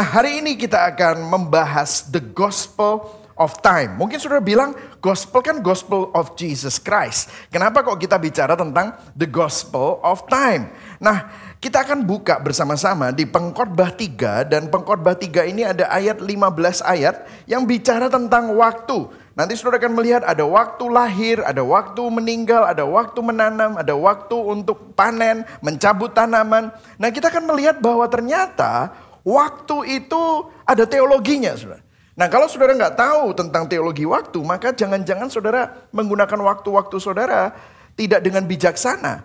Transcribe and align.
Nah, 0.00 0.16
hari 0.16 0.40
ini 0.40 0.56
kita 0.56 0.80
akan 0.96 1.28
membahas 1.28 2.08
the 2.08 2.24
gospel 2.32 3.04
of 3.36 3.60
time. 3.60 4.00
Mungkin 4.00 4.16
saudara 4.16 4.40
bilang, 4.40 4.72
gospel 4.96 5.44
kan 5.44 5.60
gospel 5.60 6.08
of 6.16 6.32
Jesus 6.40 6.80
Christ. 6.80 7.28
Kenapa 7.52 7.84
kok 7.84 8.00
kita 8.00 8.16
bicara 8.16 8.56
tentang 8.56 8.96
the 9.12 9.28
gospel 9.28 10.00
of 10.00 10.24
time? 10.32 10.72
Nah, 11.04 11.28
kita 11.60 11.84
akan 11.84 12.08
buka 12.08 12.40
bersama-sama 12.40 13.12
di 13.12 13.28
pengkhotbah 13.28 13.92
3 13.92 14.48
dan 14.48 14.72
pengkhotbah 14.72 15.20
3 15.20 15.52
ini 15.52 15.68
ada 15.68 15.92
ayat 15.92 16.24
15 16.24 16.80
ayat 16.80 17.28
yang 17.44 17.68
bicara 17.68 18.08
tentang 18.08 18.56
waktu. 18.56 19.04
Nanti 19.36 19.52
saudara 19.52 19.84
akan 19.84 20.00
melihat 20.00 20.24
ada 20.24 20.48
waktu 20.48 20.84
lahir, 20.88 21.44
ada 21.44 21.60
waktu 21.60 22.00
meninggal, 22.08 22.64
ada 22.64 22.88
waktu 22.88 23.20
menanam, 23.20 23.76
ada 23.76 23.92
waktu 23.92 24.32
untuk 24.32 24.96
panen, 24.96 25.44
mencabut 25.60 26.16
tanaman. 26.16 26.72
Nah 26.96 27.08
kita 27.12 27.28
akan 27.28 27.52
melihat 27.52 27.84
bahwa 27.84 28.08
ternyata 28.08 28.96
Waktu 29.22 30.00
itu 30.00 30.48
ada 30.64 30.84
teologinya, 30.88 31.52
saudara. 31.56 31.84
Nah 32.20 32.26
kalau 32.28 32.46
saudara 32.52 32.76
nggak 32.76 32.96
tahu 33.00 33.24
tentang 33.32 33.64
teologi 33.64 34.04
waktu, 34.04 34.40
maka 34.44 34.76
jangan-jangan 34.76 35.32
saudara 35.32 35.88
menggunakan 35.88 36.36
waktu-waktu 36.36 36.96
saudara 37.00 37.56
tidak 37.96 38.20
dengan 38.20 38.44
bijaksana. 38.44 39.24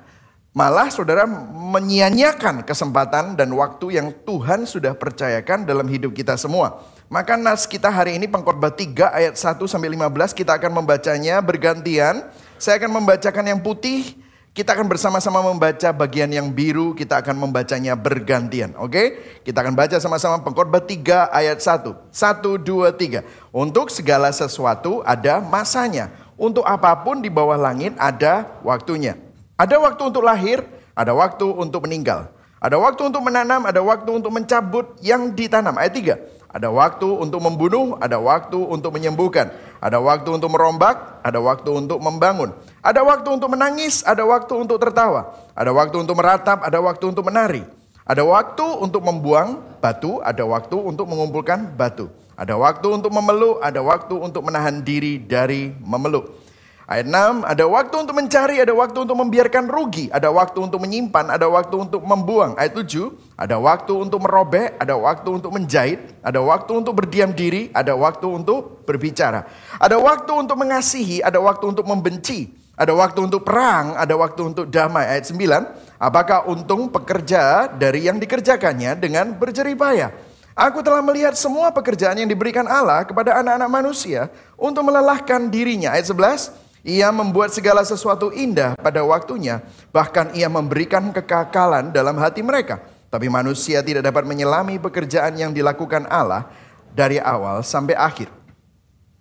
Malah 0.56 0.88
saudara 0.88 1.28
menyia-nyiakan 1.52 2.64
kesempatan 2.64 3.36
dan 3.36 3.52
waktu 3.52 4.00
yang 4.00 4.16
Tuhan 4.24 4.64
sudah 4.64 4.96
percayakan 4.96 5.68
dalam 5.68 5.84
hidup 5.92 6.16
kita 6.16 6.40
semua. 6.40 6.80
Maka 7.12 7.36
nas 7.36 7.68
kita 7.68 7.92
hari 7.92 8.16
ini 8.16 8.32
pengkhotbah 8.32 8.72
3 8.72 9.12
ayat 9.12 9.36
1 9.36 9.60
sampai 9.68 9.92
15 9.92 10.32
kita 10.32 10.56
akan 10.56 10.72
membacanya 10.80 11.44
bergantian. 11.44 12.24
Saya 12.56 12.80
akan 12.80 13.04
membacakan 13.04 13.46
yang 13.52 13.60
putih, 13.60 14.16
kita 14.56 14.72
akan 14.72 14.88
bersama-sama 14.88 15.44
membaca 15.44 15.92
bagian 15.92 16.32
yang 16.32 16.48
biru, 16.48 16.96
kita 16.96 17.20
akan 17.20 17.36
membacanya 17.36 17.92
bergantian. 17.92 18.72
Oke? 18.80 19.20
Kita 19.44 19.60
akan 19.60 19.76
baca 19.76 20.00
sama-sama 20.00 20.40
pengkhotbah 20.40 20.80
3 20.80 21.28
ayat 21.28 21.60
1. 21.60 21.92
1, 22.08 22.56
2, 22.64 22.88
3. 22.96 23.28
Untuk 23.52 23.92
segala 23.92 24.32
sesuatu 24.32 25.04
ada 25.04 25.44
masanya. 25.44 26.08
Untuk 26.40 26.64
apa 26.64 26.96
pun 27.04 27.20
di 27.20 27.28
bawah 27.28 27.60
langit 27.60 28.00
ada 28.00 28.48
waktunya. 28.64 29.20
Ada 29.60 29.76
waktu 29.76 30.08
untuk 30.08 30.24
lahir, 30.24 30.64
ada 30.96 31.12
waktu 31.12 31.44
untuk 31.52 31.84
meninggal. 31.84 32.32
Ada 32.64 32.80
waktu 32.80 33.12
untuk 33.12 33.28
menanam, 33.28 33.68
ada 33.68 33.84
waktu 33.84 34.08
untuk 34.08 34.32
mencabut 34.32 34.96
yang 35.04 35.36
ditanam. 35.36 35.76
Ayat 35.76 36.00
3. 36.00 36.16
Ada 36.56 36.72
waktu 36.72 37.04
untuk 37.04 37.44
membunuh, 37.44 38.00
ada 38.00 38.16
waktu 38.16 38.56
untuk 38.56 38.96
menyembuhkan. 38.96 39.52
Ada 39.84 40.00
waktu 40.00 40.40
untuk 40.40 40.56
merombak, 40.56 41.20
ada 41.20 41.44
waktu 41.44 41.68
untuk 41.68 42.00
membangun. 42.00 42.56
Ada 42.80 43.04
waktu 43.04 43.28
untuk 43.28 43.52
menangis, 43.52 44.08
ada 44.08 44.24
waktu 44.24 44.56
untuk 44.56 44.80
tertawa. 44.80 45.36
Ada 45.52 45.76
waktu 45.76 46.00
untuk 46.00 46.16
meratap, 46.16 46.64
ada 46.64 46.80
waktu 46.80 47.12
untuk 47.12 47.28
menari. 47.28 47.68
Ada 48.08 48.24
waktu 48.24 48.64
untuk 48.80 49.04
membuang 49.04 49.60
batu, 49.84 50.24
ada 50.24 50.48
waktu 50.48 50.80
untuk 50.80 51.12
mengumpulkan 51.12 51.76
batu. 51.76 52.08
Ada 52.40 52.56
waktu 52.56 52.88
untuk 52.88 53.12
memeluk, 53.12 53.60
ada 53.60 53.84
waktu 53.84 54.16
untuk 54.16 54.48
menahan 54.48 54.80
diri 54.80 55.20
dari 55.20 55.76
memeluk. 55.84 56.40
Ayat 56.86 57.10
6, 57.10 57.42
ada 57.50 57.66
waktu 57.66 57.96
untuk 57.98 58.14
mencari, 58.14 58.62
ada 58.62 58.70
waktu 58.70 59.10
untuk 59.10 59.18
membiarkan 59.18 59.66
rugi, 59.66 60.06
ada 60.14 60.30
waktu 60.30 60.70
untuk 60.70 60.78
menyimpan, 60.86 61.34
ada 61.34 61.50
waktu 61.50 61.82
untuk 61.82 62.06
membuang. 62.06 62.54
Ayat 62.62 62.78
7, 62.78 63.10
ada 63.34 63.58
waktu 63.58 63.94
untuk 63.98 64.22
merobek, 64.22 64.78
ada 64.78 64.94
waktu 64.94 65.30
untuk 65.34 65.50
menjahit, 65.50 65.98
ada 66.22 66.38
waktu 66.46 66.72
untuk 66.78 66.94
berdiam 66.94 67.34
diri, 67.34 67.74
ada 67.74 67.98
waktu 67.98 68.30
untuk 68.30 68.86
berbicara. 68.86 69.50
Ada 69.82 69.98
waktu 69.98 70.30
untuk 70.38 70.54
mengasihi, 70.62 71.26
ada 71.26 71.42
waktu 71.42 71.66
untuk 71.74 71.90
membenci, 71.90 72.54
ada 72.78 72.94
waktu 72.94 73.20
untuk 73.34 73.42
perang, 73.42 73.98
ada 73.98 74.14
waktu 74.14 74.42
untuk 74.54 74.70
damai. 74.70 75.10
Ayat 75.10 75.26
9, 75.26 75.98
apakah 75.98 76.46
untung 76.46 76.94
pekerja 76.94 77.66
dari 77.66 78.06
yang 78.06 78.22
dikerjakannya 78.22 78.94
dengan 79.02 79.34
berjeripaya? 79.34 80.14
Aku 80.54 80.86
telah 80.86 81.02
melihat 81.02 81.34
semua 81.34 81.74
pekerjaan 81.74 82.16
yang 82.22 82.30
diberikan 82.30 82.70
Allah 82.70 83.04
kepada 83.04 83.42
anak-anak 83.42 83.70
manusia 83.74 84.30
untuk 84.54 84.86
melelahkan 84.86 85.50
dirinya. 85.50 85.92
Ayat 85.92 86.14
11, 86.14 86.65
ia 86.86 87.10
membuat 87.10 87.50
segala 87.50 87.82
sesuatu 87.82 88.30
indah 88.30 88.78
pada 88.78 89.02
waktunya, 89.02 89.66
bahkan 89.90 90.30
ia 90.38 90.46
memberikan 90.46 91.10
kekakalan 91.10 91.90
dalam 91.90 92.14
hati 92.22 92.46
mereka. 92.46 92.86
Tapi 93.10 93.26
manusia 93.26 93.82
tidak 93.82 94.06
dapat 94.06 94.22
menyelami 94.30 94.78
pekerjaan 94.78 95.34
yang 95.34 95.50
dilakukan 95.50 96.06
Allah 96.06 96.46
dari 96.94 97.18
awal 97.18 97.66
sampai 97.66 97.98
akhir. 97.98 98.30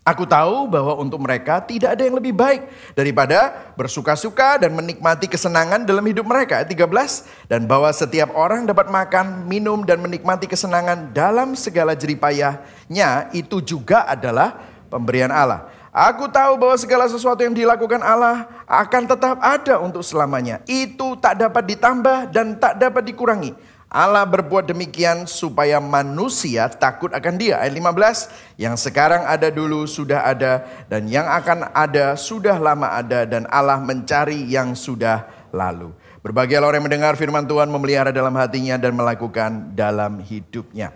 Aku 0.05 0.29
tahu 0.29 0.69
bahwa 0.69 1.01
untuk 1.01 1.17
mereka 1.17 1.65
tidak 1.65 1.97
ada 1.97 2.05
yang 2.05 2.21
lebih 2.21 2.37
baik 2.37 2.69
daripada 2.93 3.73
bersuka-suka 3.73 4.61
dan 4.61 4.77
menikmati 4.77 5.25
kesenangan 5.25 5.89
dalam 5.89 6.05
hidup 6.05 6.29
mereka. 6.29 6.61
Ayat 6.61 6.69
13. 6.69 7.49
Dan 7.49 7.65
bahwa 7.65 7.89
setiap 7.89 8.37
orang 8.37 8.69
dapat 8.69 8.93
makan, 8.93 9.49
minum, 9.49 9.81
dan 9.89 10.05
menikmati 10.05 10.45
kesenangan 10.45 11.17
dalam 11.17 11.57
segala 11.57 11.97
jeripayahnya 11.97 13.33
itu 13.33 13.65
juga 13.65 14.05
adalah 14.05 14.61
pemberian 14.93 15.33
Allah. 15.33 15.73
Aku 15.95 16.27
tahu 16.27 16.59
bahwa 16.59 16.75
segala 16.75 17.07
sesuatu 17.07 17.39
yang 17.47 17.55
dilakukan 17.55 18.03
Allah 18.03 18.51
akan 18.67 19.07
tetap 19.07 19.39
ada 19.39 19.79
untuk 19.79 20.03
selamanya. 20.03 20.59
Itu 20.67 21.15
tak 21.23 21.39
dapat 21.39 21.71
ditambah 21.71 22.35
dan 22.35 22.59
tak 22.59 22.83
dapat 22.83 23.07
dikurangi. 23.07 23.55
Allah 23.87 24.27
berbuat 24.27 24.67
demikian 24.67 25.23
supaya 25.31 25.79
manusia 25.79 26.67
takut 26.67 27.15
akan 27.15 27.39
dia. 27.39 27.63
Ayat 27.63 27.79
15, 27.79 28.59
yang 28.59 28.75
sekarang 28.75 29.23
ada 29.23 29.55
dulu 29.55 29.87
sudah 29.87 30.27
ada 30.27 30.67
dan 30.91 31.07
yang 31.07 31.31
akan 31.31 31.71
ada 31.71 32.19
sudah 32.19 32.59
lama 32.59 32.91
ada 32.91 33.23
dan 33.23 33.47
Allah 33.47 33.79
mencari 33.79 34.51
yang 34.51 34.75
sudah 34.75 35.31
lalu. 35.55 35.95
Berbagai 36.27 36.59
orang 36.59 36.83
yang 36.83 36.87
mendengar 36.91 37.15
firman 37.15 37.47
Tuhan 37.47 37.71
memelihara 37.71 38.11
dalam 38.11 38.35
hatinya 38.35 38.75
dan 38.83 38.99
melakukan 38.99 39.79
dalam 39.79 40.19
hidupnya. 40.19 40.91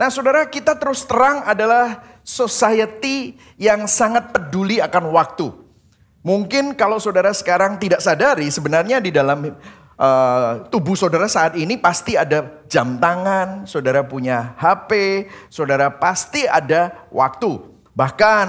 Nah 0.00 0.08
saudara 0.08 0.48
kita 0.48 0.80
terus 0.80 1.04
terang 1.04 1.44
adalah 1.44 2.00
society 2.24 3.36
yang 3.60 3.84
sangat 3.84 4.32
peduli 4.32 4.80
akan 4.80 5.12
waktu. 5.12 5.52
Mungkin 6.24 6.72
kalau 6.72 6.96
saudara 6.96 7.36
sekarang 7.36 7.76
tidak 7.76 8.00
sadari 8.00 8.48
sebenarnya 8.48 8.96
di 8.96 9.12
dalam 9.12 9.52
uh, 10.00 10.52
tubuh 10.72 10.96
saudara 10.96 11.28
saat 11.28 11.52
ini 11.60 11.76
pasti 11.76 12.16
ada 12.16 12.64
jam 12.64 12.96
tangan, 12.96 13.68
saudara 13.68 14.00
punya 14.00 14.56
HP, 14.56 15.24
saudara 15.52 15.92
pasti 15.92 16.48
ada 16.48 17.08
waktu. 17.12 17.60
Bahkan 17.92 18.46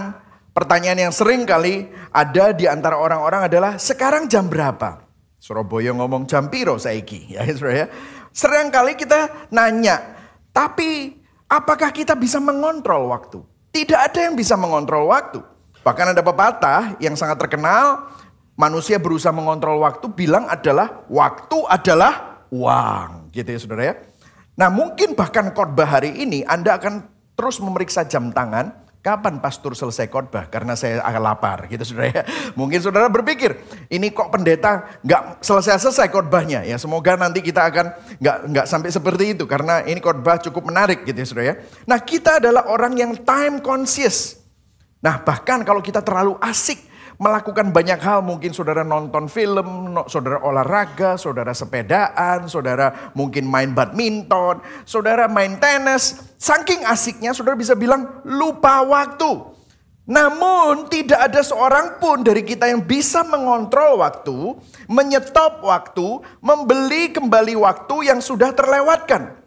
pertanyaan 0.56 1.12
yang 1.12 1.14
sering 1.16 1.44
kali 1.44 1.92
ada 2.16 2.56
di 2.56 2.64
antara 2.64 2.96
orang-orang 2.96 3.52
adalah 3.52 3.76
sekarang 3.76 4.32
jam 4.32 4.48
berapa? 4.48 5.04
Surabaya 5.36 5.92
ngomong 5.92 6.32
jam 6.32 6.48
piro 6.48 6.80
saiki 6.80 7.28
ya 7.36 7.44
saudara 7.52 7.76
ya. 7.76 7.88
Sering 8.32 8.72
kali 8.72 8.96
kita 8.96 9.52
nanya, 9.52 10.00
tapi 10.56 11.21
apakah 11.52 11.92
kita 11.92 12.16
bisa 12.16 12.40
mengontrol 12.40 13.12
waktu? 13.12 13.44
Tidak 13.76 14.00
ada 14.00 14.20
yang 14.24 14.40
bisa 14.40 14.56
mengontrol 14.56 15.12
waktu. 15.12 15.44
Bahkan 15.84 16.16
ada 16.16 16.24
pepatah 16.24 16.96
yang 17.04 17.20
sangat 17.20 17.36
terkenal, 17.44 18.08
manusia 18.56 18.96
berusaha 18.96 19.36
mengontrol 19.36 19.84
waktu 19.84 20.08
bilang 20.16 20.48
adalah 20.48 21.04
waktu 21.12 21.60
adalah 21.68 22.48
uang. 22.48 23.36
Gitu 23.36 23.50
ya 23.52 23.60
saudara 23.60 23.84
ya. 23.84 23.96
Nah 24.56 24.72
mungkin 24.72 25.12
bahkan 25.16 25.52
khotbah 25.52 26.00
hari 26.00 26.16
ini 26.24 26.48
Anda 26.48 26.80
akan 26.80 27.04
terus 27.36 27.60
memeriksa 27.60 28.08
jam 28.08 28.32
tangan 28.32 28.72
Kapan 29.02 29.42
pastor 29.42 29.74
selesai 29.74 30.14
khotbah? 30.14 30.46
Karena 30.46 30.78
saya 30.78 31.02
akan 31.02 31.22
lapar 31.26 31.66
gitu 31.66 31.82
saudara 31.82 32.22
ya. 32.22 32.24
Mungkin 32.54 32.78
saudara 32.86 33.10
berpikir, 33.10 33.58
ini 33.90 34.14
kok 34.14 34.30
pendeta 34.30 35.02
nggak 35.02 35.42
selesai-selesai 35.42 36.06
khotbahnya. 36.14 36.62
Ya 36.70 36.78
semoga 36.78 37.18
nanti 37.18 37.42
kita 37.42 37.66
akan 37.66 37.98
nggak 38.22 38.38
nggak 38.54 38.66
sampai 38.70 38.94
seperti 38.94 39.34
itu. 39.34 39.50
Karena 39.50 39.82
ini 39.90 39.98
khotbah 39.98 40.38
cukup 40.38 40.70
menarik 40.70 41.02
gitu 41.02 41.18
ya 41.18 41.26
saudara 41.26 41.46
ya. 41.50 41.56
Nah 41.90 41.98
kita 41.98 42.38
adalah 42.38 42.70
orang 42.70 42.94
yang 42.94 43.18
time 43.26 43.58
conscious. 43.58 44.38
Nah 45.02 45.18
bahkan 45.26 45.66
kalau 45.66 45.82
kita 45.82 46.06
terlalu 46.06 46.38
asik 46.38 46.91
melakukan 47.22 47.70
banyak 47.70 48.02
hal. 48.02 48.26
Mungkin 48.26 48.50
saudara 48.50 48.82
nonton 48.82 49.30
film, 49.30 49.94
saudara 50.10 50.42
olahraga, 50.42 51.22
saudara 51.22 51.54
sepedaan, 51.54 52.50
saudara 52.50 53.14
mungkin 53.14 53.46
main 53.46 53.78
badminton, 53.78 54.66
saudara 54.90 55.30
main 55.30 55.62
tenis. 55.62 56.34
Saking 56.42 56.82
asiknya 56.90 57.38
saudara 57.38 57.54
bisa 57.54 57.78
bilang 57.78 58.26
lupa 58.26 58.82
waktu. 58.82 59.54
Namun 60.10 60.90
tidak 60.90 61.30
ada 61.30 61.46
seorang 61.46 62.02
pun 62.02 62.26
dari 62.26 62.42
kita 62.42 62.66
yang 62.66 62.82
bisa 62.82 63.22
mengontrol 63.22 64.02
waktu, 64.02 64.58
menyetop 64.90 65.62
waktu, 65.62 66.26
membeli 66.42 67.14
kembali 67.14 67.54
waktu 67.62 68.10
yang 68.10 68.18
sudah 68.18 68.50
terlewatkan. 68.50 69.38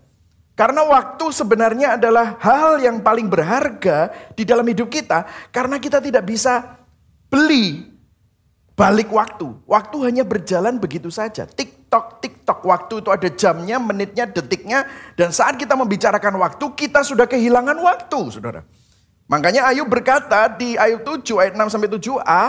Karena 0.54 0.86
waktu 0.86 1.34
sebenarnya 1.34 1.98
adalah 1.98 2.38
hal 2.38 2.78
yang 2.78 3.02
paling 3.02 3.26
berharga 3.26 4.14
di 4.38 4.46
dalam 4.46 4.62
hidup 4.62 4.86
kita 4.86 5.26
karena 5.50 5.82
kita 5.82 5.98
tidak 5.98 6.22
bisa 6.22 6.83
beli 7.34 7.90
balik 8.78 9.10
waktu. 9.10 9.50
Waktu 9.66 9.96
hanya 10.06 10.22
berjalan 10.22 10.78
begitu 10.78 11.10
saja. 11.10 11.50
TikTok, 11.50 12.22
TikTok. 12.22 12.62
Waktu 12.62 13.02
itu 13.02 13.10
ada 13.10 13.28
jamnya, 13.34 13.82
menitnya, 13.82 14.30
detiknya. 14.30 14.86
Dan 15.18 15.34
saat 15.34 15.58
kita 15.58 15.74
membicarakan 15.74 16.38
waktu, 16.38 16.64
kita 16.78 17.02
sudah 17.02 17.26
kehilangan 17.26 17.74
waktu, 17.82 18.20
saudara. 18.30 18.62
Makanya 19.26 19.66
Ayub 19.72 19.90
berkata 19.90 20.46
di 20.52 20.78
Ayub 20.78 21.02
7 21.02 21.42
ayat 21.42 21.54
6 21.56 21.74
sampai 21.74 21.90
7a, 21.90 22.42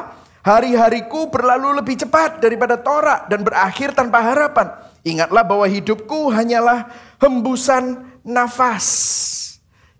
hari-hariku 0.43 1.31
berlalu 1.33 1.81
lebih 1.81 1.95
cepat 2.05 2.43
daripada 2.43 2.77
torak 2.77 3.31
dan 3.31 3.41
berakhir 3.41 3.95
tanpa 3.95 4.21
harapan. 4.21 4.69
Ingatlah 5.05 5.45
bahwa 5.45 5.65
hidupku 5.69 6.33
hanyalah 6.33 6.89
hembusan 7.21 8.05
nafas. 8.25 8.85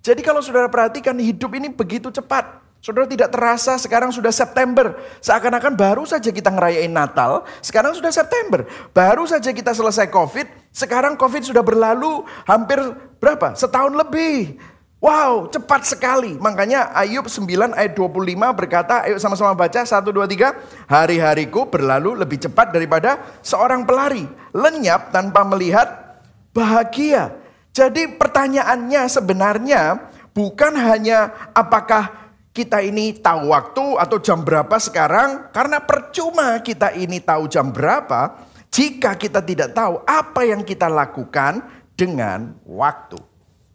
Jadi 0.02 0.22
kalau 0.26 0.42
saudara 0.42 0.70
perhatikan 0.70 1.16
hidup 1.18 1.54
ini 1.54 1.70
begitu 1.70 2.10
cepat. 2.10 2.65
Saudara 2.86 3.10
tidak 3.10 3.34
terasa 3.34 3.82
sekarang 3.82 4.14
sudah 4.14 4.30
September. 4.30 4.94
Seakan-akan 5.18 5.74
baru 5.74 6.06
saja 6.06 6.30
kita 6.30 6.54
ngerayain 6.54 6.94
Natal, 6.94 7.42
sekarang 7.58 7.98
sudah 7.98 8.14
September. 8.14 8.62
Baru 8.94 9.26
saja 9.26 9.50
kita 9.50 9.74
selesai 9.74 10.06
COVID, 10.14 10.70
sekarang 10.70 11.18
COVID 11.18 11.50
sudah 11.50 11.66
berlalu 11.66 12.22
hampir 12.46 12.78
berapa? 13.18 13.58
Setahun 13.58 13.90
lebih. 13.90 14.62
Wow, 15.02 15.50
cepat 15.50 15.82
sekali. 15.90 16.38
Makanya 16.38 16.94
Ayub 16.94 17.26
9 17.26 17.74
ayat 17.74 17.98
25 17.98 18.54
berkata, 18.54 19.10
ayo 19.10 19.18
sama-sama 19.18 19.58
baca 19.58 19.82
1, 19.82 20.06
2, 20.06 20.22
3. 20.30 20.54
Hari-hariku 20.86 21.66
berlalu 21.66 22.14
lebih 22.22 22.38
cepat 22.38 22.70
daripada 22.70 23.18
seorang 23.42 23.82
pelari. 23.82 24.30
Lenyap 24.54 25.10
tanpa 25.10 25.42
melihat 25.42 26.22
bahagia. 26.54 27.34
Jadi 27.74 28.14
pertanyaannya 28.14 29.10
sebenarnya 29.10 30.06
bukan 30.38 30.78
hanya 30.78 31.34
apakah 31.50 32.25
kita 32.56 32.80
ini 32.80 33.12
tahu 33.20 33.52
waktu 33.52 34.00
atau 34.00 34.18
jam 34.24 34.40
berapa 34.40 34.80
sekarang 34.80 35.52
karena 35.52 35.84
percuma 35.84 36.64
kita 36.64 36.96
ini 36.96 37.20
tahu 37.20 37.52
jam 37.52 37.68
berapa 37.68 38.48
jika 38.72 39.20
kita 39.20 39.44
tidak 39.44 39.76
tahu 39.76 40.00
apa 40.08 40.48
yang 40.48 40.64
kita 40.64 40.88
lakukan 40.88 41.60
dengan 42.00 42.56
waktu. 42.64 43.20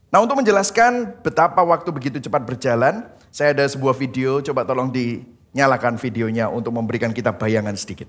Nah, 0.08 0.24
untuk 0.24 0.40
menjelaskan 0.40 1.20
betapa 1.20 1.60
waktu 1.60 1.92
begitu 1.92 2.16
cepat 2.24 2.42
berjalan, 2.42 3.04
saya 3.28 3.52
ada 3.52 3.68
sebuah 3.68 3.94
video, 3.94 4.40
coba 4.40 4.64
tolong 4.64 4.90
dinyalakan 4.90 6.00
videonya 6.00 6.48
untuk 6.50 6.74
memberikan 6.74 7.12
kita 7.12 7.36
bayangan 7.36 7.76
sedikit. 7.76 8.08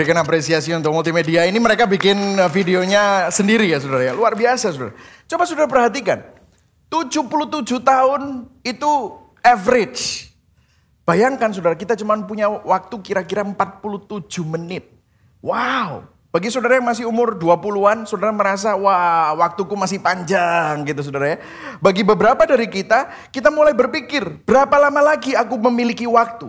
Berikan 0.00 0.16
apresiasi 0.16 0.72
untuk 0.72 0.96
multimedia 0.96 1.44
ini 1.44 1.60
mereka 1.60 1.84
bikin 1.84 2.16
uh, 2.40 2.48
videonya 2.48 3.28
sendiri 3.28 3.68
ya 3.68 3.84
saudara 3.84 4.08
ya. 4.08 4.16
Luar 4.16 4.32
biasa 4.32 4.72
saudara. 4.72 4.96
Coba 5.28 5.44
saudara 5.44 5.68
perhatikan. 5.68 6.24
77 6.88 7.20
tahun 7.84 8.48
itu 8.64 8.92
average. 9.44 10.32
Bayangkan 11.04 11.52
saudara 11.52 11.76
kita 11.76 12.00
cuma 12.00 12.16
punya 12.24 12.48
waktu 12.48 12.96
kira-kira 13.04 13.44
47 13.44 14.24
menit. 14.40 14.88
Wow. 15.44 16.08
Bagi 16.32 16.48
saudara 16.48 16.80
yang 16.80 16.88
masih 16.88 17.04
umur 17.04 17.36
20-an, 17.36 18.08
saudara 18.08 18.32
merasa, 18.32 18.80
wah 18.80 19.36
waktuku 19.36 19.76
masih 19.76 20.00
panjang 20.00 20.80
gitu 20.88 21.04
saudara 21.04 21.36
ya. 21.36 21.38
Bagi 21.76 22.08
beberapa 22.08 22.40
dari 22.48 22.72
kita, 22.72 23.28
kita 23.28 23.52
mulai 23.52 23.76
berpikir, 23.76 24.48
berapa 24.48 24.80
lama 24.80 25.12
lagi 25.12 25.36
aku 25.36 25.60
memiliki 25.68 26.08
waktu? 26.08 26.48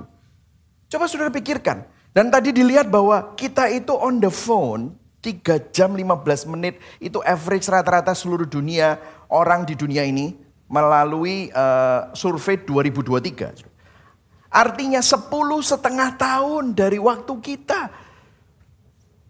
Coba 0.88 1.12
saudara 1.12 1.28
pikirkan, 1.36 1.84
dan 2.12 2.28
tadi 2.28 2.52
dilihat 2.52 2.92
bahwa 2.92 3.32
kita 3.40 3.72
itu 3.72 3.96
on 3.96 4.20
the 4.20 4.28
phone 4.28 5.00
3 5.24 5.72
jam 5.72 5.96
15 5.96 6.52
menit 6.52 6.82
itu 7.00 7.24
average 7.24 7.70
rata-rata 7.72 8.12
seluruh 8.12 8.50
dunia 8.50 9.00
orang 9.32 9.64
di 9.64 9.80
dunia 9.80 10.04
ini 10.04 10.36
melalui 10.68 11.48
uh, 11.52 12.12
survei 12.12 12.60
2023. 12.60 14.52
Artinya 14.52 15.00
10 15.00 15.32
setengah 15.64 16.10
tahun 16.20 16.76
dari 16.76 17.00
waktu 17.00 17.34
kita. 17.40 18.12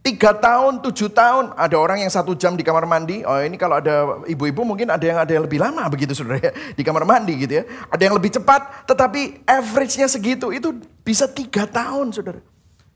Tiga 0.02 0.34
tahun, 0.34 0.82
tujuh 0.82 1.14
tahun, 1.14 1.54
ada 1.54 1.78
orang 1.78 2.02
yang 2.02 2.10
satu 2.10 2.34
jam 2.34 2.58
di 2.58 2.66
kamar 2.66 2.90
mandi. 2.90 3.22
Oh 3.22 3.38
ini 3.38 3.54
kalau 3.54 3.78
ada 3.78 4.26
ibu-ibu 4.26 4.66
mungkin 4.66 4.90
ada 4.90 5.06
yang 5.06 5.22
ada 5.22 5.30
yang 5.30 5.46
lebih 5.46 5.62
lama 5.62 5.86
begitu 5.94 6.18
saudara 6.18 6.42
ya. 6.42 6.54
Di 6.74 6.82
kamar 6.82 7.06
mandi 7.06 7.38
gitu 7.38 7.62
ya. 7.62 7.64
Ada 7.94 8.10
yang 8.10 8.18
lebih 8.18 8.34
cepat, 8.34 8.90
tetapi 8.90 9.46
average-nya 9.46 10.10
segitu. 10.10 10.50
Itu 10.50 10.74
bisa 11.06 11.30
tiga 11.30 11.70
tahun 11.70 12.18
saudara. 12.18 12.42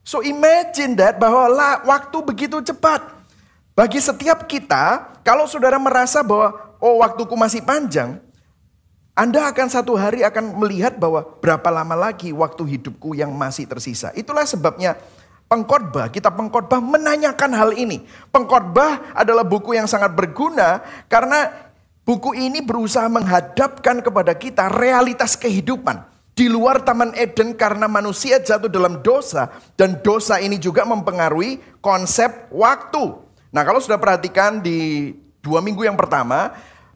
So 0.05 0.21
imagine 0.21 0.93
that 1.01 1.17
bahwa 1.17 1.49
lah, 1.49 1.81
waktu 1.81 2.17
begitu 2.21 2.61
cepat. 2.61 3.01
Bagi 3.73 3.97
setiap 3.97 4.45
kita, 4.45 5.17
kalau 5.25 5.49
saudara 5.49 5.81
merasa 5.81 6.21
bahwa 6.21 6.77
oh 6.77 7.01
waktuku 7.01 7.33
masih 7.33 7.65
panjang, 7.65 8.21
Anda 9.17 9.49
akan 9.49 9.67
satu 9.67 9.97
hari 9.97 10.21
akan 10.21 10.61
melihat 10.61 11.01
bahwa 11.01 11.25
berapa 11.41 11.65
lama 11.73 11.97
lagi 11.97 12.29
waktu 12.29 12.77
hidupku 12.77 13.17
yang 13.17 13.33
masih 13.33 13.65
tersisa. 13.65 14.13
Itulah 14.13 14.45
sebabnya 14.45 14.93
pengkhotbah, 15.49 16.13
kita 16.13 16.29
pengkhotbah 16.29 16.77
menanyakan 16.77 17.51
hal 17.57 17.73
ini. 17.73 18.05
Pengkhotbah 18.29 19.17
adalah 19.17 19.41
buku 19.41 19.73
yang 19.73 19.89
sangat 19.89 20.13
berguna 20.13 20.85
karena 21.09 21.49
buku 22.05 22.37
ini 22.37 22.61
berusaha 22.61 23.09
menghadapkan 23.09 24.05
kepada 24.05 24.37
kita 24.37 24.69
realitas 24.69 25.33
kehidupan 25.33 26.14
di 26.35 26.51
luar 26.51 26.83
Taman 26.83 27.15
Eden 27.15 27.55
karena 27.55 27.87
manusia 27.87 28.43
jatuh 28.43 28.67
dalam 28.67 28.99
dosa 28.99 29.49
dan 29.79 30.03
dosa 30.03 30.37
ini 30.43 30.59
juga 30.59 30.83
mempengaruhi 30.83 31.63
konsep 31.79 32.51
waktu. 32.51 33.15
Nah 33.55 33.63
kalau 33.63 33.79
sudah 33.79 33.95
perhatikan 33.95 34.59
di 34.59 35.11
dua 35.39 35.63
minggu 35.63 35.87
yang 35.87 35.95
pertama, 35.95 36.51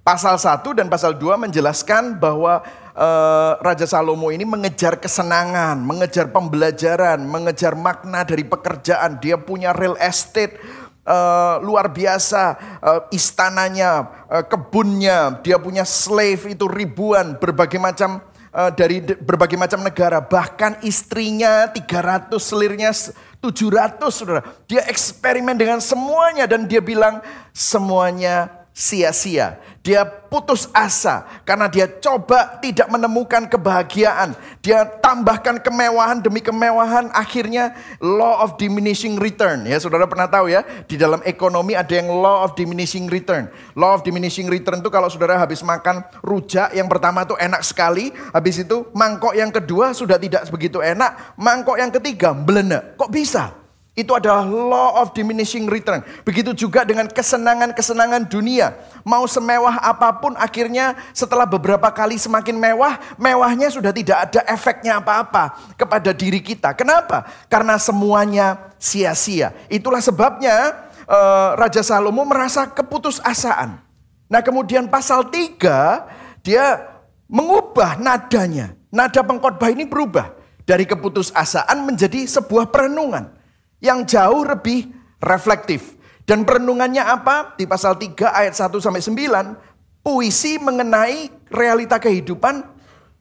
Pasal 0.09 0.41
1 0.41 0.65
dan 0.73 0.89
pasal 0.89 1.21
2 1.21 1.37
menjelaskan 1.37 2.17
bahwa 2.17 2.65
uh, 2.97 3.61
Raja 3.61 3.85
Salomo 3.85 4.33
ini 4.33 4.41
mengejar 4.41 4.97
kesenangan, 4.97 5.77
mengejar 5.77 6.33
pembelajaran, 6.33 7.21
mengejar 7.21 7.77
makna 7.77 8.25
dari 8.25 8.41
pekerjaan. 8.41 9.21
Dia 9.21 9.37
punya 9.37 9.69
real 9.69 9.93
estate 10.01 10.57
uh, 11.05 11.61
luar 11.61 11.93
biasa, 11.93 12.57
uh, 12.81 13.01
istananya, 13.13 14.09
uh, 14.33 14.41
kebunnya, 14.49 15.45
dia 15.45 15.61
punya 15.61 15.85
slave 15.85 16.57
itu 16.57 16.65
ribuan, 16.65 17.37
berbagai 17.37 17.77
macam 17.77 18.23
uh, 18.53 18.71
dari 18.73 19.01
berbagai 19.01 19.55
macam 19.55 19.81
negara, 19.81 20.19
bahkan 20.19 20.77
istrinya 20.83 21.65
300, 21.71 22.33
selirnya 22.37 22.91
700 23.39 23.99
saudara. 24.11 24.41
Dia 24.67 24.83
eksperimen 24.85 25.55
dengan 25.55 25.79
semuanya 25.79 26.45
dan 26.45 26.67
dia 26.67 26.83
bilang 26.83 27.23
semuanya 27.55 28.58
sia-sia. 28.79 29.59
Dia 29.83 30.07
putus 30.07 30.71
asa 30.71 31.27
karena 31.43 31.67
dia 31.67 31.83
coba 31.99 32.59
tidak 32.63 32.87
menemukan 32.87 33.43
kebahagiaan. 33.51 34.31
Dia 34.63 34.87
tambahkan 34.87 35.59
kemewahan 35.59 36.23
demi 36.23 36.39
kemewahan, 36.39 37.11
akhirnya 37.11 37.75
law 37.99 38.39
of 38.39 38.55
diminishing 38.55 39.19
return. 39.19 39.67
Ya, 39.67 39.75
Saudara 39.83 40.07
pernah 40.07 40.31
tahu 40.31 40.47
ya, 40.47 40.63
di 40.87 40.95
dalam 40.95 41.19
ekonomi 41.27 41.75
ada 41.75 41.91
yang 41.91 42.07
law 42.07 42.47
of 42.47 42.55
diminishing 42.55 43.11
return. 43.11 43.51
Law 43.75 43.99
of 43.99 44.03
diminishing 44.07 44.47
return 44.47 44.79
itu 44.79 44.87
kalau 44.87 45.11
Saudara 45.11 45.35
habis 45.35 45.59
makan 45.59 45.99
rujak 46.23 46.71
yang 46.71 46.87
pertama 46.87 47.27
itu 47.27 47.35
enak 47.35 47.59
sekali, 47.67 48.15
habis 48.31 48.63
itu 48.63 48.87
mangkok 48.95 49.35
yang 49.35 49.51
kedua 49.51 49.91
sudah 49.91 50.15
tidak 50.15 50.47
begitu 50.47 50.79
enak, 50.79 51.35
mangkok 51.35 51.75
yang 51.75 51.91
ketiga 51.91 52.31
belena. 52.31 52.95
Kok 52.95 53.11
bisa? 53.11 53.58
Itu 53.99 54.15
adalah 54.15 54.47
law 54.47 55.03
of 55.03 55.11
diminishing 55.11 55.67
return. 55.67 55.99
Begitu 56.23 56.55
juga 56.55 56.87
dengan 56.87 57.11
kesenangan-kesenangan 57.11 58.31
dunia. 58.31 58.79
Mau 59.03 59.27
semewah 59.27 59.75
apa 59.83 60.15
pun 60.23 60.39
akhirnya 60.39 60.95
setelah 61.11 61.43
beberapa 61.43 61.91
kali 61.91 62.15
semakin 62.15 62.55
mewah, 62.55 62.95
mewahnya 63.19 63.67
sudah 63.67 63.91
tidak 63.91 64.31
ada 64.31 64.47
efeknya 64.47 65.03
apa-apa 65.03 65.75
kepada 65.75 66.15
diri 66.15 66.39
kita. 66.39 66.71
Kenapa? 66.79 67.27
Karena 67.51 67.75
semuanya 67.75 68.71
sia-sia. 68.79 69.51
Itulah 69.67 69.99
sebabnya 69.99 70.87
uh, 71.03 71.59
Raja 71.59 71.83
Salomo 71.83 72.23
merasa 72.23 72.71
keputusasaan. 72.71 73.83
Nah 74.31 74.39
kemudian 74.39 74.87
pasal 74.87 75.27
3 75.27 76.39
dia 76.39 76.87
mengubah 77.27 77.99
nadanya. 77.99 78.79
Nada 78.95 79.27
pengkhotbah 79.27 79.75
ini 79.75 79.83
berubah 79.83 80.31
dari 80.63 80.87
keputusasaan 80.87 81.83
menjadi 81.83 82.23
sebuah 82.23 82.71
perenungan 82.71 83.38
yang 83.83 84.03
jauh 84.03 84.43
lebih 84.43 84.91
reflektif. 85.23 85.95
Dan 86.23 86.45
perenungannya 86.45 87.01
apa? 87.01 87.57
Di 87.57 87.65
pasal 87.65 87.97
3 87.97 88.29
ayat 88.29 88.53
1 88.53 88.77
sampai 88.77 89.01
9, 89.01 90.05
puisi 90.05 90.61
mengenai 90.61 91.33
realita 91.49 91.97
kehidupan 91.97 92.61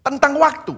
tentang 0.04 0.36
waktu. 0.36 0.76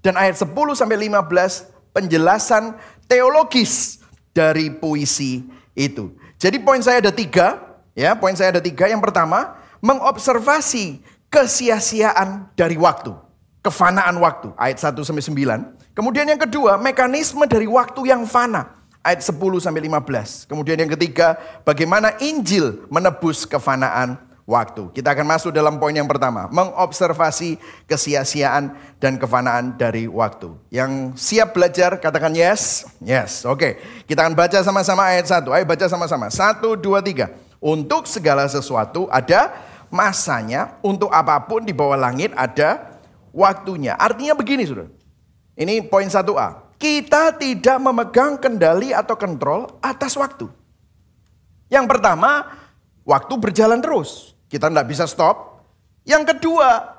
Dan 0.00 0.16
ayat 0.16 0.40
10 0.40 0.48
sampai 0.72 0.96
15 0.96 1.92
penjelasan 1.92 2.72
teologis 3.04 4.00
dari 4.32 4.72
puisi 4.72 5.44
itu. 5.76 6.14
Jadi 6.40 6.56
poin 6.62 6.80
saya 6.80 7.02
ada 7.04 7.12
tiga, 7.12 7.58
ya 7.92 8.16
poin 8.16 8.32
saya 8.32 8.56
ada 8.56 8.62
tiga. 8.64 8.88
Yang 8.88 9.04
pertama, 9.04 9.58
mengobservasi 9.84 11.04
kesia-siaan 11.28 12.48
dari 12.56 12.80
waktu. 12.80 13.12
Kefanaan 13.60 14.16
waktu, 14.22 14.54
ayat 14.56 14.80
1 14.80 15.04
sampai 15.04 15.20
9. 15.20 15.92
Kemudian 15.92 16.24
yang 16.24 16.40
kedua, 16.40 16.80
mekanisme 16.80 17.44
dari 17.44 17.68
waktu 17.68 18.08
yang 18.08 18.24
fana 18.24 18.77
ayat 19.08 19.24
10 19.24 19.64
sampai 19.64 19.80
15. 19.88 20.44
Kemudian 20.44 20.76
yang 20.76 20.92
ketiga, 20.92 21.40
bagaimana 21.64 22.12
Injil 22.20 22.84
menebus 22.92 23.48
kefanaan 23.48 24.20
waktu. 24.48 24.88
Kita 24.96 25.12
akan 25.12 25.26
masuk 25.28 25.52
dalam 25.52 25.76
poin 25.76 25.92
yang 25.92 26.08
pertama, 26.08 26.48
mengobservasi 26.48 27.56
kesia-siaan 27.88 28.76
dan 29.00 29.16
kefanaan 29.16 29.76
dari 29.76 30.04
waktu. 30.08 30.52
Yang 30.68 31.16
siap 31.20 31.56
belajar 31.56 31.96
katakan 31.96 32.32
yes. 32.36 32.88
Yes. 33.00 33.48
Oke. 33.48 33.80
Kita 34.04 34.24
akan 34.24 34.36
baca 34.36 34.60
sama-sama 34.60 35.08
ayat 35.08 35.28
1. 35.28 35.48
Ayo 35.52 35.64
baca 35.64 35.86
sama-sama. 35.88 36.28
1 36.28 36.60
2 36.60 36.80
3. 36.80 37.28
Untuk 37.60 38.04
segala 38.08 38.48
sesuatu 38.48 39.08
ada 39.12 39.52
masanya, 39.92 40.76
untuk 40.84 41.12
apa 41.12 41.36
pun 41.44 41.64
di 41.64 41.72
bawah 41.76 41.96
langit 41.96 42.32
ada 42.36 43.00
waktunya. 43.32 43.96
Artinya 43.96 44.36
begini, 44.36 44.64
Saudara. 44.64 44.88
Ini 45.58 45.90
poin 45.90 46.06
1A 46.06 46.67
kita 46.78 47.34
tidak 47.34 47.76
memegang 47.82 48.38
kendali 48.38 48.94
atau 48.94 49.18
kontrol 49.18 49.66
atas 49.82 50.14
waktu. 50.14 50.46
Yang 51.68 51.86
pertama, 51.90 52.46
waktu 53.02 53.34
berjalan 53.36 53.82
terus. 53.82 54.32
Kita 54.48 54.72
tidak 54.72 54.88
bisa 54.88 55.04
stop. 55.04 55.60
Yang 56.06 56.32
kedua, 56.32 56.96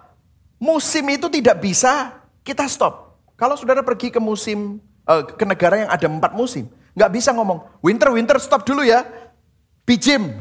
musim 0.61 1.07
itu 1.09 1.31
tidak 1.31 1.63
bisa 1.63 2.21
kita 2.45 2.67
stop. 2.69 3.17
Kalau 3.33 3.57
saudara 3.57 3.81
pergi 3.81 4.13
ke 4.13 4.21
musim, 4.21 4.77
eh, 5.09 5.23
ke 5.33 5.47
negara 5.47 5.87
yang 5.87 5.89
ada 5.89 6.05
empat 6.05 6.35
musim, 6.35 6.69
nggak 6.93 7.11
bisa 7.15 7.33
ngomong, 7.33 7.65
winter, 7.81 8.11
winter, 8.13 8.37
stop 8.37 8.67
dulu 8.67 8.85
ya. 8.85 9.01
Bijim. 9.87 10.37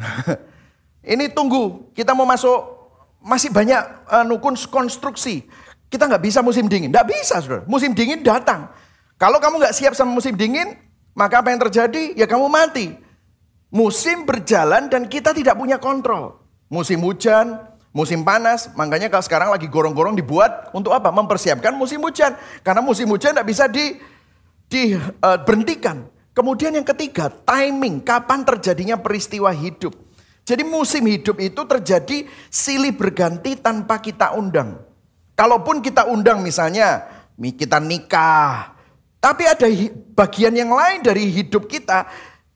Ini 1.14 1.32
tunggu, 1.32 1.88
kita 1.96 2.12
mau 2.12 2.28
masuk, 2.28 2.58
masih 3.24 3.48
banyak 3.48 3.80
uh, 4.12 4.24
nukun 4.28 4.52
konstruksi. 4.68 5.48
Kita 5.88 6.04
nggak 6.04 6.20
bisa 6.20 6.44
musim 6.44 6.68
dingin, 6.68 6.92
nggak 6.92 7.08
bisa 7.08 7.40
saudara. 7.40 7.64
Musim 7.64 7.96
dingin 7.96 8.20
datang. 8.20 8.68
Kalau 9.18 9.42
kamu 9.42 9.58
nggak 9.58 9.74
siap 9.74 9.98
sama 9.98 10.14
musim 10.14 10.38
dingin, 10.38 10.78
maka 11.18 11.42
apa 11.42 11.50
yang 11.50 11.58
terjadi? 11.58 12.14
Ya 12.14 12.30
kamu 12.30 12.46
mati. 12.46 12.94
Musim 13.68 14.22
berjalan 14.22 14.86
dan 14.86 15.10
kita 15.10 15.34
tidak 15.34 15.58
punya 15.58 15.76
kontrol. 15.82 16.38
Musim 16.70 17.02
hujan, 17.02 17.58
musim 17.90 18.22
panas, 18.22 18.70
makanya 18.78 19.10
kalau 19.10 19.26
sekarang 19.26 19.50
lagi 19.50 19.66
gorong-gorong 19.66 20.14
dibuat 20.14 20.70
untuk 20.70 20.94
apa? 20.94 21.10
Mempersiapkan 21.10 21.74
musim 21.74 21.98
hujan. 21.98 22.38
Karena 22.62 22.78
musim 22.78 23.10
hujan 23.10 23.34
tidak 23.34 23.48
bisa 23.50 23.66
di, 23.66 23.98
diberhentikan. 24.70 26.06
Uh, 26.06 26.16
Kemudian 26.38 26.70
yang 26.70 26.86
ketiga, 26.86 27.34
timing, 27.42 27.98
kapan 27.98 28.46
terjadinya 28.46 28.94
peristiwa 28.94 29.50
hidup. 29.50 29.90
Jadi 30.46 30.62
musim 30.62 31.02
hidup 31.10 31.42
itu 31.42 31.66
terjadi 31.66 32.30
silih 32.46 32.94
berganti 32.94 33.58
tanpa 33.58 33.98
kita 33.98 34.38
undang. 34.38 34.78
Kalaupun 35.34 35.82
kita 35.82 36.06
undang 36.06 36.38
misalnya, 36.46 37.10
kita 37.34 37.82
nikah, 37.82 38.77
tapi 39.18 39.50
ada 39.50 39.66
bagian 40.14 40.54
yang 40.54 40.70
lain 40.70 41.02
dari 41.02 41.26
hidup 41.34 41.66
kita 41.66 42.06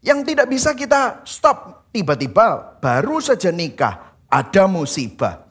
yang 0.02 0.22
tidak 0.22 0.46
bisa 0.46 0.74
kita 0.74 1.22
stop. 1.26 1.90
Tiba-tiba 1.92 2.78
baru 2.80 3.18
saja 3.18 3.52
nikah, 3.52 4.16
ada 4.30 4.64
musibah. 4.70 5.44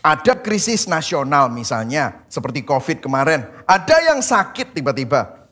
Ada 0.00 0.40
krisis 0.40 0.88
nasional 0.88 1.52
misalnya, 1.52 2.24
seperti 2.30 2.64
COVID 2.64 3.04
kemarin. 3.04 3.44
Ada 3.68 4.12
yang 4.12 4.24
sakit 4.24 4.72
tiba-tiba. 4.72 5.44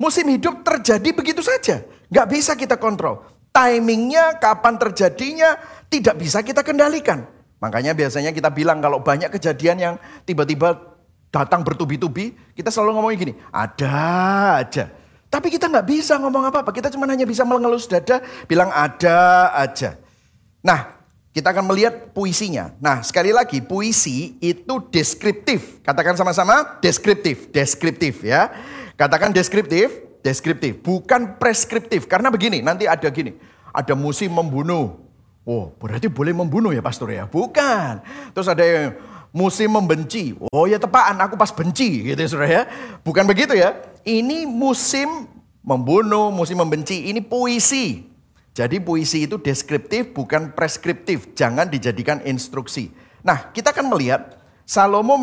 Musim 0.00 0.24
hidup 0.32 0.64
terjadi 0.64 1.10
begitu 1.12 1.44
saja. 1.44 1.84
Gak 2.08 2.26
bisa 2.32 2.56
kita 2.56 2.80
kontrol. 2.80 3.28
Timingnya, 3.52 4.40
kapan 4.40 4.80
terjadinya, 4.80 5.60
tidak 5.92 6.16
bisa 6.16 6.40
kita 6.40 6.64
kendalikan. 6.64 7.28
Makanya 7.60 7.92
biasanya 7.92 8.32
kita 8.32 8.48
bilang 8.52 8.80
kalau 8.80 9.04
banyak 9.04 9.28
kejadian 9.28 9.76
yang 9.76 9.94
tiba-tiba 10.24 10.93
datang 11.34 11.66
bertubi-tubi, 11.66 12.38
kita 12.54 12.70
selalu 12.70 12.94
ngomongin 12.94 13.18
gini, 13.18 13.34
ada 13.50 13.90
aja. 14.62 14.86
Tapi 15.26 15.50
kita 15.50 15.66
nggak 15.66 15.86
bisa 15.90 16.14
ngomong 16.22 16.46
apa-apa, 16.46 16.70
kita 16.70 16.94
cuma 16.94 17.10
hanya 17.10 17.26
bisa 17.26 17.42
mengelus 17.42 17.90
dada, 17.90 18.22
bilang 18.46 18.70
ada 18.70 19.50
aja. 19.50 19.98
Nah, 20.62 20.94
kita 21.34 21.50
akan 21.50 21.66
melihat 21.66 22.14
puisinya. 22.14 22.70
Nah, 22.78 23.02
sekali 23.02 23.34
lagi, 23.34 23.58
puisi 23.58 24.38
itu 24.38 24.78
deskriptif. 24.94 25.82
Katakan 25.82 26.14
sama-sama, 26.14 26.78
deskriptif, 26.78 27.50
deskriptif 27.50 28.22
ya. 28.22 28.54
Katakan 28.94 29.34
deskriptif, 29.34 29.90
deskriptif, 30.22 30.78
bukan 30.86 31.34
preskriptif. 31.34 32.06
Karena 32.06 32.30
begini, 32.30 32.62
nanti 32.62 32.86
ada 32.86 33.10
gini, 33.10 33.34
ada 33.74 33.98
musim 33.98 34.30
membunuh. 34.30 35.02
Oh, 35.42 35.74
berarti 35.82 36.06
boleh 36.06 36.30
membunuh 36.30 36.70
ya 36.70 36.80
pastor 36.80 37.10
ya? 37.10 37.26
Bukan. 37.26 38.00
Terus 38.30 38.46
ada 38.46 38.62
yang 38.62 38.94
musim 39.34 39.74
membenci. 39.74 40.38
Oh 40.54 40.70
ya 40.70 40.78
tepaan, 40.78 41.18
aku 41.18 41.34
pas 41.34 41.50
benci 41.50 42.06
gitu 42.06 42.14
ya 42.22 42.28
saudara 42.30 42.46
ya. 42.46 42.62
Bukan 43.02 43.26
begitu 43.26 43.58
ya. 43.58 43.74
Ini 44.06 44.46
musim 44.46 45.26
membunuh, 45.66 46.30
musim 46.30 46.62
membenci. 46.62 47.10
Ini 47.10 47.18
puisi. 47.18 48.06
Jadi 48.54 48.78
puisi 48.78 49.26
itu 49.26 49.34
deskriptif 49.42 50.14
bukan 50.14 50.54
preskriptif. 50.54 51.34
Jangan 51.34 51.66
dijadikan 51.66 52.22
instruksi. 52.22 52.94
Nah 53.26 53.50
kita 53.50 53.74
akan 53.74 53.90
melihat 53.90 54.38
Salomo 54.62 55.18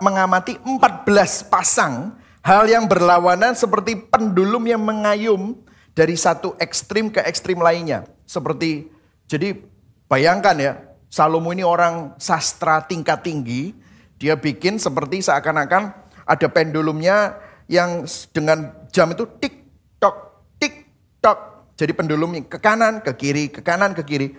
mengamati 0.00 0.56
14 0.64 1.52
pasang 1.52 2.16
hal 2.40 2.66
yang 2.66 2.88
berlawanan 2.88 3.54
seperti 3.54 3.94
pendulum 3.94 4.64
yang 4.66 4.82
mengayum 4.82 5.54
dari 5.92 6.16
satu 6.16 6.56
ekstrim 6.56 7.12
ke 7.12 7.20
ekstrim 7.22 7.60
lainnya. 7.60 8.08
Seperti, 8.24 8.88
jadi 9.28 9.60
bayangkan 10.08 10.56
ya, 10.56 10.72
Salomo 11.12 11.52
ini 11.52 11.60
orang 11.60 12.16
sastra 12.16 12.80
tingkat 12.88 13.20
tinggi. 13.20 13.76
Dia 14.16 14.32
bikin 14.32 14.80
seperti 14.80 15.20
seakan-akan 15.20 15.92
ada 16.24 16.48
pendulumnya 16.48 17.36
yang 17.68 18.08
dengan 18.32 18.88
jam 18.88 19.12
itu 19.12 19.28
tik 19.36 19.60
tok 20.00 20.16
tik 20.56 20.88
tok. 21.20 21.68
Jadi 21.76 21.92
pendulumnya 21.92 22.48
ke 22.48 22.56
kanan, 22.56 23.04
ke 23.04 23.12
kiri, 23.12 23.52
ke 23.52 23.60
kanan, 23.60 23.92
ke 23.92 24.00
kiri. 24.08 24.32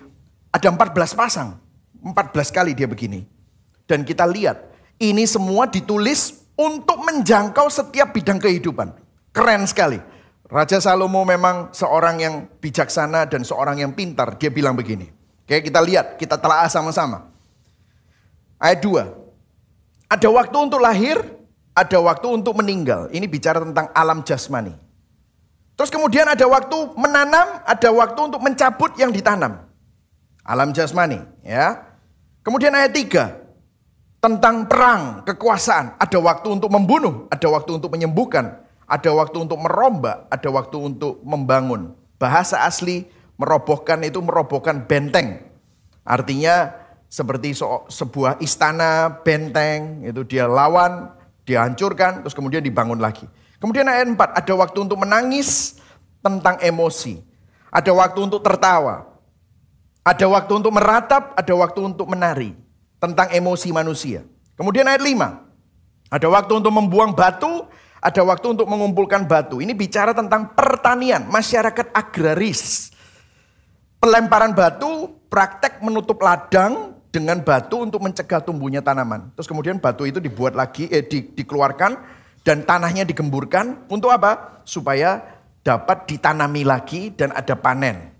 Ada 0.49 0.73
14 0.73 1.13
pasang. 1.13 1.61
14 2.01 2.49
kali 2.49 2.73
dia 2.73 2.89
begini. 2.89 3.21
Dan 3.85 4.01
kita 4.01 4.25
lihat, 4.25 4.65
ini 4.97 5.29
semua 5.29 5.69
ditulis 5.69 6.41
untuk 6.57 7.05
menjangkau 7.05 7.69
setiap 7.69 8.17
bidang 8.17 8.41
kehidupan. 8.41 8.89
Keren 9.29 9.69
sekali. 9.69 10.01
Raja 10.49 10.81
Salomo 10.81 11.21
memang 11.21 11.69
seorang 11.69 12.17
yang 12.21 12.35
bijaksana 12.57 13.29
dan 13.29 13.45
seorang 13.45 13.81
yang 13.81 13.93
pintar. 13.93 14.37
Dia 14.41 14.49
bilang 14.49 14.73
begini. 14.73 15.22
Oke, 15.43 15.59
kita 15.59 15.83
lihat, 15.83 16.15
kita 16.15 16.39
telah 16.39 16.67
sama-sama. 16.71 17.27
Ayat 18.55 18.79
2. 18.79 19.11
Ada 20.07 20.27
waktu 20.31 20.57
untuk 20.57 20.79
lahir, 20.79 21.19
ada 21.75 21.97
waktu 21.99 22.27
untuk 22.31 22.55
meninggal. 22.55 23.11
Ini 23.11 23.27
bicara 23.27 23.59
tentang 23.59 23.91
alam 23.91 24.23
jasmani. 24.23 24.71
Terus 25.73 25.89
kemudian 25.89 26.29
ada 26.29 26.45
waktu 26.45 26.77
menanam, 26.95 27.59
ada 27.65 27.89
waktu 27.91 28.19
untuk 28.23 28.39
mencabut 28.39 28.93
yang 28.95 29.09
ditanam. 29.11 29.67
Alam 30.45 30.71
jasmani, 30.71 31.19
ya. 31.43 31.81
Kemudian 32.45 32.71
ayat 32.75 32.93
3 32.95 33.43
tentang 34.23 34.63
perang, 34.63 35.27
kekuasaan, 35.27 35.99
ada 35.99 36.17
waktu 36.23 36.47
untuk 36.55 36.71
membunuh, 36.71 37.27
ada 37.27 37.47
waktu 37.51 37.75
untuk 37.75 37.91
menyembuhkan, 37.91 38.63
ada 38.87 39.09
waktu 39.11 39.37
untuk 39.43 39.59
merombak, 39.59 40.31
ada 40.31 40.47
waktu 40.47 40.77
untuk 40.79 41.19
membangun. 41.25 41.95
Bahasa 42.15 42.63
asli 42.63 43.09
merobohkan 43.43 43.99
itu 44.07 44.23
merobohkan 44.23 44.87
benteng. 44.87 45.43
Artinya 46.07 46.71
seperti 47.11 47.51
sebuah 47.91 48.39
istana, 48.39 49.19
benteng, 49.21 50.07
itu 50.07 50.23
dia 50.23 50.47
lawan, 50.47 51.11
dihancurkan, 51.43 52.23
terus 52.23 52.31
kemudian 52.31 52.63
dibangun 52.63 53.03
lagi. 53.03 53.27
Kemudian 53.59 53.83
ayat 53.87 54.07
4, 54.07 54.39
ada 54.39 54.53
waktu 54.55 54.79
untuk 54.79 55.03
menangis 55.03 55.77
tentang 56.23 56.55
emosi. 56.63 57.19
Ada 57.67 57.91
waktu 57.91 58.19
untuk 58.31 58.39
tertawa. 58.39 59.07
Ada 60.03 60.27
waktu 60.27 60.51
untuk 60.63 60.71
meratap, 60.71 61.35
ada 61.35 61.53
waktu 61.55 61.79
untuk 61.83 62.07
menari. 62.07 62.55
Tentang 62.99 63.27
emosi 63.31 63.69
manusia. 63.75 64.23
Kemudian 64.55 64.87
ayat 64.87 65.03
5, 65.03 66.13
ada 66.13 66.27
waktu 66.29 66.53
untuk 66.55 66.73
membuang 66.75 67.11
batu, 67.17 67.67
ada 68.03 68.21
waktu 68.21 68.53
untuk 68.53 68.67
mengumpulkan 68.69 69.25
batu. 69.25 69.59
Ini 69.63 69.73
bicara 69.73 70.13
tentang 70.13 70.53
pertanian, 70.53 71.25
masyarakat 71.25 71.89
agraris. 71.89 72.92
Pelemparan 74.03 74.51
batu, 74.51 75.15
praktek 75.31 75.79
menutup 75.79 76.19
ladang 76.19 76.91
dengan 77.07 77.39
batu 77.39 77.87
untuk 77.87 78.03
mencegah 78.03 78.43
tumbuhnya 78.43 78.83
tanaman. 78.83 79.31
Terus 79.31 79.47
kemudian 79.47 79.79
batu 79.79 80.03
itu 80.03 80.19
dibuat 80.19 80.59
lagi, 80.59 80.91
eh, 80.91 81.07
di, 81.07 81.23
dikeluarkan 81.31 81.95
dan 82.43 82.67
tanahnya 82.67 83.07
digemburkan 83.07 83.87
untuk 83.87 84.11
apa? 84.11 84.59
Supaya 84.67 85.23
dapat 85.63 86.03
ditanami 86.03 86.67
lagi 86.67 87.15
dan 87.15 87.31
ada 87.31 87.55
panen. 87.55 88.11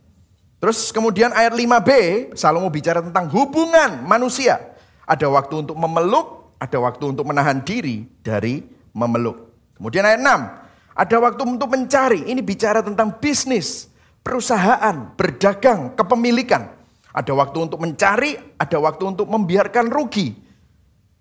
Terus 0.64 0.96
kemudian 0.96 1.36
ayat 1.36 1.52
5b, 1.52 1.90
Salomo 2.32 2.72
bicara 2.72 3.04
tentang 3.04 3.28
hubungan 3.36 4.08
manusia. 4.08 4.64
Ada 5.04 5.28
waktu 5.28 5.68
untuk 5.68 5.76
memeluk, 5.76 6.56
ada 6.64 6.80
waktu 6.80 7.12
untuk 7.12 7.28
menahan 7.28 7.60
diri 7.60 8.08
dari 8.24 8.64
memeluk. 8.96 9.52
Kemudian 9.76 10.08
ayat 10.08 10.24
6, 10.24 10.96
ada 10.96 11.18
waktu 11.20 11.44
untuk 11.44 11.68
mencari. 11.68 12.24
Ini 12.32 12.40
bicara 12.40 12.80
tentang 12.80 13.20
bisnis, 13.20 13.92
perusahaan, 14.24 15.14
berdagang, 15.14 15.94
kepemilikan. 15.94 16.72
Ada 17.14 17.36
waktu 17.38 17.70
untuk 17.70 17.78
mencari, 17.78 18.40
ada 18.58 18.78
waktu 18.82 19.04
untuk 19.06 19.30
membiarkan 19.30 19.92
rugi. 19.94 20.34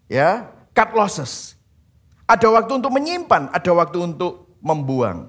Ya, 0.09 0.49
cut 0.73 0.97
losses. 0.97 1.59
Ada 2.25 2.49
waktu 2.49 2.81
untuk 2.81 2.95
menyimpan, 2.95 3.53
ada 3.53 3.71
waktu 3.77 3.99
untuk 4.01 4.57
membuang. 4.65 5.29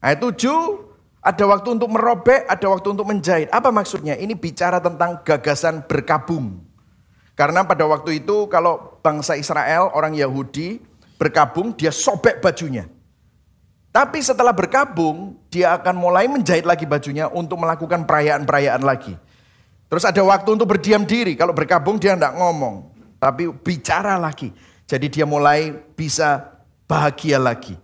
Ayat 0.00 0.22
7, 0.22 0.88
ada 1.20 1.44
waktu 1.44 1.68
untuk 1.76 1.90
merobek, 1.92 2.48
ada 2.48 2.66
waktu 2.72 2.88
untuk 2.94 3.04
menjahit. 3.04 3.52
Apa 3.52 3.68
maksudnya? 3.68 4.16
Ini 4.16 4.32
bicara 4.32 4.80
tentang 4.80 5.20
gagasan 5.26 5.84
berkabung. 5.84 6.64
Karena 7.36 7.66
pada 7.66 7.84
waktu 7.84 8.24
itu 8.24 8.48
kalau 8.48 8.98
bangsa 9.04 9.36
Israel, 9.36 9.92
orang 9.92 10.16
Yahudi 10.16 10.80
berkabung, 11.20 11.74
dia 11.76 11.92
sobek 11.92 12.40
bajunya. 12.40 12.88
Tapi 13.88 14.20
setelah 14.20 14.52
berkabung, 14.52 15.40
dia 15.48 15.72
akan 15.72 15.96
mulai 15.96 16.28
menjahit 16.28 16.68
lagi 16.68 16.84
bajunya 16.84 17.26
untuk 17.32 17.56
melakukan 17.56 18.04
perayaan-perayaan 18.04 18.84
lagi. 18.84 19.16
Terus 19.88 20.04
ada 20.04 20.20
waktu 20.20 20.48
untuk 20.52 20.68
berdiam 20.68 21.08
diri. 21.08 21.32
Kalau 21.32 21.56
berkabung 21.56 21.96
dia 21.96 22.12
tidak 22.12 22.36
ngomong. 22.36 22.92
Tapi 23.16 23.48
bicara 23.64 24.20
lagi. 24.20 24.52
Jadi 24.84 25.08
dia 25.08 25.24
mulai 25.24 25.72
bisa 25.96 26.44
bahagia 26.84 27.40
lagi. 27.40 27.74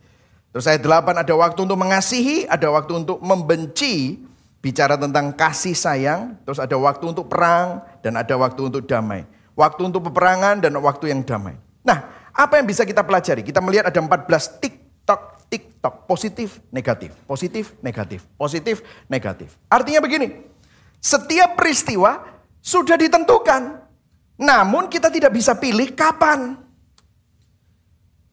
Terus 0.53 0.69
ayat 0.69 0.85
8 0.85 1.25
ada 1.25 1.35
waktu 1.35 1.61
untuk 1.65 1.81
mengasihi, 1.81 2.45
ada 2.47 2.69
waktu 2.69 2.93
untuk 3.01 3.19
membenci. 3.25 4.21
Bicara 4.61 5.01
tentang 5.01 5.33
kasih 5.33 5.73
sayang. 5.73 6.37
Terus 6.45 6.61
ada 6.61 6.77
waktu 6.77 7.05
untuk 7.09 7.33
perang 7.33 7.81
dan 8.05 8.21
ada 8.21 8.37
waktu 8.37 8.69
untuk 8.69 8.85
damai. 8.85 9.25
Waktu 9.57 9.89
untuk 9.89 10.13
peperangan 10.13 10.61
dan 10.61 10.77
waktu 10.77 11.09
yang 11.13 11.25
damai. 11.25 11.57
Nah 11.81 12.29
apa 12.37 12.61
yang 12.61 12.69
bisa 12.69 12.85
kita 12.85 13.01
pelajari? 13.01 13.41
Kita 13.41 13.65
melihat 13.65 13.89
ada 13.89 14.01
14 14.01 14.61
tiktok 14.61 14.84
tiktok 15.55 16.11
positif 16.11 16.59
negatif 16.75 17.15
positif 17.31 17.79
negatif 17.79 18.27
positif 18.35 18.83
negatif 19.07 19.55
artinya 19.71 20.03
begini 20.03 20.55
setiap 21.05 21.61
peristiwa 21.61 22.25
sudah 22.65 22.97
ditentukan. 22.97 23.85
Namun 24.41 24.89
kita 24.89 25.13
tidak 25.13 25.37
bisa 25.37 25.53
pilih 25.53 25.93
kapan. 25.93 26.57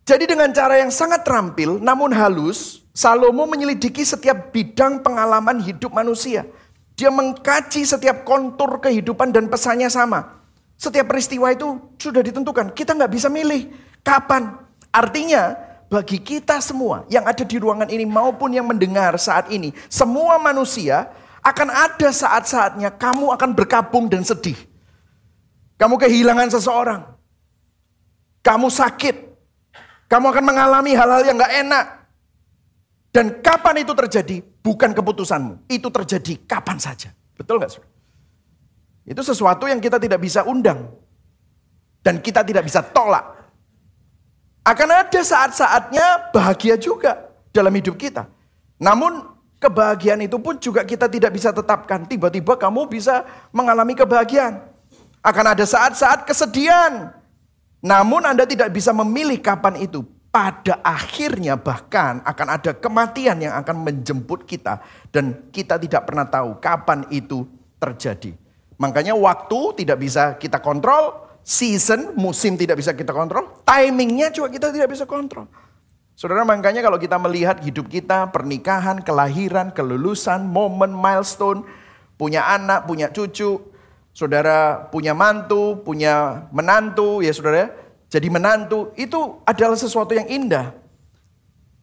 Jadi 0.08 0.24
dengan 0.24 0.50
cara 0.56 0.80
yang 0.80 0.90
sangat 0.90 1.28
terampil 1.28 1.84
namun 1.84 2.16
halus, 2.16 2.88
Salomo 2.96 3.44
menyelidiki 3.44 4.08
setiap 4.08 4.56
bidang 4.56 5.04
pengalaman 5.04 5.60
hidup 5.60 5.92
manusia. 5.92 6.48
Dia 6.96 7.12
mengkaji 7.12 7.84
setiap 7.84 8.24
kontur 8.24 8.80
kehidupan 8.80 9.36
dan 9.36 9.52
pesannya 9.52 9.92
sama. 9.92 10.40
Setiap 10.80 11.12
peristiwa 11.12 11.52
itu 11.52 11.78
sudah 12.00 12.24
ditentukan. 12.24 12.72
Kita 12.72 12.96
nggak 12.96 13.12
bisa 13.12 13.28
milih 13.28 13.68
kapan. 14.02 14.58
Artinya 14.90 15.60
bagi 15.91 16.23
kita 16.23 16.63
semua 16.63 17.04
yang 17.12 17.27
ada 17.27 17.43
di 17.43 17.60
ruangan 17.60 17.91
ini 17.91 18.08
maupun 18.08 18.56
yang 18.56 18.63
mendengar 18.63 19.19
saat 19.19 19.51
ini, 19.51 19.75
semua 19.91 20.39
manusia 20.39 21.12
akan 21.43 21.67
ada 21.67 22.08
saat-saatnya 22.15 22.95
kamu 22.95 23.36
akan 23.36 23.51
berkabung 23.51 24.08
dan 24.08 24.23
sedih. 24.23 24.56
Kamu 25.75 25.99
kehilangan 25.99 26.47
seseorang. 26.47 27.04
Kamu 28.39 28.71
sakit. 28.71 29.36
Kamu 30.08 30.32
akan 30.32 30.43
mengalami 30.47 30.95
hal-hal 30.95 31.27
yang 31.27 31.36
gak 31.36 31.56
enak. 31.60 31.86
Dan 33.12 33.43
kapan 33.43 33.84
itu 33.84 33.91
terjadi? 33.91 34.38
Bukan 34.63 34.95
keputusanmu. 34.95 35.67
Itu 35.67 35.91
terjadi 35.91 36.39
kapan 36.47 36.80
saja. 36.80 37.12
Betul 37.36 37.60
gak? 37.60 37.84
Itu 39.04 39.25
sesuatu 39.25 39.67
yang 39.67 39.84
kita 39.84 39.99
tidak 39.99 40.23
bisa 40.23 40.47
undang. 40.47 40.88
Dan 41.99 42.23
kita 42.23 42.45
tidak 42.47 42.63
bisa 42.63 42.80
tolak. 42.80 43.40
Akan 44.62 44.89
ada 44.89 45.21
saat-saatnya 45.21 46.30
bahagia 46.30 46.78
juga 46.78 47.17
dalam 47.50 47.74
hidup 47.74 47.97
kita. 47.97 48.30
Namun 48.78 49.32
Kebahagiaan 49.62 50.26
itu 50.26 50.41
pun 50.41 50.58
juga 50.58 50.82
kita 50.82 51.06
tidak 51.06 51.38
bisa 51.38 51.54
tetapkan. 51.54 52.02
Tiba-tiba 52.10 52.58
kamu 52.58 52.89
bisa 52.89 53.21
mengalami 53.54 53.93
kebahagiaan. 53.93 54.58
Akan 55.21 55.45
ada 55.45 55.62
saat-saat 55.62 56.26
kesedihan. 56.26 57.13
Namun 57.78 58.26
Anda 58.26 58.50
tidak 58.50 58.74
bisa 58.74 58.89
memilih 58.89 59.38
kapan 59.38 59.86
itu. 59.86 60.02
Pada 60.34 60.82
akhirnya 60.82 61.62
bahkan 61.62 62.26
akan 62.26 62.47
ada 62.58 62.74
kematian 62.74 63.38
yang 63.38 63.54
akan 63.54 63.86
menjemput 63.86 64.50
kita. 64.50 64.82
Dan 65.13 65.54
kita 65.54 65.78
tidak 65.78 66.10
pernah 66.10 66.26
tahu 66.26 66.58
kapan 66.58 67.06
itu 67.13 67.45
terjadi. 67.78 68.34
Makanya 68.82 69.13
waktu 69.13 69.86
tidak 69.86 70.02
bisa 70.02 70.41
kita 70.41 70.58
kontrol. 70.58 71.31
Season, 71.41 72.13
musim 72.13 72.54
tidak 72.56 72.80
bisa 72.80 72.93
kita 72.93 73.12
kontrol. 73.12 73.65
Timingnya 73.65 74.30
juga 74.30 74.54
kita 74.54 74.69
tidak 74.69 74.93
bisa 74.93 75.10
kontrol. 75.10 75.49
Saudara 76.13 76.45
makanya 76.45 76.86
kalau 76.86 77.01
kita 77.01 77.17
melihat 77.17 77.58
hidup 77.65 77.89
kita, 77.89 78.30
pernikahan, 78.30 79.01
kelahiran, 79.01 79.73
kelulusan, 79.73 80.45
momen, 80.45 80.93
milestone, 80.93 81.65
punya 82.13 82.45
anak, 82.45 82.86
punya 82.86 83.10
cucu, 83.10 83.58
saudara 84.13 84.86
punya 84.93 85.17
mantu, 85.17 85.82
punya 85.82 86.45
menantu, 86.54 87.25
ya 87.25 87.34
saudara, 87.34 87.73
jadi 88.12 88.27
menantu, 88.30 88.93
itu 88.99 89.41
adalah 89.47 89.73
sesuatu 89.80 90.13
yang 90.13 90.30
indah. 90.30 90.77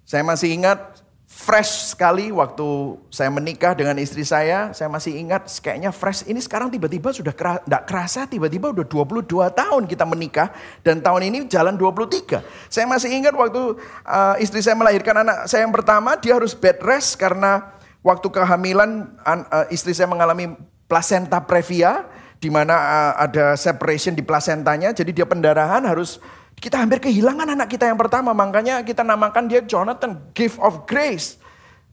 Saya 0.07 0.23
masih 0.23 0.55
ingat 0.55 1.03
fresh 1.39 1.95
sekali 1.95 2.35
waktu 2.35 2.99
saya 3.15 3.31
menikah 3.31 3.71
dengan 3.79 3.95
istri 4.03 4.27
saya. 4.27 4.75
Saya 4.75 4.91
masih 4.91 5.15
ingat 5.15 5.47
kayaknya 5.63 5.95
fresh 5.95 6.27
ini 6.27 6.43
sekarang 6.43 6.67
tiba-tiba 6.67 7.15
sudah 7.15 7.31
tidak 7.31 7.83
kerasa 7.87 8.27
tiba-tiba 8.27 8.75
udah 8.75 8.83
22 8.83 9.47
tahun 9.55 9.83
kita 9.87 10.03
menikah. 10.03 10.51
Dan 10.83 10.99
tahun 10.99 11.31
ini 11.31 11.39
jalan 11.47 11.79
23. 11.79 12.43
Saya 12.67 12.91
masih 12.91 13.15
ingat 13.15 13.39
waktu 13.39 13.79
uh, 14.03 14.35
istri 14.43 14.59
saya 14.67 14.75
melahirkan 14.75 15.23
anak 15.23 15.47
saya 15.47 15.63
yang 15.63 15.71
pertama 15.71 16.19
dia 16.19 16.35
harus 16.35 16.59
bed 16.59 16.83
rest 16.83 17.15
karena 17.15 17.71
waktu 18.03 18.27
kehamilan 18.35 19.07
uh, 19.23 19.71
istri 19.71 19.95
saya 19.95 20.11
mengalami 20.11 20.59
placenta 20.91 21.39
previa 21.39 22.03
di 22.43 22.51
mana 22.51 22.75
uh, 22.75 23.13
ada 23.31 23.55
separation 23.55 24.11
di 24.11 24.27
placentanya 24.27 24.91
jadi 24.91 25.23
dia 25.23 25.27
pendarahan 25.27 25.87
harus 25.87 26.19
kita 26.59 26.77
hampir 26.79 26.99
kehilangan 26.99 27.55
anak 27.55 27.71
kita 27.71 27.87
yang 27.87 27.99
pertama, 27.99 28.35
makanya 28.35 28.83
kita 28.83 29.07
namakan 29.07 29.47
dia 29.47 29.63
Jonathan, 29.63 30.19
gift 30.35 30.59
of 30.59 30.85
grace. 30.85 31.39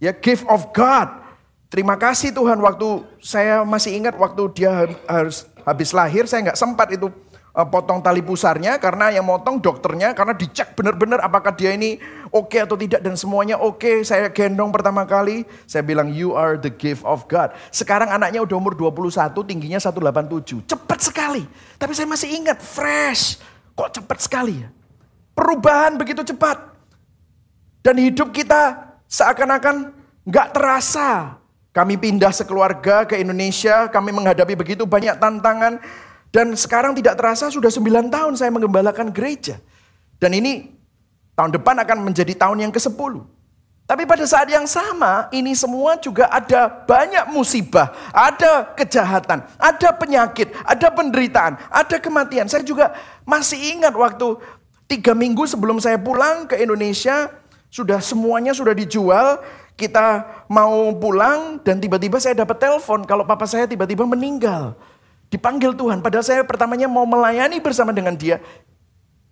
Ya, 0.01 0.11
gift 0.11 0.43
of 0.51 0.73
God. 0.73 1.25
Terima 1.69 1.97
kasih 1.97 2.29
Tuhan 2.31 2.61
waktu 2.61 3.03
saya 3.19 3.65
masih 3.65 3.97
ingat 3.97 4.15
waktu 4.15 4.47
dia 4.53 4.85
harus 5.09 5.43
habis 5.65 5.91
lahir 5.91 6.23
saya 6.29 6.45
nggak 6.47 6.59
sempat 6.61 6.87
itu 6.93 7.09
uh, 7.55 7.67
potong 7.67 8.03
tali 8.03 8.21
pusarnya 8.21 8.77
karena 8.77 9.09
yang 9.09 9.25
motong 9.25 9.57
dokternya 9.57 10.11
karena 10.13 10.35
dicek 10.35 10.75
benar-benar 10.75 11.23
apakah 11.23 11.55
dia 11.55 11.73
ini 11.73 11.97
oke 12.29 12.51
okay 12.51 12.59
atau 12.67 12.75
tidak 12.75 13.01
dan 13.01 13.15
semuanya 13.15 13.57
oke. 13.57 13.81
Okay. 13.81 13.95
Saya 14.03 14.29
gendong 14.29 14.69
pertama 14.69 15.07
kali, 15.07 15.47
saya 15.65 15.81
bilang 15.81 16.11
you 16.11 16.35
are 16.35 16.59
the 16.59 16.69
gift 16.69 17.01
of 17.07 17.25
God. 17.25 17.55
Sekarang 17.71 18.11
anaknya 18.11 18.43
udah 18.43 18.55
umur 18.59 18.75
21, 18.75 19.31
tingginya 19.47 19.79
187. 19.79 20.67
Cepat 20.67 20.99
sekali. 21.01 21.43
Tapi 21.79 21.91
saya 21.95 22.05
masih 22.05 22.29
ingat 22.35 22.59
fresh. 22.59 23.39
Kok 23.75 23.89
cepat 23.91 24.19
sekali 24.23 24.63
ya? 24.63 24.69
Perubahan 25.35 25.99
begitu 25.99 26.23
cepat. 26.23 26.73
Dan 27.83 27.99
hidup 27.99 28.31
kita 28.31 28.95
seakan-akan 29.11 29.91
nggak 30.25 30.47
terasa. 30.55 31.37
Kami 31.75 31.99
pindah 31.99 32.31
sekeluarga 32.31 33.03
ke 33.03 33.19
Indonesia, 33.19 33.91
kami 33.91 34.15
menghadapi 34.15 34.55
begitu 34.55 34.87
banyak 34.87 35.19
tantangan. 35.19 35.83
Dan 36.31 36.55
sekarang 36.55 36.95
tidak 36.95 37.19
terasa 37.19 37.51
sudah 37.51 37.67
9 37.67 38.07
tahun 38.07 38.33
saya 38.39 38.51
mengembalakan 38.51 39.11
gereja. 39.11 39.59
Dan 40.15 40.39
ini 40.39 40.71
tahun 41.35 41.51
depan 41.51 41.75
akan 41.83 41.97
menjadi 42.07 42.31
tahun 42.31 42.63
yang 42.63 42.71
ke-10. 42.71 43.34
Tapi 43.85 44.01
pada 44.09 44.25
saat 44.25 44.49
yang 44.49 44.65
sama, 44.65 45.29
ini 45.29 45.53
semua 45.53 45.93
juga 46.01 46.25
ada 46.33 46.65
banyak 46.65 47.29
musibah, 47.29 47.93
ada 48.09 48.73
kejahatan, 48.73 49.45
ada 49.61 49.89
penyakit, 49.93 50.49
ada 50.65 50.89
penderitaan, 50.89 51.53
ada 51.69 52.01
kematian. 52.01 52.49
Saya 52.49 52.65
juga 52.65 52.97
masih 53.21 53.77
ingat 53.77 53.93
waktu 53.93 54.41
tiga 54.89 55.13
minggu 55.13 55.45
sebelum 55.45 55.77
saya 55.77 56.01
pulang 56.01 56.49
ke 56.49 56.57
Indonesia, 56.57 57.29
sudah 57.69 58.01
semuanya 58.01 58.57
sudah 58.57 58.73
dijual, 58.73 59.37
kita 59.77 60.25
mau 60.49 60.89
pulang 60.97 61.61
dan 61.61 61.77
tiba-tiba 61.77 62.17
saya 62.17 62.41
dapat 62.41 62.57
telepon 62.57 63.05
kalau 63.05 63.21
papa 63.21 63.45
saya 63.45 63.69
tiba-tiba 63.69 64.01
meninggal. 64.09 64.73
Dipanggil 65.29 65.77
Tuhan. 65.77 66.01
Padahal 66.01 66.25
saya 66.25 66.41
pertamanya 66.41 66.89
mau 66.89 67.05
melayani 67.05 67.61
bersama 67.61 67.93
dengan 67.93 68.17
dia. 68.17 68.41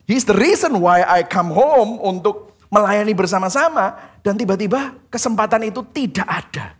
He's 0.05 0.29
the 0.29 0.37
reason 0.37 0.77
why 0.77 1.01
I 1.01 1.25
come 1.25 1.49
home 1.49 1.97
untuk 1.97 2.52
melayani 2.73 3.13
bersama-sama. 3.13 4.17
Dan 4.25 4.33
tiba-tiba 4.33 4.97
kesempatan 5.13 5.69
itu 5.69 5.85
tidak 5.93 6.25
ada. 6.25 6.73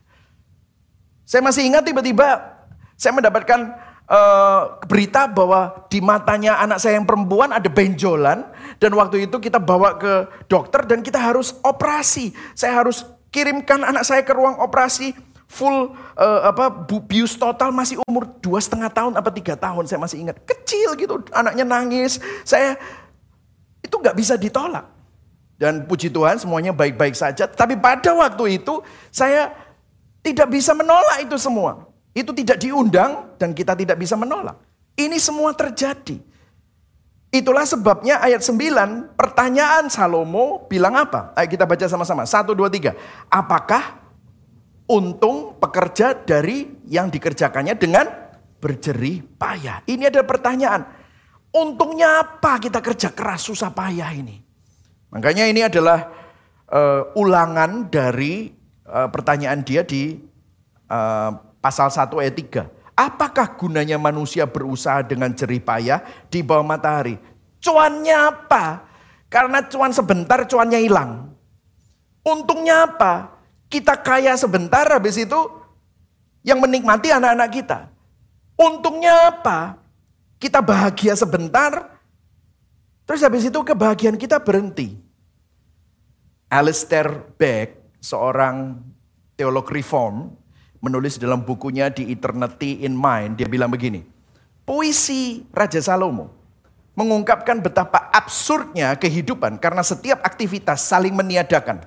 Saya 1.24 1.46
masih 1.46 1.70
ingat 1.70 1.86
tiba-tiba 1.86 2.42
saya 2.98 3.14
mendapatkan 3.14 3.78
uh, 4.10 4.82
berita 4.90 5.30
bahwa 5.30 5.86
di 5.88 6.02
matanya 6.02 6.58
anak 6.58 6.82
saya 6.82 6.98
yang 6.98 7.06
perempuan 7.06 7.54
ada 7.54 7.70
benjolan. 7.70 8.50
Dan 8.82 8.98
waktu 8.98 9.30
itu 9.30 9.38
kita 9.38 9.62
bawa 9.62 10.02
ke 10.02 10.26
dokter 10.50 10.82
dan 10.90 11.06
kita 11.06 11.22
harus 11.22 11.54
operasi. 11.62 12.34
Saya 12.58 12.82
harus 12.82 13.06
kirimkan 13.30 13.86
anak 13.86 14.04
saya 14.06 14.26
ke 14.26 14.34
ruang 14.34 14.58
operasi 14.58 15.14
full 15.54 15.94
uh, 16.18 16.42
apa 16.50 16.74
bius 17.06 17.38
total 17.38 17.70
masih 17.70 18.02
umur 18.10 18.26
dua 18.42 18.58
setengah 18.58 18.90
tahun 18.90 19.14
apa 19.14 19.30
tiga 19.30 19.54
tahun 19.54 19.86
saya 19.86 20.02
masih 20.02 20.26
ingat 20.26 20.42
kecil 20.50 20.98
gitu 20.98 21.22
anaknya 21.30 21.62
nangis 21.62 22.18
saya 22.42 22.74
itu 23.86 23.94
nggak 23.94 24.18
bisa 24.18 24.34
ditolak 24.34 24.82
dan 25.64 25.88
puji 25.88 26.12
Tuhan 26.12 26.36
semuanya 26.36 26.76
baik-baik 26.76 27.16
saja 27.16 27.48
tapi 27.48 27.80
pada 27.80 28.12
waktu 28.12 28.60
itu 28.60 28.84
saya 29.08 29.56
tidak 30.20 30.52
bisa 30.52 30.76
menolak 30.76 31.24
itu 31.24 31.40
semua 31.40 31.88
itu 32.12 32.36
tidak 32.36 32.60
diundang 32.60 33.32
dan 33.40 33.56
kita 33.56 33.72
tidak 33.72 33.96
bisa 33.96 34.20
menolak 34.20 34.60
ini 35.00 35.16
semua 35.16 35.56
terjadi 35.56 36.20
Itulah 37.34 37.66
sebabnya 37.66 38.22
ayat 38.22 38.46
9 38.46 39.18
pertanyaan 39.18 39.90
Salomo 39.90 40.70
bilang 40.70 40.94
apa? 40.94 41.34
Ayo 41.34 41.50
kita 41.50 41.66
baca 41.66 41.90
sama-sama. 41.90 42.30
Satu, 42.30 42.54
dua, 42.54 42.70
tiga. 42.70 42.94
Apakah 43.26 44.06
untung 44.86 45.58
pekerja 45.58 46.14
dari 46.14 46.70
yang 46.86 47.10
dikerjakannya 47.10 47.74
dengan 47.74 48.06
berjerih 48.62 49.26
payah. 49.34 49.82
Ini 49.90 50.14
ada 50.14 50.22
pertanyaan. 50.22 50.86
Untungnya 51.50 52.22
apa 52.22 52.62
kita 52.62 52.86
kerja 52.86 53.10
keras 53.10 53.50
susah 53.50 53.74
payah 53.74 54.14
ini? 54.14 54.43
Makanya 55.14 55.46
ini 55.46 55.62
adalah 55.62 56.10
uh, 56.74 57.14
ulangan 57.14 57.86
dari 57.86 58.50
uh, 58.90 59.06
pertanyaan 59.14 59.62
dia 59.62 59.86
di 59.86 60.18
uh, 60.90 61.32
pasal 61.62 61.94
1 61.94 62.10
ayat 62.18 62.36
3. 62.36 62.98
Apakah 62.98 63.54
gunanya 63.58 64.02
manusia 64.02 64.50
berusaha 64.50 65.06
dengan 65.06 65.30
jerih 65.34 65.62
payah 65.62 66.02
di 66.30 66.42
bawah 66.42 66.66
matahari? 66.66 67.18
Cuannya 67.62 68.18
apa? 68.34 68.86
Karena 69.30 69.66
cuan 69.66 69.94
sebentar 69.94 70.46
cuannya 70.46 70.82
hilang. 70.82 71.34
Untungnya 72.26 72.90
apa? 72.90 73.34
Kita 73.70 73.98
kaya 73.98 74.38
sebentar 74.38 74.86
habis 74.86 75.18
itu 75.18 75.38
yang 76.46 76.62
menikmati 76.62 77.10
anak-anak 77.10 77.50
kita. 77.50 77.80
Untungnya 78.54 79.34
apa? 79.34 79.82
Kita 80.38 80.62
bahagia 80.62 81.18
sebentar, 81.18 81.98
terus 83.08 83.24
habis 83.24 83.48
itu 83.48 83.60
kebahagiaan 83.64 84.20
kita 84.20 84.38
berhenti. 84.38 85.03
Alistair 86.54 87.34
Beck, 87.34 87.98
seorang 87.98 88.78
teolog 89.34 89.66
reform, 89.74 90.38
menulis 90.86 91.18
dalam 91.18 91.42
bukunya 91.42 91.90
di 91.90 92.14
Eternity 92.14 92.86
in 92.86 92.94
Mind, 92.94 93.42
dia 93.42 93.50
bilang 93.50 93.74
begini, 93.74 94.06
puisi 94.62 95.50
Raja 95.50 95.82
Salomo 95.82 96.30
mengungkapkan 96.94 97.58
betapa 97.58 98.14
absurdnya 98.14 98.94
kehidupan 99.02 99.58
karena 99.58 99.82
setiap 99.82 100.22
aktivitas 100.22 100.86
saling 100.86 101.18
meniadakan. 101.18 101.82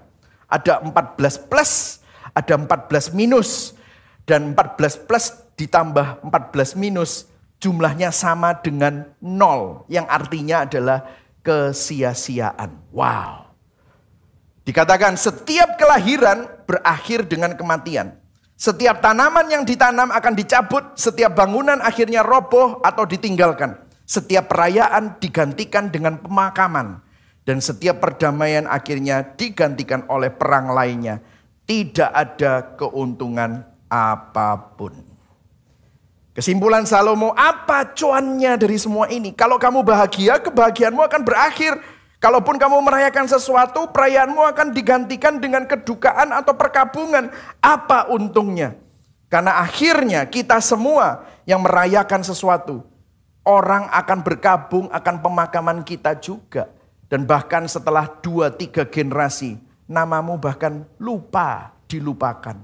Ada 0.50 0.82
14 0.82 1.46
plus, 1.46 2.02
ada 2.34 2.58
14 2.58 3.14
minus. 3.14 3.78
Dan 4.26 4.58
14 4.58 5.06
plus 5.06 5.30
ditambah 5.54 6.26
14 6.26 6.74
minus 6.74 7.30
jumlahnya 7.62 8.10
sama 8.10 8.58
dengan 8.58 9.06
nol. 9.22 9.86
Yang 9.86 10.06
artinya 10.10 10.66
adalah 10.66 11.06
kesia-siaan. 11.46 12.90
Wow. 12.90 13.45
Dikatakan 14.66 15.14
setiap 15.14 15.78
kelahiran 15.78 16.50
berakhir 16.66 17.22
dengan 17.30 17.54
kematian. 17.54 18.18
Setiap 18.58 18.98
tanaman 18.98 19.46
yang 19.46 19.62
ditanam 19.62 20.10
akan 20.10 20.34
dicabut, 20.34 20.98
setiap 20.98 21.38
bangunan 21.38 21.78
akhirnya 21.78 22.26
roboh 22.26 22.82
atau 22.82 23.06
ditinggalkan. 23.06 23.78
Setiap 24.02 24.50
perayaan 24.50 25.22
digantikan 25.22 25.86
dengan 25.94 26.18
pemakaman. 26.18 26.98
Dan 27.46 27.62
setiap 27.62 28.02
perdamaian 28.02 28.66
akhirnya 28.66 29.22
digantikan 29.38 30.02
oleh 30.10 30.34
perang 30.34 30.74
lainnya. 30.74 31.22
Tidak 31.62 32.10
ada 32.10 32.74
keuntungan 32.74 33.62
apa 33.86 34.74
pun. 34.74 34.98
Kesimpulan 36.34 36.84
Salomo, 36.84 37.32
apa 37.38 37.94
cuannya 37.94 38.58
dari 38.58 38.76
semua 38.82 39.06
ini? 39.08 39.30
Kalau 39.30 39.62
kamu 39.62 39.86
bahagia, 39.86 40.42
kebahagiaanmu 40.42 41.06
akan 41.06 41.22
berakhir. 41.22 41.78
Kalaupun 42.26 42.58
kamu 42.58 42.82
merayakan 42.82 43.30
sesuatu, 43.30 43.86
perayaanmu 43.94 44.42
akan 44.50 44.74
digantikan 44.74 45.38
dengan 45.38 45.62
kedukaan 45.62 46.34
atau 46.34 46.58
perkabungan. 46.58 47.30
Apa 47.62 48.10
untungnya? 48.10 48.74
Karena 49.30 49.62
akhirnya 49.62 50.26
kita 50.26 50.58
semua 50.58 51.22
yang 51.46 51.62
merayakan 51.62 52.26
sesuatu, 52.26 52.82
orang 53.46 53.86
akan 53.94 54.26
berkabung 54.26 54.90
akan 54.90 55.22
pemakaman 55.22 55.86
kita 55.86 56.18
juga. 56.18 56.66
Dan 57.06 57.30
bahkan 57.30 57.62
setelah 57.70 58.10
dua 58.18 58.50
tiga 58.50 58.82
generasi, 58.82 59.62
namamu 59.86 60.34
bahkan 60.34 60.82
lupa, 60.98 61.78
dilupakan. 61.86 62.58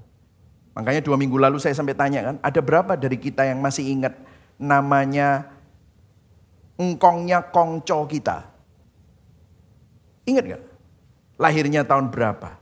Makanya 0.74 1.06
dua 1.06 1.14
minggu 1.14 1.38
lalu 1.38 1.62
saya 1.62 1.78
sampai 1.78 1.94
tanya 1.94 2.34
kan, 2.34 2.36
ada 2.42 2.58
berapa 2.58 2.98
dari 2.98 3.14
kita 3.14 3.46
yang 3.46 3.62
masih 3.62 3.86
ingat 3.94 4.18
namanya 4.58 5.54
engkongnya 6.74 7.46
kongco 7.46 8.10
kita? 8.10 8.51
Ingat 10.28 10.44
gak? 10.56 10.62
Lahirnya 11.38 11.82
tahun 11.82 12.10
berapa? 12.14 12.58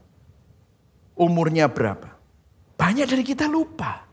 Umurnya 1.16 1.68
berapa? 1.68 2.16
Banyak 2.80 3.06
dari 3.06 3.24
kita 3.26 3.44
lupa. 3.44 4.08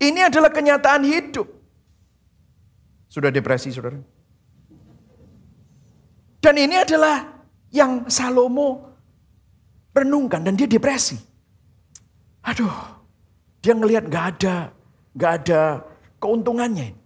Ini 0.00 0.32
adalah 0.32 0.48
kenyataan 0.48 1.04
hidup. 1.04 1.44
Sudah 3.10 3.28
depresi, 3.28 3.68
saudara? 3.68 4.00
Dan 6.40 6.54
ini 6.56 6.80
adalah 6.80 7.44
yang 7.68 8.08
Salomo 8.08 8.96
renungkan 9.92 10.40
dan 10.40 10.56
dia 10.56 10.64
depresi. 10.64 11.20
Aduh, 12.40 12.72
dia 13.60 13.76
ngelihat 13.76 14.08
gak 14.08 14.26
ada, 14.40 14.72
gak 15.12 15.32
ada 15.44 15.84
keuntungannya. 16.16 16.96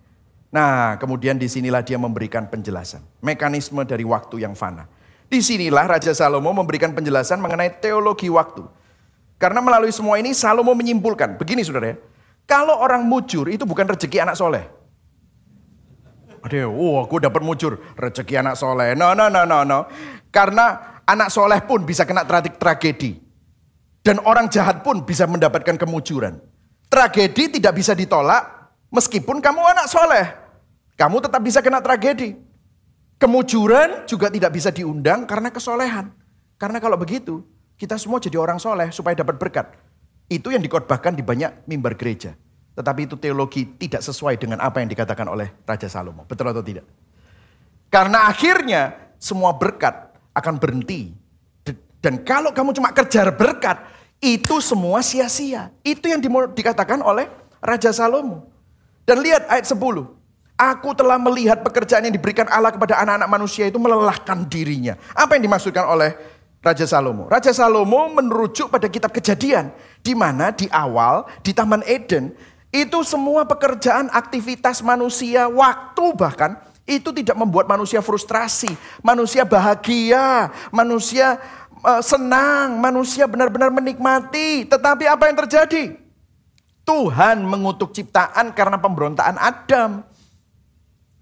Nah, 0.54 0.94
kemudian 1.02 1.34
di 1.34 1.50
sinilah 1.50 1.82
dia 1.82 1.98
memberikan 1.98 2.46
penjelasan. 2.46 3.02
Mekanisme 3.18 3.82
dari 3.82 4.06
waktu 4.06 4.46
yang 4.46 4.54
fana. 4.54 4.87
Di 5.28 5.40
sinilah 5.40 5.88
Raja 5.88 6.12
Salomo 6.12 6.52
memberikan 6.52 6.92
penjelasan 6.92 7.40
mengenai 7.40 7.72
teologi 7.80 8.28
waktu. 8.28 8.62
Karena 9.40 9.58
melalui 9.58 9.90
semua 9.90 10.20
ini 10.20 10.32
Salomo 10.37 10.72
menyimpulkan. 10.76 11.37
Begini 11.40 11.64
saudara 11.64 11.92
ya. 11.92 11.96
Kalau 12.44 12.76
orang 12.76 13.04
mujur 13.08 13.48
itu 13.48 13.64
bukan 13.64 13.88
rezeki 13.88 14.20
anak 14.20 14.37
soleh. 14.37 14.64
Aduh, 16.44 16.68
oh, 16.68 17.00
aku 17.00 17.24
dapat 17.24 17.40
mujur 17.40 17.80
rezeki 17.96 18.44
anak 18.44 18.60
soleh. 18.60 18.92
No, 18.92 19.16
no, 19.16 19.32
no, 19.32 19.48
no, 19.48 19.64
no. 19.64 19.88
Karena 20.28 21.00
anak 21.08 21.32
soleh 21.32 21.64
pun 21.64 21.88
bisa 21.88 22.04
kena 22.04 22.28
tragedi. 22.28 23.16
Dan 24.04 24.20
orang 24.28 24.52
jahat 24.52 24.84
pun 24.84 25.00
bisa 25.08 25.24
mendapatkan 25.24 25.80
kemujuran. 25.80 26.37
Tragedi 26.92 27.56
tidak 27.56 27.72
bisa 27.80 27.96
ditolak 27.96 28.44
meskipun 28.92 29.40
kamu 29.40 29.64
anak 29.64 29.88
soleh. 29.88 30.26
Kamu 31.00 31.24
tetap 31.24 31.40
bisa 31.40 31.64
kena 31.64 31.80
tragedi. 31.80 32.37
Kemujuran 33.18 34.05
juga 34.11 34.29
tidak 34.29 34.53
bisa 34.53 34.74
diundang 34.74 35.24
karena 35.24 35.48
kesolehan. 35.48 36.11
Karena 36.59 36.79
kalau 36.83 36.98
begitu, 36.98 37.46
kita 37.79 37.98
semua 37.98 38.18
jadi 38.22 38.38
orang 38.38 38.59
soleh 38.59 38.90
supaya 38.90 39.14
dapat 39.14 39.38
berkat. 39.38 39.66
Itu 40.31 40.50
yang 40.50 40.62
dikotbahkan 40.62 41.14
di 41.14 41.22
banyak 41.22 41.68
mimbar 41.68 41.94
gereja. 41.98 42.35
Tetapi 42.74 43.07
itu 43.07 43.14
teologi 43.14 43.62
tidak 43.79 44.03
sesuai 44.03 44.35
dengan 44.35 44.59
apa 44.59 44.83
yang 44.83 44.90
dikatakan 44.90 45.31
oleh 45.31 45.55
Raja 45.62 45.87
Salomo. 45.87 46.27
Betul 46.27 46.50
atau 46.50 46.64
tidak? 46.64 46.83
Karena 47.87 48.27
akhirnya 48.27 49.14
semua 49.22 49.55
berkat 49.55 49.94
akan 50.35 50.59
berhenti. 50.59 51.14
Dan 52.03 52.20
kalau 52.27 52.50
kamu 52.50 52.74
cuma 52.74 52.90
kejar 52.90 53.33
berkat, 53.33 53.81
itu 54.18 54.59
semua 54.59 55.00
sia-sia. 55.00 55.70
Itu 55.87 56.11
yang 56.11 56.20
dikatakan 56.53 57.00
oleh 57.00 57.31
Raja 57.62 57.94
Salomo. 57.94 58.50
Dan 59.07 59.22
lihat 59.22 59.46
ayat 59.48 59.70
10. 59.70 59.79
Aku 60.54 60.94
telah 60.94 61.18
melihat 61.18 61.66
pekerjaan 61.66 62.06
yang 62.06 62.14
diberikan 62.14 62.46
Allah 62.46 62.70
kepada 62.70 62.94
anak-anak 63.02 63.26
manusia 63.26 63.66
itu 63.66 63.74
melelahkan 63.82 64.46
dirinya. 64.46 64.94
Apa 65.10 65.34
yang 65.34 65.50
dimaksudkan 65.50 65.82
oleh 65.82 66.14
Raja 66.62 66.86
Salomo? 66.86 67.26
Raja 67.26 67.50
Salomo 67.50 68.06
merujuk 68.14 68.70
pada 68.70 68.86
kitab 68.86 69.10
kejadian. 69.10 69.74
Di 69.98 70.14
mana 70.14 70.54
di 70.54 70.70
awal, 70.70 71.26
di 71.42 71.50
Taman 71.50 71.82
Eden, 71.90 72.30
itu 72.70 73.02
semua 73.02 73.42
pekerjaan, 73.42 74.06
aktivitas 74.14 74.78
manusia, 74.78 75.50
waktu 75.50 76.04
bahkan, 76.14 76.54
itu 76.86 77.10
tidak 77.10 77.34
membuat 77.34 77.66
manusia 77.66 77.98
frustrasi. 77.98 78.70
Manusia 79.02 79.42
bahagia, 79.42 80.54
manusia 80.70 81.34
uh, 81.82 81.98
senang, 81.98 82.78
manusia 82.78 83.26
benar-benar 83.26 83.74
menikmati. 83.74 84.70
Tetapi 84.70 85.04
apa 85.10 85.26
yang 85.26 85.36
terjadi? 85.42 85.98
Tuhan 86.84 87.42
mengutuk 87.42 87.90
ciptaan 87.90 88.54
karena 88.54 88.78
pemberontakan 88.78 89.34
Adam. 89.40 90.13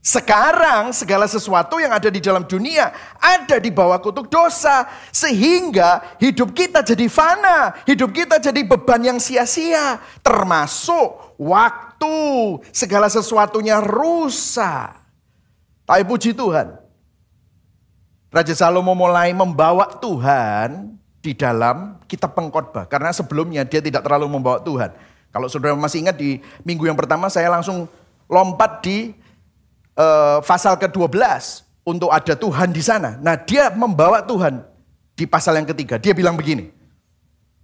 Sekarang 0.02 0.90
segala 0.90 1.30
sesuatu 1.30 1.78
yang 1.78 1.94
ada 1.94 2.10
di 2.10 2.18
dalam 2.18 2.42
dunia 2.42 2.90
ada 3.22 3.62
di 3.62 3.70
bawah 3.70 4.02
kutuk 4.02 4.26
dosa. 4.26 4.90
Sehingga 5.14 6.18
hidup 6.18 6.50
kita 6.50 6.82
jadi 6.82 7.06
fana. 7.06 7.78
Hidup 7.86 8.10
kita 8.10 8.42
jadi 8.42 8.66
beban 8.66 8.98
yang 8.98 9.22
sia-sia. 9.22 10.02
Termasuk 10.26 11.38
waktu. 11.38 12.18
Segala 12.74 13.06
sesuatunya 13.06 13.78
rusak. 13.78 14.90
Tapi 15.86 16.02
puji 16.02 16.34
Tuhan. 16.34 16.82
Raja 18.34 18.54
Salomo 18.58 18.98
mulai 18.98 19.30
membawa 19.30 19.86
Tuhan 20.02 20.98
di 21.22 21.30
dalam 21.30 22.02
kitab 22.10 22.34
pengkhotbah. 22.34 22.90
Karena 22.90 23.14
sebelumnya 23.14 23.62
dia 23.62 23.78
tidak 23.78 24.02
terlalu 24.02 24.26
membawa 24.34 24.58
Tuhan. 24.58 24.90
Kalau 25.30 25.46
saudara 25.46 25.78
masih 25.78 26.02
ingat 26.02 26.18
di 26.18 26.42
minggu 26.66 26.90
yang 26.90 26.98
pertama 26.98 27.30
saya 27.30 27.54
langsung 27.54 27.86
lompat 28.26 28.82
di 28.82 29.21
uh, 29.96 30.38
pasal 30.44 30.78
ke-12 30.78 31.18
untuk 31.82 32.10
ada 32.12 32.34
Tuhan 32.38 32.70
di 32.70 32.82
sana. 32.82 33.18
Nah, 33.18 33.34
dia 33.34 33.72
membawa 33.74 34.22
Tuhan 34.22 34.62
di 35.18 35.24
pasal 35.26 35.58
yang 35.58 35.68
ketiga. 35.68 35.98
Dia 35.98 36.14
bilang 36.14 36.38
begini. 36.38 36.70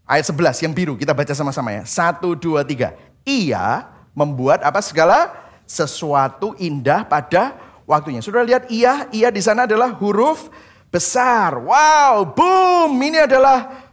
Ayat 0.08 0.32
11 0.32 0.64
yang 0.64 0.72
biru 0.72 0.96
kita 0.96 1.12
baca 1.12 1.32
sama-sama 1.36 1.68
ya. 1.74 1.82
Satu, 1.84 2.32
dua, 2.32 2.64
tiga. 2.64 2.96
Ia 3.28 3.84
membuat 4.16 4.64
apa 4.64 4.80
segala 4.80 5.36
sesuatu 5.68 6.56
indah 6.56 7.04
pada 7.04 7.52
waktunya. 7.84 8.24
Sudah 8.24 8.40
lihat 8.40 8.72
ia, 8.72 9.04
ia 9.12 9.28
di 9.28 9.42
sana 9.44 9.68
adalah 9.68 9.92
huruf 10.00 10.48
besar. 10.88 11.60
Wow, 11.60 12.32
boom. 12.32 12.96
Ini 12.96 13.28
adalah 13.28 13.88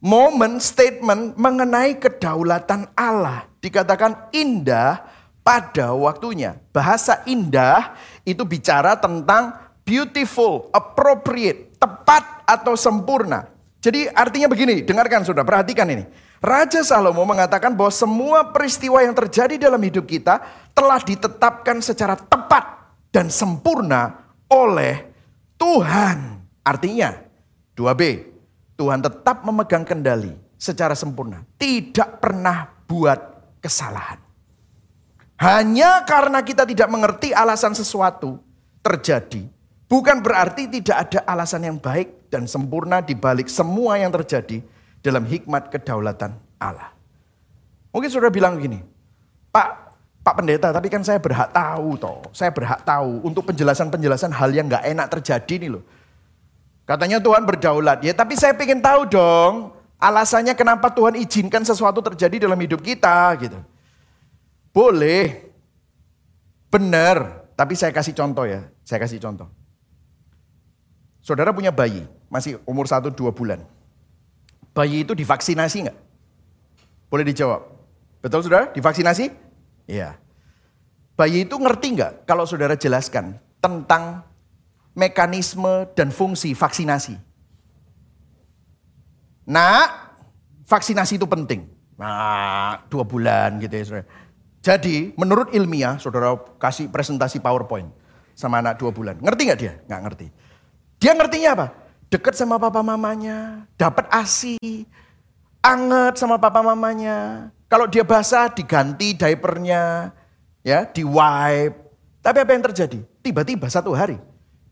momen 0.00 0.56
statement 0.64 1.36
mengenai 1.36 2.00
kedaulatan 2.00 2.88
Allah. 2.96 3.44
Dikatakan 3.60 4.32
indah 4.32 5.04
pada 5.44 5.92
waktunya. 5.92 6.56
Bahasa 6.72 7.20
indah 7.28 7.94
itu 8.24 8.42
bicara 8.42 8.96
tentang 8.96 9.54
beautiful, 9.84 10.72
appropriate, 10.72 11.76
tepat 11.76 12.42
atau 12.48 12.74
sempurna. 12.74 13.46
Jadi 13.84 14.08
artinya 14.08 14.48
begini, 14.48 14.80
dengarkan 14.80 15.22
sudah, 15.28 15.44
perhatikan 15.44 15.84
ini. 15.92 16.08
Raja 16.40 16.80
Salomo 16.80 17.24
mengatakan 17.28 17.76
bahwa 17.76 17.92
semua 17.92 18.48
peristiwa 18.48 19.04
yang 19.04 19.12
terjadi 19.12 19.60
dalam 19.60 19.80
hidup 19.80 20.08
kita 20.08 20.40
telah 20.72 21.00
ditetapkan 21.04 21.84
secara 21.84 22.16
tepat 22.16 22.64
dan 23.12 23.28
sempurna 23.28 24.32
oleh 24.48 25.04
Tuhan. 25.60 26.40
Artinya, 26.64 27.12
2B, 27.76 28.02
Tuhan 28.80 29.04
tetap 29.04 29.44
memegang 29.44 29.84
kendali 29.84 30.32
secara 30.56 30.96
sempurna. 30.96 31.44
Tidak 31.60 32.24
pernah 32.24 32.64
buat 32.88 33.20
kesalahan. 33.60 34.23
Hanya 35.38 36.06
karena 36.06 36.40
kita 36.46 36.62
tidak 36.62 36.86
mengerti 36.86 37.34
alasan 37.34 37.74
sesuatu 37.74 38.38
terjadi, 38.80 39.50
bukan 39.90 40.22
berarti 40.22 40.70
tidak 40.70 41.10
ada 41.10 41.20
alasan 41.26 41.66
yang 41.66 41.78
baik 41.78 42.30
dan 42.30 42.46
sempurna 42.46 43.02
di 43.02 43.18
balik 43.18 43.50
semua 43.50 43.98
yang 43.98 44.14
terjadi 44.14 44.62
dalam 45.02 45.26
hikmat 45.26 45.74
kedaulatan 45.74 46.38
Allah. 46.62 46.94
Mungkin 47.90 48.10
sudah 48.10 48.30
bilang 48.30 48.58
gini, 48.62 48.78
Pak, 49.50 49.68
Pak 50.22 50.34
Pendeta, 50.38 50.70
tapi 50.70 50.90
kan 50.90 51.02
saya 51.02 51.18
berhak 51.18 51.50
tahu 51.50 51.98
toh. 51.98 52.26
Saya 52.34 52.50
berhak 52.54 52.82
tahu 52.82 53.22
untuk 53.22 53.46
penjelasan-penjelasan 53.50 54.34
hal 54.34 54.50
yang 54.50 54.66
nggak 54.66 54.86
enak 54.86 55.06
terjadi 55.18 55.54
nih 55.66 55.70
loh. 55.78 55.84
Katanya 56.84 57.18
Tuhan 57.20 57.42
berdaulat. 57.48 58.04
Ya 58.04 58.12
tapi 58.12 58.36
saya 58.36 58.52
pengen 58.52 58.80
tahu 58.84 59.08
dong 59.08 59.72
alasannya 59.96 60.52
kenapa 60.52 60.92
Tuhan 60.92 61.16
izinkan 61.16 61.64
sesuatu 61.64 62.04
terjadi 62.04 62.44
dalam 62.44 62.60
hidup 62.60 62.84
kita 62.84 63.32
gitu. 63.40 63.56
Boleh. 64.74 65.54
Benar. 66.68 67.46
Tapi 67.54 67.78
saya 67.78 67.94
kasih 67.94 68.10
contoh 68.18 68.42
ya. 68.42 68.66
Saya 68.82 68.98
kasih 68.98 69.22
contoh. 69.22 69.46
Saudara 71.22 71.54
punya 71.54 71.70
bayi. 71.70 72.02
Masih 72.26 72.58
umur 72.66 72.90
1-2 72.90 73.14
bulan. 73.30 73.62
Bayi 74.74 75.06
itu 75.06 75.14
divaksinasi 75.14 75.86
nggak? 75.86 75.98
Boleh 77.06 77.22
dijawab. 77.30 77.62
Betul 78.18 78.42
saudara? 78.42 78.74
Divaksinasi? 78.74 79.30
Iya. 79.86 80.18
Bayi 81.14 81.46
itu 81.46 81.54
ngerti 81.54 81.94
nggak 81.94 82.26
kalau 82.26 82.42
saudara 82.42 82.74
jelaskan 82.74 83.38
tentang 83.62 84.26
mekanisme 84.98 85.86
dan 85.94 86.10
fungsi 86.10 86.58
vaksinasi? 86.58 87.14
Nah, 89.46 90.10
vaksinasi 90.66 91.22
itu 91.22 91.26
penting. 91.30 91.70
Nah, 91.94 92.82
dua 92.90 93.06
bulan 93.06 93.62
gitu 93.62 93.74
ya 93.78 93.84
saudara. 93.86 94.06
Jadi 94.64 95.12
menurut 95.20 95.52
ilmiah, 95.52 96.00
saudara 96.00 96.40
kasih 96.56 96.88
presentasi 96.88 97.36
PowerPoint 97.36 97.92
sama 98.32 98.64
anak 98.64 98.80
dua 98.80 98.88
bulan. 98.96 99.20
Ngerti 99.20 99.40
nggak 99.44 99.60
dia? 99.60 99.74
Nggak 99.84 100.00
ngerti. 100.08 100.26
Dia 100.96 101.12
ngertinya 101.12 101.50
apa? 101.52 101.66
Dekat 102.08 102.32
sama 102.32 102.56
papa 102.56 102.80
mamanya, 102.80 103.68
dapat 103.76 104.08
asi, 104.08 104.56
anget 105.60 106.16
sama 106.16 106.40
papa 106.40 106.64
mamanya. 106.64 107.52
Kalau 107.68 107.84
dia 107.92 108.08
basah 108.08 108.48
diganti 108.48 109.12
diapernya, 109.12 110.16
ya, 110.64 110.88
di 110.88 111.04
wipe. 111.04 111.76
Tapi 112.24 112.38
apa 112.40 112.50
yang 112.56 112.64
terjadi? 112.64 113.04
Tiba-tiba 113.20 113.68
satu 113.68 113.92
hari 113.92 114.16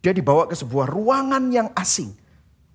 dia 0.00 0.16
dibawa 0.16 0.48
ke 0.48 0.56
sebuah 0.56 0.88
ruangan 0.88 1.52
yang 1.52 1.68
asing. 1.76 2.16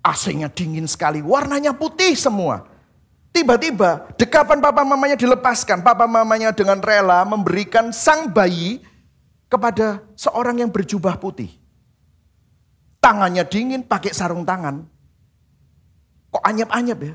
Asingnya 0.06 0.46
dingin 0.54 0.86
sekali, 0.86 1.18
warnanya 1.18 1.74
putih 1.74 2.14
semua. 2.14 2.77
Tiba-tiba 3.38 4.10
dekapan 4.18 4.58
papa 4.58 4.82
mamanya 4.82 5.14
dilepaskan. 5.14 5.86
Papa 5.86 6.10
mamanya 6.10 6.50
dengan 6.50 6.82
rela 6.82 7.22
memberikan 7.22 7.94
sang 7.94 8.26
bayi 8.34 8.82
kepada 9.46 10.02
seorang 10.18 10.58
yang 10.58 10.70
berjubah 10.74 11.14
putih. 11.22 11.46
Tangannya 12.98 13.46
dingin 13.46 13.86
pakai 13.86 14.10
sarung 14.10 14.42
tangan. 14.42 14.82
Kok 16.34 16.42
anyep-anyep 16.42 16.98
ya? 16.98 17.14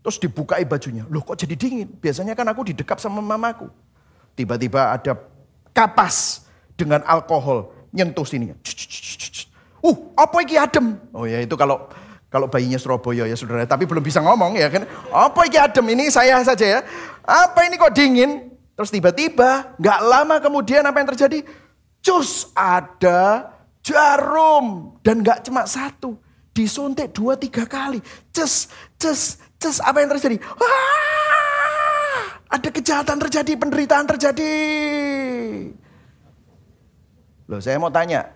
Terus 0.00 0.16
dibukai 0.16 0.64
bajunya. 0.64 1.04
Loh 1.12 1.20
kok 1.20 1.36
jadi 1.36 1.52
dingin? 1.52 1.92
Biasanya 2.00 2.32
kan 2.32 2.48
aku 2.48 2.72
didekap 2.72 2.96
sama 2.96 3.20
mamaku. 3.20 3.68
Tiba-tiba 4.40 4.96
ada 4.96 5.20
kapas 5.76 6.48
dengan 6.80 7.04
alkohol 7.04 7.76
nyentuh 7.92 8.24
sini. 8.24 8.56
Uh, 9.84 9.96
apa 10.16 10.36
iki 10.40 10.56
adem? 10.56 10.96
Oh 11.12 11.28
ya 11.28 11.44
itu 11.44 11.52
kalau 11.60 11.92
kalau 12.36 12.52
bayinya 12.52 12.76
Surabaya 12.76 13.24
ya 13.24 13.32
saudara, 13.32 13.64
tapi 13.64 13.88
belum 13.88 14.04
bisa 14.04 14.20
ngomong 14.20 14.60
ya 14.60 14.68
kan. 14.68 14.84
Apa 15.08 15.48
ini 15.48 15.56
adem 15.56 15.88
ini 15.96 16.12
saya 16.12 16.36
saja 16.44 16.68
ya. 16.68 16.80
Apa 17.24 17.64
ini 17.64 17.80
kok 17.80 17.96
dingin? 17.96 18.52
Terus 18.76 18.92
tiba-tiba 18.92 19.72
nggak 19.80 20.00
lama 20.04 20.36
kemudian 20.36 20.84
apa 20.84 21.00
yang 21.00 21.08
terjadi? 21.16 21.48
Cus 22.04 22.52
ada 22.52 23.56
jarum 23.80 25.00
dan 25.00 25.24
nggak 25.24 25.48
cuma 25.48 25.64
satu, 25.64 26.20
disuntik 26.52 27.16
dua 27.16 27.40
tiga 27.40 27.64
kali. 27.64 28.04
Cus, 28.36 28.68
cus, 29.00 29.40
cus 29.56 29.80
apa 29.80 30.04
yang 30.04 30.12
terjadi? 30.12 30.36
Wah, 30.36 32.20
ada 32.52 32.68
kejahatan 32.68 33.16
terjadi, 33.16 33.56
penderitaan 33.56 34.04
terjadi. 34.04 34.52
Loh 37.48 37.64
saya 37.64 37.80
mau 37.80 37.88
tanya, 37.88 38.28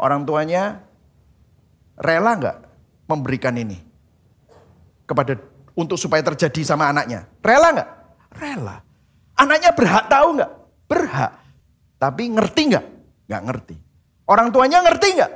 orang 0.00 0.24
tuanya 0.24 0.80
rela 2.00 2.40
nggak 2.40 2.63
memberikan 3.04 3.54
ini 3.56 3.80
kepada 5.04 5.36
untuk 5.76 6.00
supaya 6.00 6.22
terjadi 6.24 6.74
sama 6.74 6.88
anaknya. 6.88 7.28
Rela 7.44 7.68
nggak? 7.74 7.90
Rela. 8.40 8.76
Anaknya 9.34 9.70
berhak 9.74 10.06
tahu 10.08 10.28
nggak? 10.38 10.52
Berhak. 10.86 11.32
Tapi 11.98 12.22
ngerti 12.30 12.62
nggak 12.72 12.84
Nggak 13.28 13.42
ngerti. 13.50 13.76
Orang 14.28 14.48
tuanya 14.52 14.84
ngerti 14.84 15.08
nggak? 15.16 15.32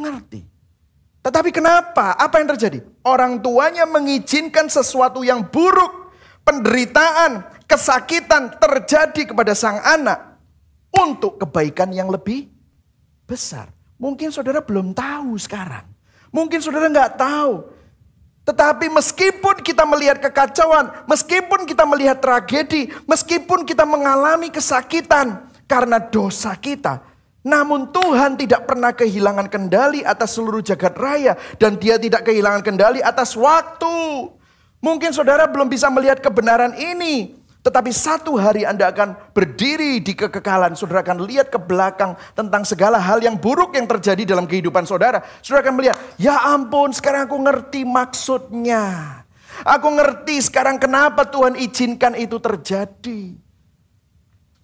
Ngerti. 0.00 0.40
Tetapi 1.20 1.50
kenapa? 1.52 2.16
Apa 2.16 2.40
yang 2.40 2.48
terjadi? 2.56 2.80
Orang 3.04 3.44
tuanya 3.44 3.84
mengizinkan 3.84 4.72
sesuatu 4.72 5.20
yang 5.20 5.44
buruk, 5.44 6.12
penderitaan, 6.48 7.44
kesakitan 7.68 8.56
terjadi 8.56 9.32
kepada 9.32 9.52
sang 9.52 9.84
anak 9.84 10.40
untuk 10.96 11.36
kebaikan 11.36 11.92
yang 11.92 12.08
lebih 12.08 12.48
besar. 13.28 13.68
Mungkin 14.00 14.32
saudara 14.32 14.64
belum 14.64 14.96
tahu 14.96 15.36
sekarang. 15.36 15.84
Mungkin 16.30 16.62
saudara 16.62 16.86
nggak 16.86 17.18
tahu. 17.18 17.66
Tetapi 18.46 18.90
meskipun 18.90 19.62
kita 19.62 19.86
melihat 19.86 20.18
kekacauan, 20.18 21.06
meskipun 21.06 21.68
kita 21.68 21.86
melihat 21.86 22.18
tragedi, 22.18 22.90
meskipun 23.06 23.62
kita 23.62 23.86
mengalami 23.86 24.50
kesakitan 24.50 25.46
karena 25.70 26.02
dosa 26.02 26.56
kita, 26.58 26.98
namun 27.40 27.88
Tuhan 27.88 28.36
tidak 28.36 28.68
pernah 28.68 28.92
kehilangan 28.92 29.48
kendali 29.48 30.04
atas 30.04 30.36
seluruh 30.36 30.60
jagat 30.60 30.92
raya 30.98 31.38
dan 31.56 31.80
dia 31.80 31.96
tidak 31.96 32.28
kehilangan 32.28 32.60
kendali 32.60 33.00
atas 33.00 33.32
waktu. 33.32 34.28
Mungkin 34.80 35.12
saudara 35.12 35.44
belum 35.44 35.68
bisa 35.68 35.92
melihat 35.92 36.20
kebenaran 36.24 36.72
ini, 36.76 37.39
tetapi 37.60 37.92
satu 37.92 38.40
hari 38.40 38.64
Anda 38.64 38.88
akan 38.88 39.36
berdiri 39.36 40.00
di 40.00 40.16
kekekalan. 40.16 40.72
Saudara 40.72 41.04
akan 41.04 41.28
lihat 41.28 41.52
ke 41.52 41.60
belakang 41.60 42.16
tentang 42.32 42.64
segala 42.64 42.96
hal 42.96 43.20
yang 43.20 43.36
buruk 43.36 43.76
yang 43.76 43.84
terjadi 43.84 44.32
dalam 44.32 44.48
kehidupan 44.48 44.88
saudara. 44.88 45.20
Saudara 45.44 45.68
akan 45.68 45.76
melihat, 45.76 45.96
ya 46.16 46.40
ampun 46.56 46.88
sekarang 46.96 47.28
aku 47.28 47.36
ngerti 47.36 47.84
maksudnya. 47.84 48.84
Aku 49.60 49.92
ngerti 49.92 50.40
sekarang 50.40 50.80
kenapa 50.80 51.28
Tuhan 51.28 51.52
izinkan 51.60 52.16
itu 52.16 52.40
terjadi. 52.40 53.36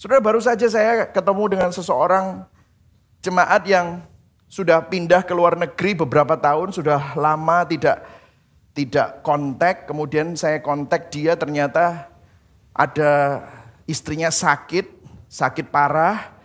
Saudara 0.00 0.24
baru 0.24 0.40
saja 0.40 0.64
saya 0.64 1.04
ketemu 1.12 1.52
dengan 1.52 1.68
seseorang 1.76 2.48
jemaat 3.20 3.61
yang 3.68 4.00
sudah 4.48 4.80
pindah 4.88 5.20
ke 5.20 5.37
luar 5.37 5.52
negeri 5.52 5.92
beberapa 5.92 6.32
tahun, 6.40 6.72
sudah 6.72 7.12
lama 7.12 7.68
tidak 7.68 8.09
tidak 8.72 9.20
kontak, 9.20 9.85
kemudian 9.85 10.32
saya 10.32 10.64
kontak 10.64 11.12
dia 11.12 11.37
ternyata 11.37 12.15
ada 12.77 13.41
istrinya 13.89 14.29
sakit, 14.29 14.85
sakit 15.33 15.73
parah. 15.73 16.37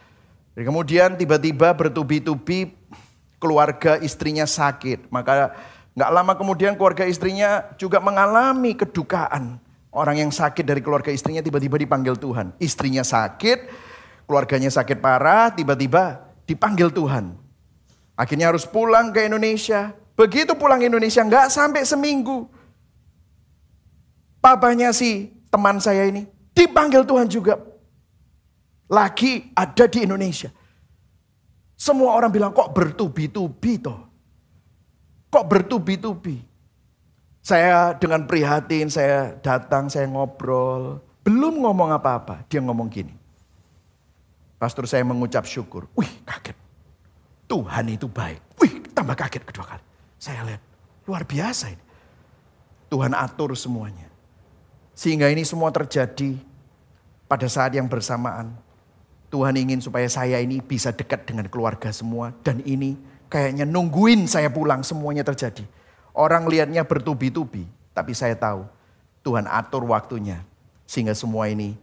Dan 0.56 0.72
kemudian 0.72 1.20
tiba-tiba 1.20 1.76
bertubi-tubi 1.76 2.72
keluarga 3.36 4.00
istrinya 4.00 4.48
sakit. 4.48 5.12
Maka 5.12 5.52
nggak 5.91 6.12
lama 6.12 6.34
kemudian 6.39 6.80
keluarga 6.80 7.04
istrinya 7.04 7.67
juga 7.76 8.00
mengalami 8.00 8.72
kedukaan. 8.80 9.60
Orang 9.91 10.24
yang 10.24 10.32
sakit 10.32 10.63
dari 10.63 10.80
keluarga 10.80 11.12
istrinya 11.12 11.44
tiba-tiba 11.44 11.76
dipanggil 11.76 12.15
Tuhan. 12.15 12.56
Istrinya 12.63 13.04
sakit, 13.04 13.67
keluarganya 14.24 14.72
sakit 14.72 15.04
parah, 15.04 15.52
tiba-tiba 15.52 16.32
dipanggil 16.48 16.96
Tuhan. 16.96 17.36
Akhirnya 18.15 18.56
harus 18.56 18.63
pulang 18.63 19.12
ke 19.12 19.28
Indonesia. 19.28 19.91
Begitu 20.15 20.56
pulang 20.56 20.80
Indonesia 20.80 21.20
nggak 21.20 21.52
sampai 21.52 21.84
seminggu. 21.84 22.48
Papanya 24.39 24.96
si 24.96 25.40
teman 25.51 25.77
saya 25.83 26.07
ini 26.07 26.23
dipanggil 26.55 27.03
Tuhan 27.03 27.27
juga. 27.27 27.59
Lagi 28.91 29.51
ada 29.55 29.87
di 29.87 30.03
Indonesia. 30.03 30.51
Semua 31.75 32.15
orang 32.15 32.31
bilang 32.31 32.51
kok 32.55 32.71
bertubi-tubi 32.71 33.79
toh. 33.79 33.99
Kok 35.31 35.45
bertubi-tubi. 35.47 36.37
Saya 37.41 37.97
dengan 37.97 38.29
prihatin, 38.29 38.91
saya 38.91 39.33
datang, 39.41 39.89
saya 39.89 40.05
ngobrol. 40.05 41.01
Belum 41.25 41.57
ngomong 41.63 41.89
apa-apa, 41.95 42.45
dia 42.45 42.61
ngomong 42.61 42.85
gini. 42.91 43.15
Pastor 44.61 44.85
saya 44.85 45.01
mengucap 45.01 45.47
syukur. 45.49 45.89
Wih 45.97 46.11
kaget. 46.21 46.53
Tuhan 47.49 47.85
itu 47.89 48.05
baik. 48.05 48.61
Wih 48.61 48.85
tambah 48.93 49.17
kaget 49.17 49.41
kedua 49.41 49.65
kali. 49.65 49.83
Saya 50.21 50.45
lihat 50.45 50.61
luar 51.09 51.25
biasa 51.25 51.73
ini. 51.73 51.83
Tuhan 52.93 53.15
atur 53.17 53.57
semuanya. 53.57 54.11
Sehingga 55.01 55.33
ini 55.33 55.41
semua 55.41 55.73
terjadi 55.73 56.37
pada 57.25 57.49
saat 57.49 57.73
yang 57.73 57.89
bersamaan. 57.89 58.53
Tuhan 59.33 59.57
ingin 59.57 59.81
supaya 59.81 60.05
saya 60.05 60.37
ini 60.37 60.61
bisa 60.61 60.93
dekat 60.93 61.25
dengan 61.25 61.49
keluarga 61.49 61.89
semua. 61.89 62.29
Dan 62.45 62.61
ini 62.61 62.93
kayaknya 63.33 63.65
nungguin 63.65 64.29
saya 64.29 64.53
pulang 64.53 64.85
semuanya 64.85 65.25
terjadi. 65.25 65.65
Orang 66.13 66.45
lihatnya 66.45 66.85
bertubi-tubi. 66.85 67.65
Tapi 67.97 68.13
saya 68.13 68.37
tahu 68.37 68.69
Tuhan 69.25 69.49
atur 69.49 69.89
waktunya. 69.89 70.45
Sehingga 70.85 71.17
semua 71.17 71.49
ini 71.49 71.73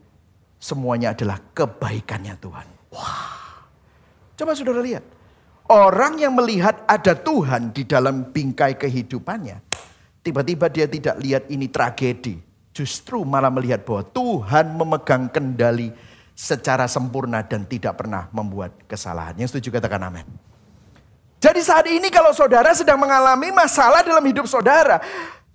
Semuanya 0.58 1.14
adalah 1.14 1.38
kebaikannya 1.54 2.34
Tuhan. 2.42 2.66
Wah. 2.90 3.62
Coba 4.34 4.58
saudara 4.58 4.82
lihat. 4.82 5.06
Orang 5.70 6.18
yang 6.18 6.34
melihat 6.34 6.82
ada 6.90 7.14
Tuhan 7.14 7.70
di 7.70 7.86
dalam 7.86 8.34
bingkai 8.34 8.74
kehidupannya. 8.74 9.62
Tiba-tiba 10.26 10.66
dia 10.66 10.90
tidak 10.90 11.16
lihat 11.22 11.46
ini 11.46 11.70
tragedi. 11.70 12.47
Justru 12.78 13.26
malah 13.26 13.50
melihat 13.50 13.82
bahwa 13.82 14.06
Tuhan 14.06 14.70
memegang 14.78 15.26
kendali 15.26 15.90
secara 16.30 16.86
sempurna 16.86 17.42
dan 17.42 17.66
tidak 17.66 17.98
pernah 17.98 18.30
membuat 18.30 18.70
kesalahan. 18.86 19.34
Yang 19.34 19.58
setuju 19.58 19.82
katakan 19.82 20.06
amin. 20.06 20.22
Jadi 21.42 21.58
saat 21.58 21.90
ini 21.90 22.06
kalau 22.06 22.30
saudara 22.30 22.70
sedang 22.70 23.02
mengalami 23.02 23.50
masalah 23.50 24.06
dalam 24.06 24.22
hidup 24.22 24.46
saudara, 24.46 25.02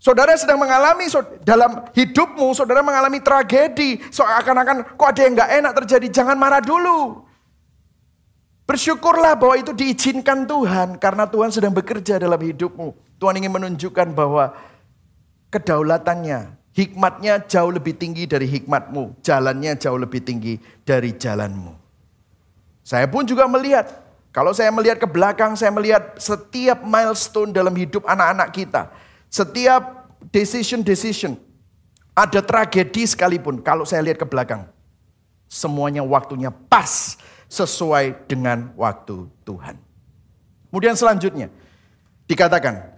Saudara 0.04 0.36
sedang 0.36 0.60
mengalami 0.60 1.08
dalam 1.48 1.88
hidupmu, 1.96 2.52
saudara 2.52 2.84
mengalami 2.84 3.24
tragedi. 3.24 4.04
Seakan-akan 4.12 5.00
kok 5.00 5.08
ada 5.08 5.22
yang 5.24 5.32
gak 5.40 5.52
enak 5.64 5.74
terjadi, 5.80 6.08
jangan 6.12 6.36
marah 6.36 6.60
dulu. 6.60 7.24
Bersyukurlah 8.68 9.40
bahwa 9.40 9.56
itu 9.56 9.72
diizinkan 9.72 10.44
Tuhan 10.44 11.00
karena 11.00 11.24
Tuhan 11.24 11.56
sedang 11.56 11.72
bekerja 11.72 12.20
dalam 12.20 12.36
hidupmu. 12.36 12.92
Tuhan 13.16 13.40
ingin 13.40 13.56
menunjukkan 13.56 14.12
bahwa 14.12 14.52
kedaulatannya, 15.56 16.52
hikmatnya 16.74 17.42
jauh 17.46 17.70
lebih 17.74 17.98
tinggi 17.98 18.30
dari 18.30 18.46
hikmatmu. 18.50 19.22
Jalannya 19.26 19.78
jauh 19.80 19.98
lebih 19.98 20.22
tinggi 20.22 20.58
dari 20.86 21.14
jalanmu. 21.16 21.74
Saya 22.84 23.08
pun 23.08 23.24
juga 23.24 23.48
melihat, 23.48 23.90
kalau 24.36 24.52
saya 24.52 24.74
melihat 24.74 25.00
ke 25.00 25.08
belakang, 25.08 25.56
saya 25.56 25.72
melihat 25.72 26.20
setiap 26.20 26.84
milestone 26.84 27.56
dalam 27.56 27.72
hidup 27.74 28.04
anak-anak 28.04 28.50
kita 28.52 28.84
setiap 29.34 30.14
decision-decision, 30.30 31.34
ada 32.14 32.38
tragedi 32.46 33.02
sekalipun, 33.10 33.66
kalau 33.66 33.82
saya 33.82 34.06
lihat 34.06 34.22
ke 34.22 34.28
belakang, 34.30 34.70
semuanya 35.50 36.06
waktunya 36.06 36.54
pas 36.54 37.18
sesuai 37.50 38.30
dengan 38.30 38.70
waktu 38.78 39.26
Tuhan. 39.42 39.74
Kemudian 40.70 40.94
selanjutnya, 40.94 41.50
dikatakan, 42.30 42.93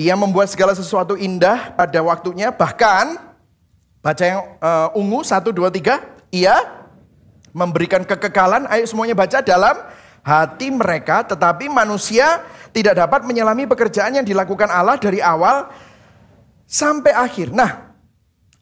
ia 0.00 0.16
membuat 0.16 0.48
segala 0.48 0.72
sesuatu 0.72 1.12
indah 1.12 1.76
pada 1.76 2.00
waktunya, 2.00 2.48
bahkan, 2.48 3.20
baca 4.00 4.24
yang 4.24 4.40
uh, 4.56 4.88
ungu, 4.96 5.20
satu, 5.20 5.52
dua, 5.52 5.68
tiga, 5.68 6.00
ia 6.32 6.56
memberikan 7.52 8.00
kekekalan, 8.08 8.64
ayo 8.72 8.88
semuanya 8.88 9.12
baca 9.12 9.44
dalam 9.44 9.76
hati 10.24 10.72
mereka, 10.72 11.20
tetapi 11.28 11.68
manusia 11.68 12.40
tidak 12.72 12.96
dapat 12.96 13.28
menyelami 13.28 13.68
pekerjaan 13.68 14.16
yang 14.16 14.24
dilakukan 14.24 14.72
Allah 14.72 14.96
dari 14.96 15.20
awal 15.20 15.68
sampai 16.64 17.12
akhir. 17.12 17.52
Nah, 17.52 17.92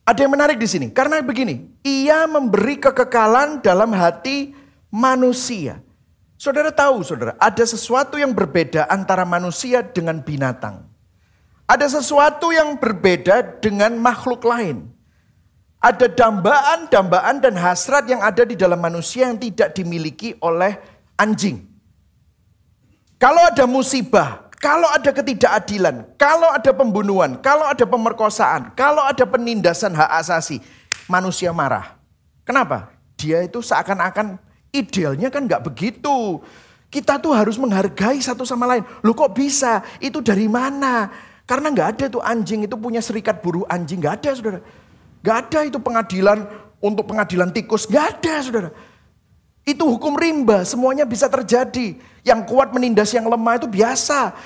ada 0.02 0.18
yang 0.18 0.34
menarik 0.34 0.58
di 0.58 0.66
sini 0.66 0.90
karena 0.90 1.22
begini, 1.22 1.70
ia 1.86 2.26
memberi 2.26 2.82
kekekalan 2.82 3.62
dalam 3.62 3.94
hati 3.94 4.58
manusia. 4.90 5.78
Saudara 6.34 6.74
tahu, 6.74 7.06
saudara, 7.06 7.38
ada 7.38 7.62
sesuatu 7.62 8.18
yang 8.18 8.34
berbeda 8.34 8.90
antara 8.90 9.22
manusia 9.22 9.86
dengan 9.86 10.18
binatang. 10.18 10.97
Ada 11.68 12.00
sesuatu 12.00 12.48
yang 12.48 12.80
berbeda 12.80 13.60
dengan 13.60 13.92
makhluk 14.00 14.40
lain. 14.48 14.88
Ada 15.84 16.08
dambaan, 16.08 16.88
dambaan 16.88 17.44
dan 17.44 17.54
hasrat 17.60 18.08
yang 18.08 18.24
ada 18.24 18.42
di 18.48 18.56
dalam 18.56 18.80
manusia 18.80 19.28
yang 19.28 19.36
tidak 19.36 19.76
dimiliki 19.76 20.32
oleh 20.40 20.80
anjing. 21.20 21.68
Kalau 23.20 23.44
ada 23.44 23.68
musibah, 23.68 24.48
kalau 24.58 24.88
ada 24.90 25.12
ketidakadilan, 25.12 26.16
kalau 26.16 26.50
ada 26.50 26.72
pembunuhan, 26.72 27.36
kalau 27.38 27.68
ada 27.68 27.84
pemerkosaan, 27.84 28.72
kalau 28.72 29.04
ada 29.04 29.28
penindasan 29.28 29.92
hak 29.92 30.10
asasi, 30.24 30.64
manusia 31.04 31.52
marah. 31.52 32.00
Kenapa? 32.48 32.90
Dia 33.20 33.44
itu 33.44 33.60
seakan-akan 33.60 34.40
idealnya 34.72 35.28
kan 35.28 35.44
nggak 35.44 35.68
begitu. 35.68 36.40
Kita 36.88 37.20
tuh 37.20 37.36
harus 37.36 37.60
menghargai 37.60 38.18
satu 38.24 38.48
sama 38.48 38.64
lain. 38.64 38.82
Lu 39.04 39.12
kok 39.12 39.36
bisa? 39.36 39.84
Itu 40.00 40.24
dari 40.24 40.48
mana? 40.48 41.27
Karena 41.48 41.72
nggak 41.72 41.88
ada 41.96 42.04
tuh 42.12 42.20
anjing 42.20 42.68
itu 42.68 42.76
punya 42.76 43.00
serikat 43.00 43.40
buruh 43.40 43.64
anjing. 43.72 44.04
Nggak 44.04 44.14
ada 44.20 44.30
saudara. 44.36 44.60
Nggak 45.24 45.36
ada 45.48 45.58
itu 45.64 45.78
pengadilan 45.80 46.38
untuk 46.76 47.08
pengadilan 47.08 47.48
tikus. 47.56 47.88
Nggak 47.88 48.20
ada 48.20 48.34
saudara. 48.44 48.70
Itu 49.64 49.88
hukum 49.88 50.12
rimba, 50.12 50.68
semuanya 50.68 51.08
bisa 51.08 51.24
terjadi. 51.24 51.96
Yang 52.20 52.40
kuat 52.52 52.76
menindas 52.76 53.16
yang 53.16 53.24
lemah 53.24 53.56
itu 53.56 53.64
biasa. 53.64 54.36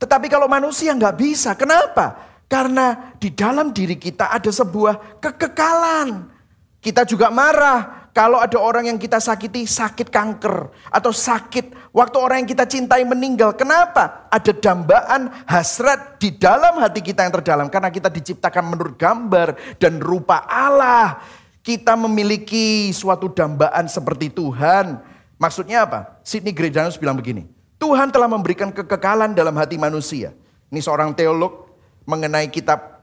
Tetapi 0.00 0.32
kalau 0.32 0.48
manusia 0.48 0.96
nggak 0.96 1.16
bisa, 1.20 1.52
kenapa? 1.52 2.16
Karena 2.48 3.12
di 3.20 3.28
dalam 3.28 3.72
diri 3.76 4.00
kita 4.00 4.32
ada 4.32 4.48
sebuah 4.48 5.20
kekekalan. 5.20 6.32
Kita 6.80 7.04
juga 7.04 7.28
marah 7.28 8.08
kalau 8.16 8.40
ada 8.40 8.56
orang 8.56 8.88
yang 8.88 8.96
kita 9.00 9.20
sakiti 9.20 9.64
sakit 9.64 10.08
kanker 10.08 10.72
atau 10.88 11.12
sakit 11.12 11.83
waktu 11.94 12.16
orang 12.18 12.42
yang 12.42 12.50
kita 12.50 12.66
cintai 12.66 13.06
meninggal. 13.06 13.54
Kenapa? 13.54 14.26
Ada 14.28 14.50
dambaan 14.50 15.30
hasrat 15.46 16.18
di 16.18 16.34
dalam 16.34 16.82
hati 16.82 17.00
kita 17.00 17.22
yang 17.22 17.32
terdalam 17.40 17.70
karena 17.70 17.88
kita 17.88 18.10
diciptakan 18.10 18.74
menurut 18.74 18.98
gambar 18.98 19.78
dan 19.78 20.02
rupa 20.02 20.42
Allah. 20.44 21.22
Kita 21.64 21.96
memiliki 21.96 22.92
suatu 22.92 23.32
dambaan 23.32 23.88
seperti 23.88 24.28
Tuhan. 24.28 25.00
Maksudnya 25.40 25.88
apa? 25.88 26.20
Sidney 26.20 26.52
Greidanus 26.52 27.00
bilang 27.00 27.16
begini. 27.16 27.48
Tuhan 27.80 28.12
telah 28.12 28.28
memberikan 28.28 28.68
kekekalan 28.68 29.32
dalam 29.32 29.56
hati 29.56 29.80
manusia. 29.80 30.36
Ini 30.68 30.80
seorang 30.84 31.16
teolog 31.16 31.72
mengenai 32.04 32.52
kitab 32.52 33.00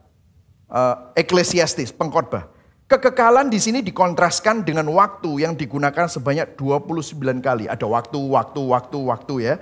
uh, 0.69 1.09
Eklesiastis, 1.17 1.89
pengkhotbah. 1.89 2.60
Kekekalan 2.91 3.47
di 3.47 3.55
sini 3.55 3.79
dikontraskan 3.79 4.67
dengan 4.67 4.83
waktu 4.91 5.47
yang 5.47 5.55
digunakan 5.55 6.11
sebanyak 6.11 6.59
29 6.59 7.39
kali. 7.39 7.63
Ada 7.63 7.87
waktu, 7.87 8.19
waktu, 8.19 8.59
waktu, 8.67 8.97
waktu 9.07 9.35
ya. 9.47 9.55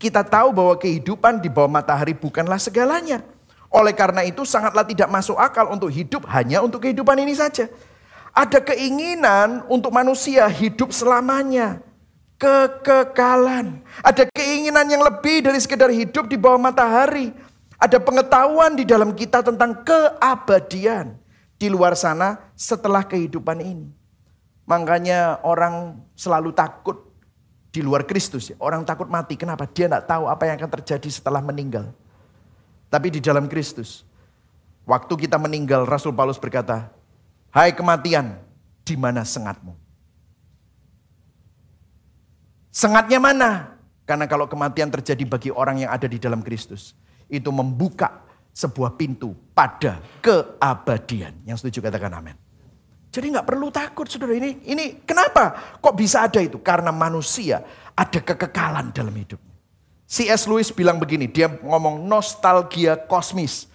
Kita 0.00 0.24
tahu 0.24 0.48
bahwa 0.56 0.80
kehidupan 0.80 1.44
di 1.44 1.52
bawah 1.52 1.68
matahari 1.68 2.16
bukanlah 2.16 2.56
segalanya. 2.56 3.20
Oleh 3.68 3.92
karena 3.92 4.24
itu 4.24 4.48
sangatlah 4.48 4.88
tidak 4.88 5.12
masuk 5.12 5.36
akal 5.36 5.68
untuk 5.68 5.92
hidup 5.92 6.24
hanya 6.32 6.64
untuk 6.64 6.80
kehidupan 6.80 7.20
ini 7.20 7.36
saja. 7.36 7.68
Ada 8.32 8.64
keinginan 8.64 9.60
untuk 9.68 9.92
manusia 9.92 10.48
hidup 10.48 10.88
selamanya. 10.96 11.84
Kekekalan. 12.40 13.84
Ada 14.00 14.24
keinginan 14.32 14.88
yang 14.88 15.04
lebih 15.04 15.44
dari 15.44 15.60
sekedar 15.60 15.92
hidup 15.92 16.32
di 16.32 16.40
bawah 16.40 16.56
matahari. 16.56 17.28
Ada 17.76 18.00
pengetahuan 18.00 18.72
di 18.72 18.88
dalam 18.88 19.12
kita 19.12 19.44
tentang 19.44 19.84
keabadian 19.84 21.20
di 21.60 21.68
luar 21.68 21.92
sana 21.92 22.40
setelah 22.56 23.04
kehidupan 23.04 23.60
ini. 23.60 23.92
Makanya 24.64 25.44
orang 25.44 26.00
selalu 26.16 26.56
takut 26.56 27.04
di 27.68 27.84
luar 27.84 28.08
Kristus. 28.08 28.48
Ya. 28.48 28.56
Orang 28.56 28.88
takut 28.88 29.12
mati. 29.12 29.36
Kenapa? 29.36 29.68
Dia 29.68 29.92
tidak 29.92 30.08
tahu 30.08 30.24
apa 30.24 30.48
yang 30.48 30.56
akan 30.56 30.72
terjadi 30.80 31.08
setelah 31.12 31.44
meninggal. 31.44 31.92
Tapi 32.88 33.12
di 33.12 33.20
dalam 33.20 33.44
Kristus, 33.44 34.08
waktu 34.88 35.28
kita 35.28 35.36
meninggal, 35.36 35.84
Rasul 35.84 36.16
Paulus 36.16 36.40
berkata, 36.40 36.90
Hai 37.52 37.76
kematian, 37.76 38.40
di 38.82 38.96
mana 38.96 39.22
sengatmu? 39.22 39.76
Sengatnya 42.70 43.20
mana? 43.20 43.76
Karena 44.06 44.26
kalau 44.26 44.46
kematian 44.46 44.90
terjadi 44.90 45.22
bagi 45.28 45.50
orang 45.52 45.86
yang 45.86 45.90
ada 45.90 46.06
di 46.06 46.18
dalam 46.18 46.42
Kristus, 46.42 46.94
itu 47.30 47.50
membuka 47.50 48.22
sebuah 48.60 49.00
pintu 49.00 49.32
pada 49.56 50.04
keabadian. 50.20 51.32
Yang 51.48 51.64
setuju 51.64 51.88
katakan 51.88 52.12
amin. 52.12 52.36
Jadi 53.10 53.26
nggak 53.32 53.48
perlu 53.48 53.72
takut 53.72 54.06
saudara 54.06 54.36
ini. 54.36 54.62
Ini 54.68 55.02
kenapa? 55.02 55.76
Kok 55.80 55.94
bisa 55.96 56.28
ada 56.28 56.38
itu? 56.38 56.60
Karena 56.60 56.92
manusia 56.92 57.64
ada 57.96 58.20
kekekalan 58.20 58.92
dalam 58.94 59.10
hidupnya. 59.16 59.56
C.S. 60.10 60.46
Lewis 60.50 60.74
bilang 60.74 60.98
begini, 60.98 61.30
dia 61.30 61.46
ngomong 61.46 62.02
nostalgia 62.06 62.98
kosmis. 62.98 63.70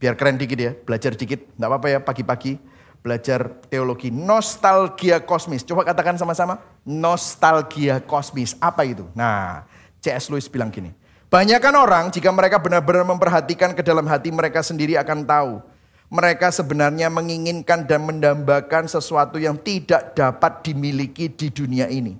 Biar 0.00 0.16
keren 0.16 0.40
dikit 0.40 0.56
ya, 0.56 0.72
belajar 0.72 1.12
dikit. 1.16 1.44
Nggak 1.56 1.68
apa-apa 1.68 1.88
ya 1.88 1.98
pagi-pagi 2.00 2.52
belajar 3.00 3.56
teologi. 3.72 4.12
Nostalgia 4.12 5.22
kosmis. 5.24 5.64
Coba 5.64 5.84
katakan 5.84 6.20
sama-sama. 6.20 6.60
Nostalgia 6.84 8.00
kosmis. 8.04 8.52
Apa 8.60 8.84
itu? 8.84 9.08
Nah, 9.16 9.64
C.S. 10.04 10.28
Lewis 10.28 10.48
bilang 10.48 10.68
gini. 10.68 10.92
Banyakkan 11.28 11.76
orang 11.76 12.08
jika 12.08 12.32
mereka 12.32 12.56
benar-benar 12.56 13.04
memperhatikan 13.04 13.76
ke 13.76 13.84
dalam 13.84 14.08
hati 14.08 14.32
mereka 14.32 14.64
sendiri 14.64 14.96
akan 14.96 15.28
tahu. 15.28 15.60
Mereka 16.08 16.48
sebenarnya 16.48 17.12
menginginkan 17.12 17.84
dan 17.84 18.08
mendambakan 18.08 18.88
sesuatu 18.88 19.36
yang 19.36 19.60
tidak 19.60 20.16
dapat 20.16 20.64
dimiliki 20.64 21.28
di 21.28 21.52
dunia 21.52 21.84
ini. 21.92 22.16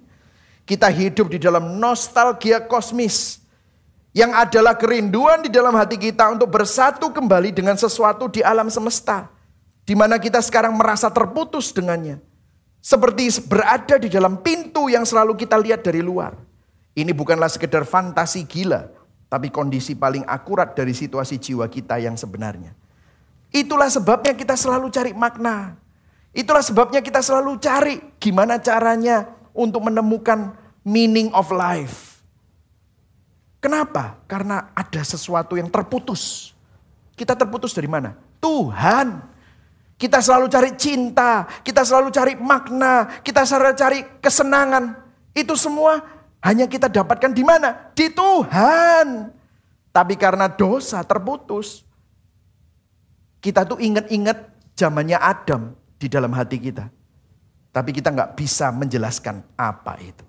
Kita 0.69 0.93
hidup 0.93 1.33
di 1.33 1.41
dalam 1.41 1.81
nostalgia 1.81 2.61
kosmis. 2.69 3.41
Yang 4.13 4.33
adalah 4.45 4.77
kerinduan 4.77 5.41
di 5.41 5.49
dalam 5.49 5.73
hati 5.73 5.97
kita 5.97 6.29
untuk 6.29 6.53
bersatu 6.53 7.09
kembali 7.09 7.57
dengan 7.57 7.81
sesuatu 7.81 8.29
di 8.29 8.45
alam 8.45 8.69
semesta. 8.69 9.33
Di 9.89 9.97
mana 9.97 10.21
kita 10.21 10.45
sekarang 10.45 10.77
merasa 10.77 11.09
terputus 11.09 11.73
dengannya. 11.73 12.21
Seperti 12.85 13.41
berada 13.49 13.97
di 13.97 14.13
dalam 14.13 14.37
pintu 14.45 14.93
yang 14.93 15.09
selalu 15.09 15.33
kita 15.33 15.57
lihat 15.57 15.81
dari 15.81 16.05
luar. 16.05 16.37
Ini 16.93 17.17
bukanlah 17.17 17.49
sekedar 17.49 17.89
fantasi 17.89 18.45
gila 18.45 18.98
tapi 19.29 19.53
kondisi 19.53 19.93
paling 19.93 20.25
akurat 20.25 20.73
dari 20.73 20.97
situasi 20.97 21.37
jiwa 21.37 21.69
kita 21.69 22.01
yang 22.01 22.17
sebenarnya. 22.17 22.73
Itulah 23.53 23.89
sebabnya 23.89 24.33
kita 24.33 24.57
selalu 24.57 24.89
cari 24.93 25.13
makna. 25.13 25.77
Itulah 26.33 26.65
sebabnya 26.65 27.01
kita 27.01 27.21
selalu 27.25 27.57
cari 27.61 28.01
gimana 28.21 28.61
caranya 28.61 29.29
untuk 29.57 29.85
menemukan 29.89 30.53
meaning 30.85 31.33
of 31.33 31.49
life. 31.53 32.21
Kenapa? 33.59 34.21
Karena 34.31 34.71
ada 34.73 35.03
sesuatu 35.03 35.59
yang 35.59 35.69
terputus. 35.69 36.55
Kita 37.19 37.35
terputus 37.35 37.75
dari 37.75 37.91
mana? 37.91 38.15
Tuhan. 38.39 39.37
Kita 39.99 40.23
selalu 40.23 40.47
cari 40.47 40.71
cinta, 40.79 41.43
kita 41.67 41.83
selalu 41.83 42.15
cari 42.15 42.39
makna, 42.39 43.19
kita 43.27 43.43
selalu 43.43 43.75
cari 43.75 43.99
kesenangan. 44.23 44.95
Itu 45.35 45.59
semua 45.59 45.99
hanya 46.39 46.71
kita 46.71 46.87
dapatkan 46.87 47.35
di 47.35 47.43
mana? 47.43 47.91
Di 47.95 48.11
Tuhan. 48.15 49.35
Tapi 49.91 50.15
karena 50.15 50.47
dosa 50.47 51.03
terputus, 51.03 51.83
kita 53.43 53.67
tuh 53.67 53.83
ingat-ingat 53.83 54.47
zamannya 54.79 55.19
Adam 55.19 55.75
di 55.99 56.07
dalam 56.07 56.31
hati 56.31 56.63
kita. 56.63 56.87
Tapi 57.75 57.91
kita 57.91 58.15
nggak 58.15 58.39
bisa 58.39 58.71
menjelaskan 58.71 59.43
apa 59.59 59.99
itu. 59.99 60.23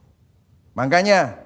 Makanya 0.74 1.38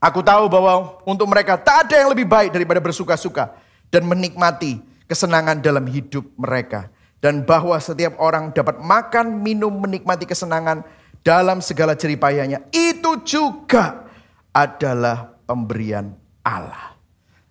aku 0.00 0.24
tahu 0.24 0.48
bahwa 0.48 1.00
untuk 1.04 1.28
mereka 1.28 1.60
tak 1.60 1.88
ada 1.88 2.00
yang 2.00 2.10
lebih 2.12 2.24
baik 2.24 2.56
daripada 2.56 2.80
bersuka-suka 2.80 3.52
dan 3.92 4.08
menikmati 4.08 4.80
kesenangan 5.04 5.60
dalam 5.60 5.84
hidup 5.84 6.24
mereka. 6.40 6.88
Dan 7.18 7.42
bahwa 7.42 7.74
setiap 7.82 8.14
orang 8.22 8.54
dapat 8.54 8.78
makan, 8.78 9.42
minum, 9.42 9.74
menikmati 9.74 10.22
kesenangan 10.22 10.86
dalam 11.28 11.60
segala 11.60 11.92
jeripayanya. 11.92 12.64
Itu 12.72 13.20
juga 13.20 14.08
adalah 14.48 15.36
pemberian 15.44 16.16
Allah. 16.40 16.96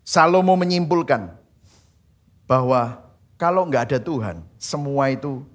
Salomo 0.01 0.57
menyimpulkan 0.57 1.29
bahwa 2.49 3.05
kalau 3.37 3.69
nggak 3.69 3.93
ada 3.93 3.99
Tuhan, 4.01 4.41
semua 4.57 5.13
itu 5.13 5.45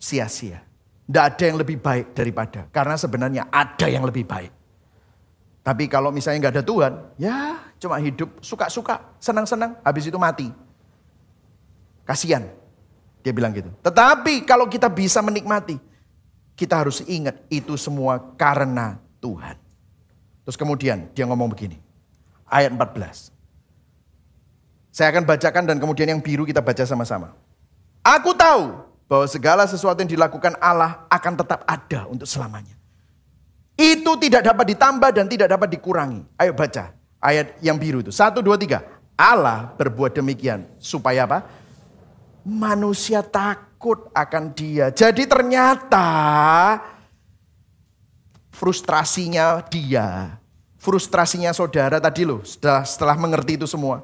sia-sia. 0.00 0.64
Tidak 1.04 1.20
ada 1.20 1.44
yang 1.44 1.60
lebih 1.60 1.76
baik 1.76 2.16
daripada. 2.16 2.64
Karena 2.72 2.96
sebenarnya 2.96 3.44
ada 3.52 3.86
yang 3.92 4.08
lebih 4.08 4.24
baik. 4.24 4.48
Tapi 5.60 5.84
kalau 5.92 6.08
misalnya 6.08 6.48
nggak 6.48 6.54
ada 6.56 6.64
Tuhan, 6.64 6.92
ya 7.20 7.60
cuma 7.76 8.00
hidup 8.00 8.40
suka-suka, 8.40 9.04
senang-senang, 9.20 9.76
habis 9.84 10.08
itu 10.08 10.16
mati. 10.16 10.48
Kasihan. 12.08 12.48
Dia 13.20 13.34
bilang 13.34 13.50
gitu. 13.50 13.68
Tetapi 13.82 14.46
kalau 14.46 14.70
kita 14.70 14.86
bisa 14.86 15.18
menikmati, 15.18 15.76
kita 16.56 16.74
harus 16.82 17.04
ingat 17.04 17.36
itu 17.52 17.76
semua 17.76 18.18
karena 18.40 18.96
Tuhan. 19.20 19.60
Terus 20.42 20.56
kemudian 20.56 21.12
dia 21.12 21.28
ngomong 21.28 21.52
begini. 21.52 21.76
Ayat 22.48 22.72
14. 22.72 23.30
Saya 24.90 25.12
akan 25.12 25.28
bacakan 25.28 25.68
dan 25.68 25.76
kemudian 25.76 26.08
yang 26.08 26.24
biru 26.24 26.48
kita 26.48 26.64
baca 26.64 26.80
sama-sama. 26.88 27.36
Aku 28.00 28.32
tahu 28.32 28.80
bahwa 29.04 29.26
segala 29.28 29.68
sesuatu 29.68 30.00
yang 30.00 30.08
dilakukan 30.08 30.56
Allah 30.56 31.04
akan 31.12 31.34
tetap 31.36 31.60
ada 31.68 32.08
untuk 32.08 32.24
selamanya. 32.24 32.72
Itu 33.76 34.16
tidak 34.16 34.40
dapat 34.48 34.72
ditambah 34.72 35.10
dan 35.12 35.28
tidak 35.28 35.52
dapat 35.52 35.68
dikurangi. 35.68 36.24
Ayo 36.40 36.56
baca 36.56 36.96
ayat 37.20 37.60
yang 37.60 37.76
biru 37.76 38.00
itu. 38.00 38.08
Satu, 38.08 38.40
dua, 38.40 38.56
tiga. 38.56 38.86
Allah 39.16 39.72
berbuat 39.76 40.16
demikian. 40.16 40.64
Supaya 40.80 41.28
apa? 41.28 41.44
Manusia 42.46 43.20
tak 43.20 43.75
takut 43.86 44.10
akan 44.10 44.50
dia. 44.50 44.90
Jadi 44.90 45.30
ternyata 45.30 46.02
frustrasinya 48.50 49.62
dia, 49.62 50.42
frustrasinya 50.74 51.54
saudara 51.54 52.02
tadi 52.02 52.26
loh, 52.26 52.42
setelah, 52.42 52.82
setelah 52.82 53.14
mengerti 53.14 53.54
itu 53.54 53.70
semua. 53.70 54.02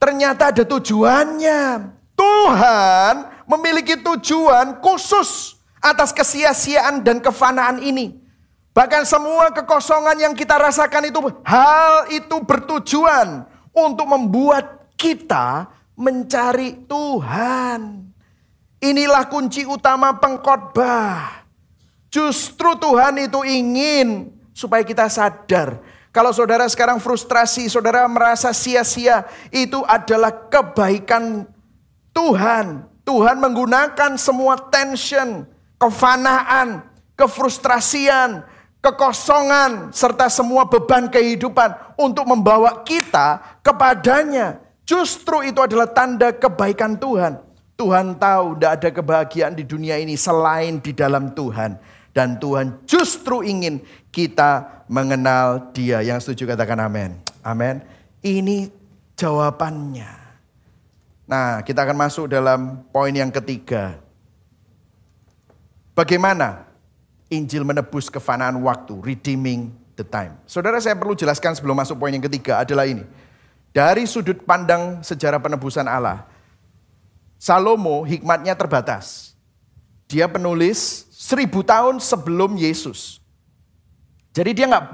Ternyata 0.00 0.48
ada 0.48 0.64
tujuannya. 0.64 1.92
Tuhan 2.16 3.44
memiliki 3.44 4.00
tujuan 4.00 4.80
khusus 4.80 5.60
atas 5.84 6.16
kesia-siaan 6.16 7.04
dan 7.04 7.20
kefanaan 7.20 7.84
ini. 7.84 8.16
Bahkan 8.72 9.04
semua 9.04 9.52
kekosongan 9.52 10.16
yang 10.24 10.32
kita 10.32 10.56
rasakan 10.56 11.12
itu, 11.12 11.20
hal 11.44 12.08
itu 12.08 12.36
bertujuan 12.40 13.44
untuk 13.76 14.08
membuat 14.08 14.88
kita 14.96 15.68
mencari 15.92 16.88
Tuhan. 16.88 18.05
Inilah 18.80 19.24
kunci 19.28 19.64
utama 19.64 20.12
pengkhotbah. 20.20 21.48
Justru 22.12 22.76
Tuhan 22.76 23.16
itu 23.20 23.40
ingin 23.44 24.32
supaya 24.52 24.84
kita 24.84 25.08
sadar. 25.08 25.80
Kalau 26.12 26.32
saudara 26.32 26.64
sekarang 26.64 26.96
frustrasi, 26.96 27.68
saudara 27.68 28.08
merasa 28.08 28.48
sia-sia, 28.56 29.28
itu 29.52 29.84
adalah 29.84 30.32
kebaikan 30.48 31.44
Tuhan. 32.16 32.88
Tuhan 33.04 33.36
menggunakan 33.36 34.16
semua 34.16 34.56
tension, 34.56 35.44
kefanaan, 35.76 36.88
kefrustrasian, 37.20 38.42
kekosongan, 38.80 39.92
serta 39.92 40.32
semua 40.32 40.64
beban 40.66 41.06
kehidupan 41.12 41.96
untuk 42.00 42.24
membawa 42.24 42.80
kita 42.80 43.60
kepadanya. 43.60 44.58
Justru 44.88 45.44
itu 45.44 45.60
adalah 45.60 45.86
tanda 45.90 46.32
kebaikan 46.32 46.96
Tuhan. 46.96 47.45
Tuhan 47.76 48.16
tahu 48.16 48.56
tidak 48.56 48.72
ada 48.80 48.88
kebahagiaan 48.88 49.52
di 49.52 49.64
dunia 49.64 50.00
ini 50.00 50.16
selain 50.16 50.80
di 50.80 50.96
dalam 50.96 51.36
Tuhan. 51.36 51.76
Dan 52.16 52.40
Tuhan 52.40 52.88
justru 52.88 53.44
ingin 53.44 53.84
kita 54.08 54.84
mengenal 54.88 55.68
dia. 55.76 56.00
Yang 56.00 56.24
setuju 56.24 56.56
katakan 56.56 56.80
amin. 56.80 57.12
Amin. 57.44 57.84
Ini 58.24 58.72
jawabannya. 59.20 60.08
Nah 61.28 61.60
kita 61.60 61.84
akan 61.84 61.96
masuk 62.00 62.32
dalam 62.32 62.88
poin 62.88 63.12
yang 63.12 63.28
ketiga. 63.28 64.00
Bagaimana 65.92 66.64
Injil 67.28 67.66
menebus 67.66 68.08
kefanaan 68.08 68.56
waktu, 68.64 68.96
redeeming 69.04 69.74
the 69.98 70.06
time. 70.06 70.38
Saudara 70.46 70.78
saya 70.78 70.94
perlu 70.94 71.12
jelaskan 71.12 71.52
sebelum 71.52 71.74
masuk 71.74 71.98
poin 71.98 72.14
yang 72.14 72.22
ketiga 72.24 72.62
adalah 72.62 72.86
ini. 72.86 73.02
Dari 73.74 74.08
sudut 74.08 74.40
pandang 74.46 75.04
sejarah 75.04 75.42
penebusan 75.42 75.84
Allah, 75.84 76.24
Salomo 77.36 78.02
hikmatnya 78.02 78.56
terbatas. 78.56 79.36
Dia 80.08 80.30
penulis 80.30 81.06
seribu 81.12 81.60
tahun 81.66 82.00
sebelum 82.00 82.56
Yesus. 82.56 83.18
Jadi 84.36 84.52
dia 84.52 84.66
nggak, 84.68 84.84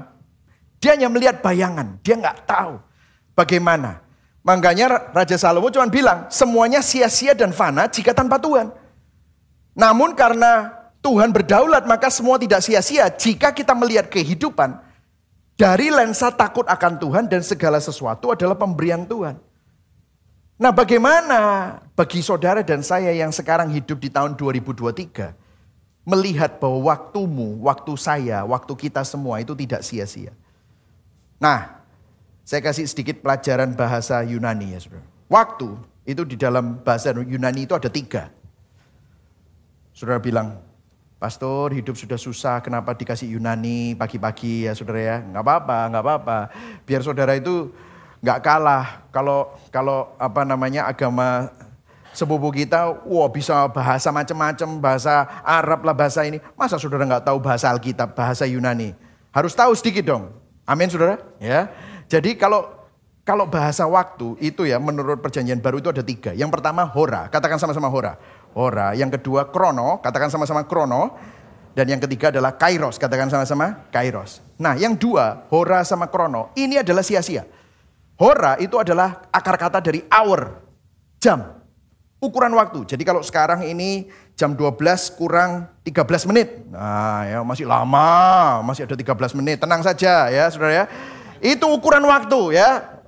dia 0.79 0.95
hanya 0.95 1.07
melihat 1.11 1.43
bayangan, 1.43 1.99
dia 1.99 2.15
nggak 2.15 2.47
tahu 2.47 2.79
bagaimana. 3.35 3.99
Makanya 4.43 5.11
Raja 5.15 5.39
Salomo 5.39 5.71
cuma 5.71 5.87
bilang, 5.87 6.27
semuanya 6.27 6.83
sia-sia 6.83 7.31
dan 7.31 7.55
fana 7.55 7.87
jika 7.87 8.11
tanpa 8.11 8.39
Tuhan. 8.39 8.71
Namun 9.75 10.15
karena 10.15 10.71
Tuhan 11.03 11.31
berdaulat, 11.31 11.83
maka 11.87 12.07
semua 12.07 12.39
tidak 12.39 12.63
sia-sia 12.63 13.07
jika 13.11 13.51
kita 13.51 13.75
melihat 13.75 14.07
kehidupan 14.07 14.79
dari 15.59 15.93
lensa 15.93 16.31
takut 16.33 16.65
akan 16.65 16.99
Tuhan 16.99 17.25
dan 17.29 17.43
segala 17.45 17.77
sesuatu 17.77 18.31
adalah 18.33 18.57
pemberian 18.57 19.05
Tuhan. 19.05 19.37
Nah 20.63 20.71
bagaimana 20.71 21.39
bagi 21.91 22.23
saudara 22.23 22.63
dan 22.63 22.79
saya 22.79 23.11
yang 23.11 23.35
sekarang 23.35 23.67
hidup 23.75 23.99
di 23.99 24.07
tahun 24.07 24.39
2023. 24.39 25.35
Melihat 26.07 26.55
bahwa 26.55 26.95
waktumu, 26.95 27.59
waktu 27.67 27.99
saya, 27.99 28.47
waktu 28.47 28.71
kita 28.71 29.03
semua 29.03 29.43
itu 29.43 29.51
tidak 29.55 29.83
sia-sia. 29.83 30.31
Nah, 31.35 31.83
saya 32.47 32.63
kasih 32.63 32.87
sedikit 32.87 33.19
pelajaran 33.19 33.75
bahasa 33.75 34.23
Yunani 34.23 34.75
ya 34.75 34.79
saudara. 34.79 35.03
Waktu 35.27 35.67
itu 36.07 36.23
di 36.27 36.39
dalam 36.39 36.79
bahasa 36.79 37.11
Yunani 37.11 37.67
itu 37.67 37.75
ada 37.75 37.91
tiga. 37.91 38.31
Saudara 39.91 40.19
bilang, 40.23 40.63
Pastor 41.19 41.75
hidup 41.75 41.95
sudah 41.95 42.19
susah, 42.19 42.59
kenapa 42.63 42.95
dikasih 42.95 43.35
Yunani 43.35 43.95
pagi-pagi 43.95 44.67
ya 44.67 44.75
saudara 44.75 44.99
ya? 44.99 45.17
Nggak 45.23 45.43
apa-apa, 45.43 45.79
nggak 45.91 46.03
apa-apa. 46.03 46.37
Biar 46.83 46.99
saudara 47.03 47.35
itu 47.35 47.71
nggak 48.23 48.39
kalah. 48.39 49.03
Kalau 49.11 49.51
kalau 49.69 50.15
apa 50.15 50.47
namanya 50.47 50.87
agama 50.87 51.51
sepupu 52.15 52.49
kita, 52.55 53.03
wah 53.03 53.27
bisa 53.27 53.67
bahasa 53.69 54.09
macam-macam, 54.09 54.69
bahasa 54.79 55.27
Arab 55.43 55.83
lah 55.83 55.93
bahasa 55.93 56.23
ini. 56.23 56.39
Masa 56.55 56.79
saudara 56.79 57.03
nggak 57.03 57.27
tahu 57.27 57.37
bahasa 57.43 57.67
Alkitab, 57.69 58.15
bahasa 58.15 58.47
Yunani? 58.47 58.95
Harus 59.35 59.51
tahu 59.51 59.75
sedikit 59.75 60.07
dong. 60.07 60.31
Amin 60.63 60.87
saudara. 60.87 61.19
Ya. 61.43 61.67
Jadi 62.07 62.39
kalau 62.39 62.69
kalau 63.27 63.47
bahasa 63.47 63.83
waktu 63.87 64.39
itu 64.39 64.67
ya 64.67 64.79
menurut 64.79 65.19
perjanjian 65.19 65.59
baru 65.59 65.83
itu 65.83 65.91
ada 65.91 66.03
tiga. 66.05 66.31
Yang 66.31 66.55
pertama 66.55 66.87
hora, 66.87 67.27
katakan 67.27 67.59
sama-sama 67.59 67.91
hora. 67.91 68.15
Hora. 68.55 68.95
Yang 68.95 69.19
kedua 69.19 69.51
krono, 69.51 69.99
katakan 69.99 70.31
sama-sama 70.31 70.63
krono. 70.63 71.19
Dan 71.73 71.89
yang 71.89 71.97
ketiga 71.97 72.29
adalah 72.29 72.53
kairos, 72.53 73.01
katakan 73.01 73.33
sama-sama 73.33 73.89
kairos. 73.89 74.45
Nah 74.61 74.77
yang 74.77 74.93
dua, 74.93 75.49
hora 75.49 75.81
sama 75.81 76.05
krono, 76.05 76.53
ini 76.53 76.77
adalah 76.77 77.01
sia-sia. 77.01 77.49
Hora 78.13 78.61
itu 78.61 78.77
adalah 78.77 79.25
akar 79.33 79.57
kata 79.57 79.81
dari 79.81 80.05
hour, 80.13 80.61
jam, 81.17 81.57
ukuran 82.21 82.53
waktu. 82.53 82.85
Jadi 82.85 83.03
kalau 83.03 83.25
sekarang 83.25 83.65
ini 83.65 84.07
jam 84.37 84.53
12 84.53 85.17
kurang 85.17 85.65
13 85.81 86.29
menit. 86.29 86.61
Nah 86.69 87.25
ya 87.25 87.39
masih 87.41 87.65
lama, 87.65 88.61
masih 88.61 88.85
ada 88.85 88.93
13 88.93 89.33
menit. 89.33 89.57
Tenang 89.59 89.81
saja 89.81 90.29
ya 90.29 90.45
saudara 90.53 90.85
ya. 90.85 90.85
Itu 91.41 91.67
ukuran 91.73 92.05
waktu 92.05 92.55
ya. 92.55 93.01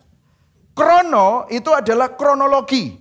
Krono 0.76 1.48
itu 1.54 1.72
adalah 1.72 2.12
kronologi. 2.18 3.00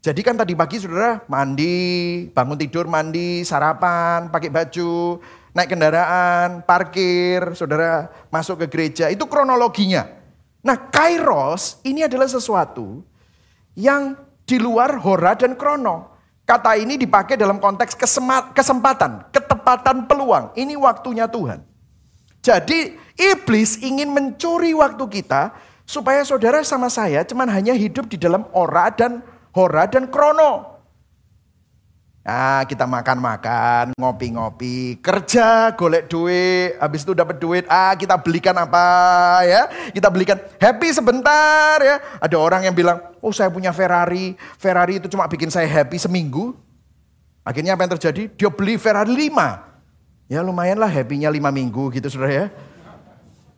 Jadi 0.00 0.20
kan 0.22 0.38
tadi 0.38 0.54
pagi 0.54 0.78
saudara 0.78 1.24
mandi, 1.26 2.28
bangun 2.30 2.56
tidur 2.60 2.86
mandi, 2.86 3.42
sarapan, 3.42 4.30
pakai 4.30 4.48
baju, 4.52 5.18
naik 5.56 5.72
kendaraan, 5.72 6.62
parkir, 6.62 7.56
saudara 7.58 8.12
masuk 8.30 8.62
ke 8.64 8.66
gereja. 8.70 9.10
Itu 9.10 9.26
kronologinya. 9.26 10.19
Nah 10.60 10.76
kairos 10.92 11.80
ini 11.82 12.04
adalah 12.04 12.28
sesuatu 12.28 13.00
yang 13.76 14.16
di 14.44 14.60
luar 14.60 15.00
hora 15.00 15.32
dan 15.38 15.56
krono. 15.56 16.12
Kata 16.44 16.74
ini 16.74 16.98
dipakai 16.98 17.38
dalam 17.38 17.62
konteks 17.62 17.94
kesempatan, 18.50 19.30
ketepatan 19.30 20.10
peluang. 20.10 20.50
Ini 20.58 20.74
waktunya 20.74 21.30
Tuhan. 21.30 21.62
Jadi 22.42 22.98
iblis 23.14 23.78
ingin 23.78 24.10
mencuri 24.10 24.74
waktu 24.74 25.04
kita 25.06 25.54
supaya 25.86 26.26
saudara 26.26 26.62
sama 26.66 26.90
saya 26.90 27.22
cuman 27.22 27.46
hanya 27.50 27.76
hidup 27.76 28.10
di 28.10 28.18
dalam 28.18 28.48
ora 28.50 28.90
dan 28.90 29.22
hora 29.54 29.86
dan 29.86 30.10
krono. 30.10 30.69
Nah, 32.20 32.68
kita 32.68 32.84
makan-makan, 32.84 33.96
ngopi-ngopi, 33.96 35.00
kerja, 35.00 35.72
golek 35.72 36.04
duit, 36.04 36.76
habis 36.76 37.00
itu 37.00 37.16
dapat 37.16 37.40
duit, 37.40 37.64
ah 37.64 37.96
kita 37.96 38.20
belikan 38.20 38.52
apa 38.60 38.84
ya? 39.48 39.72
Kita 39.88 40.12
belikan 40.12 40.36
happy 40.60 40.92
sebentar 40.92 41.80
ya. 41.80 41.96
Ada 42.20 42.36
orang 42.36 42.68
yang 42.68 42.76
bilang, 42.76 43.00
"Oh, 43.24 43.32
saya 43.32 43.48
punya 43.48 43.72
Ferrari. 43.72 44.36
Ferrari 44.60 45.00
itu 45.00 45.08
cuma 45.08 45.24
bikin 45.32 45.48
saya 45.48 45.64
happy 45.64 45.96
seminggu." 45.96 46.52
Akhirnya 47.40 47.72
apa 47.72 47.88
yang 47.88 47.96
terjadi? 47.96 48.28
Dia 48.36 48.52
beli 48.52 48.76
Ferrari 48.76 49.16
5. 49.16 49.64
Ya 50.28 50.44
lumayan 50.44 50.76
lah 50.76 50.92
happy-nya 50.92 51.32
5 51.32 51.48
minggu 51.48 51.88
gitu 51.88 52.06
Saudara 52.12 52.30
ya. 52.30 52.46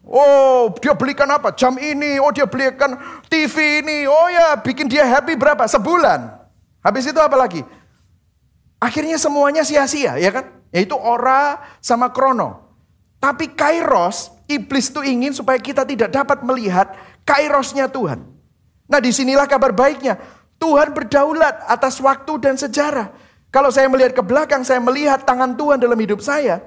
Oh, 0.07 0.71
dia 0.79 0.95
belikan 0.95 1.27
apa? 1.27 1.51
Jam 1.55 1.75
ini. 1.83 2.23
Oh, 2.23 2.31
dia 2.31 2.47
belikan 2.47 2.95
TV 3.27 3.83
ini. 3.83 4.07
Oh 4.07 4.31
ya, 4.31 4.55
bikin 4.55 4.87
dia 4.87 5.03
happy 5.03 5.35
berapa? 5.35 5.67
Sebulan. 5.67 6.31
Habis 6.83 7.11
itu 7.11 7.19
apa 7.19 7.35
lagi? 7.35 7.63
Akhirnya 8.83 9.15
semuanya 9.15 9.63
sia-sia, 9.63 10.19
ya 10.19 10.35
kan? 10.35 10.51
Yaitu 10.75 10.99
ora 10.99 11.63
sama 11.79 12.11
krono. 12.11 12.75
Tapi 13.23 13.55
kairos, 13.55 14.35
iblis 14.51 14.91
itu 14.91 15.07
ingin 15.07 15.31
supaya 15.31 15.55
kita 15.63 15.87
tidak 15.87 16.11
dapat 16.11 16.43
melihat 16.43 16.91
kairosnya 17.23 17.87
Tuhan. 17.87 18.27
Nah 18.91 18.99
di 18.99 19.15
sinilah 19.15 19.47
kabar 19.47 19.71
baiknya. 19.71 20.19
Tuhan 20.59 20.91
berdaulat 20.91 21.63
atas 21.71 22.03
waktu 22.03 22.43
dan 22.43 22.59
sejarah. 22.59 23.15
Kalau 23.55 23.71
saya 23.71 23.87
melihat 23.87 24.19
ke 24.19 24.23
belakang, 24.27 24.67
saya 24.67 24.83
melihat 24.83 25.23
tangan 25.23 25.55
Tuhan 25.55 25.79
dalam 25.79 25.99
hidup 26.03 26.19
saya. 26.19 26.59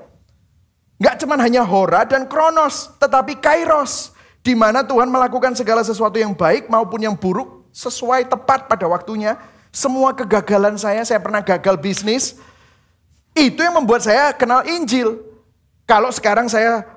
Gak 0.96 1.20
cuman 1.20 1.44
hanya 1.44 1.68
hora 1.68 2.08
dan 2.08 2.32
kronos, 2.32 2.96
tetapi 2.96 3.44
kairos. 3.44 4.16
Di 4.40 4.56
mana 4.56 4.88
Tuhan 4.88 5.12
melakukan 5.12 5.58
segala 5.58 5.84
sesuatu 5.84 6.16
yang 6.16 6.32
baik 6.32 6.72
maupun 6.72 7.04
yang 7.04 7.18
buruk 7.20 7.68
sesuai 7.76 8.32
tepat 8.32 8.72
pada 8.72 8.88
waktunya. 8.88 9.36
Semua 9.76 10.16
kegagalan 10.16 10.80
saya, 10.80 11.04
saya 11.04 11.20
pernah 11.20 11.44
gagal 11.44 11.76
bisnis. 11.84 12.40
Itu 13.36 13.60
yang 13.60 13.76
membuat 13.76 14.08
saya 14.08 14.32
kenal 14.32 14.64
Injil. 14.64 15.20
Kalau 15.84 16.08
sekarang 16.16 16.48
saya, 16.48 16.88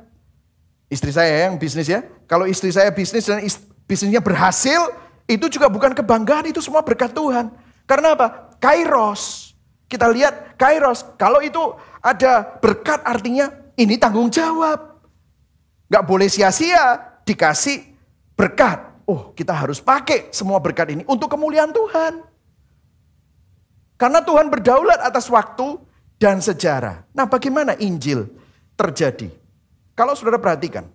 istri 0.87 1.11
saya 1.11 1.51
yang 1.51 1.59
bisnis 1.59 1.91
ya. 1.91 2.07
Kalau 2.31 2.47
istri 2.47 2.71
saya 2.71 2.95
bisnis 2.95 3.27
dan 3.27 3.43
bisnisnya 3.83 4.23
berhasil, 4.23 4.95
itu 5.27 5.51
juga 5.51 5.67
bukan 5.67 5.91
kebanggaan, 5.91 6.55
itu 6.55 6.63
semua 6.63 6.87
berkat 6.87 7.11
Tuhan. 7.11 7.51
Karena 7.83 8.15
apa? 8.15 8.55
Kairos. 8.63 9.51
Kita 9.91 10.07
lihat 10.07 10.55
kairos. 10.55 11.03
Kalau 11.19 11.43
itu 11.43 11.59
ada 11.99 12.47
berkat 12.63 13.03
artinya 13.03 13.51
ini 13.75 13.99
tanggung 13.99 14.31
jawab. 14.31 15.03
Gak 15.91 16.05
boleh 16.07 16.31
sia-sia 16.31 17.19
dikasih 17.27 17.83
berkat. 18.39 18.87
Oh 19.03 19.35
kita 19.35 19.51
harus 19.51 19.83
pakai 19.83 20.31
semua 20.31 20.63
berkat 20.63 20.95
ini 20.95 21.03
untuk 21.11 21.27
kemuliaan 21.27 21.75
Tuhan. 21.75 22.28
Karena 23.99 24.23
Tuhan 24.23 24.47
berdaulat 24.47 25.03
atas 25.03 25.27
waktu 25.27 25.83
dan 26.23 26.39
sejarah. 26.39 27.03
Nah 27.11 27.27
bagaimana 27.27 27.75
Injil 27.83 28.31
terjadi? 28.79 29.27
Kalau 29.99 30.15
saudara 30.15 30.39
perhatikan, 30.39 30.87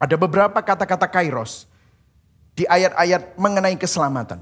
ada 0.00 0.16
beberapa 0.16 0.56
kata-kata 0.56 1.04
kairos 1.12 1.68
di 2.56 2.64
ayat-ayat 2.64 3.36
mengenai 3.36 3.76
keselamatan. 3.76 4.40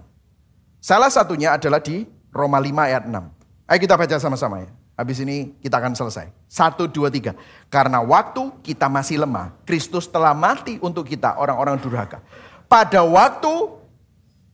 Salah 0.79 1.11
satunya 1.11 1.59
adalah 1.59 1.83
di 1.83 2.07
Roma 2.31 2.63
5 2.63 2.71
ayat 2.79 3.03
6. 3.11 3.11
Ayo 3.67 3.79
kita 3.83 3.99
baca 3.99 4.17
sama-sama 4.23 4.63
ya. 4.63 4.71
Habis 4.95 5.19
ini 5.27 5.59
kita 5.59 5.83
akan 5.83 5.99
selesai. 5.99 6.31
Satu, 6.47 6.87
dua, 6.87 7.11
tiga. 7.11 7.35
Karena 7.67 7.99
waktu 7.99 8.55
kita 8.63 8.87
masih 8.87 9.27
lemah, 9.27 9.51
Kristus 9.67 10.07
telah 10.07 10.31
mati 10.31 10.79
untuk 10.79 11.11
kita 11.11 11.35
orang-orang 11.35 11.83
durhaka. 11.83 12.23
Pada 12.71 13.03
waktu 13.03 13.75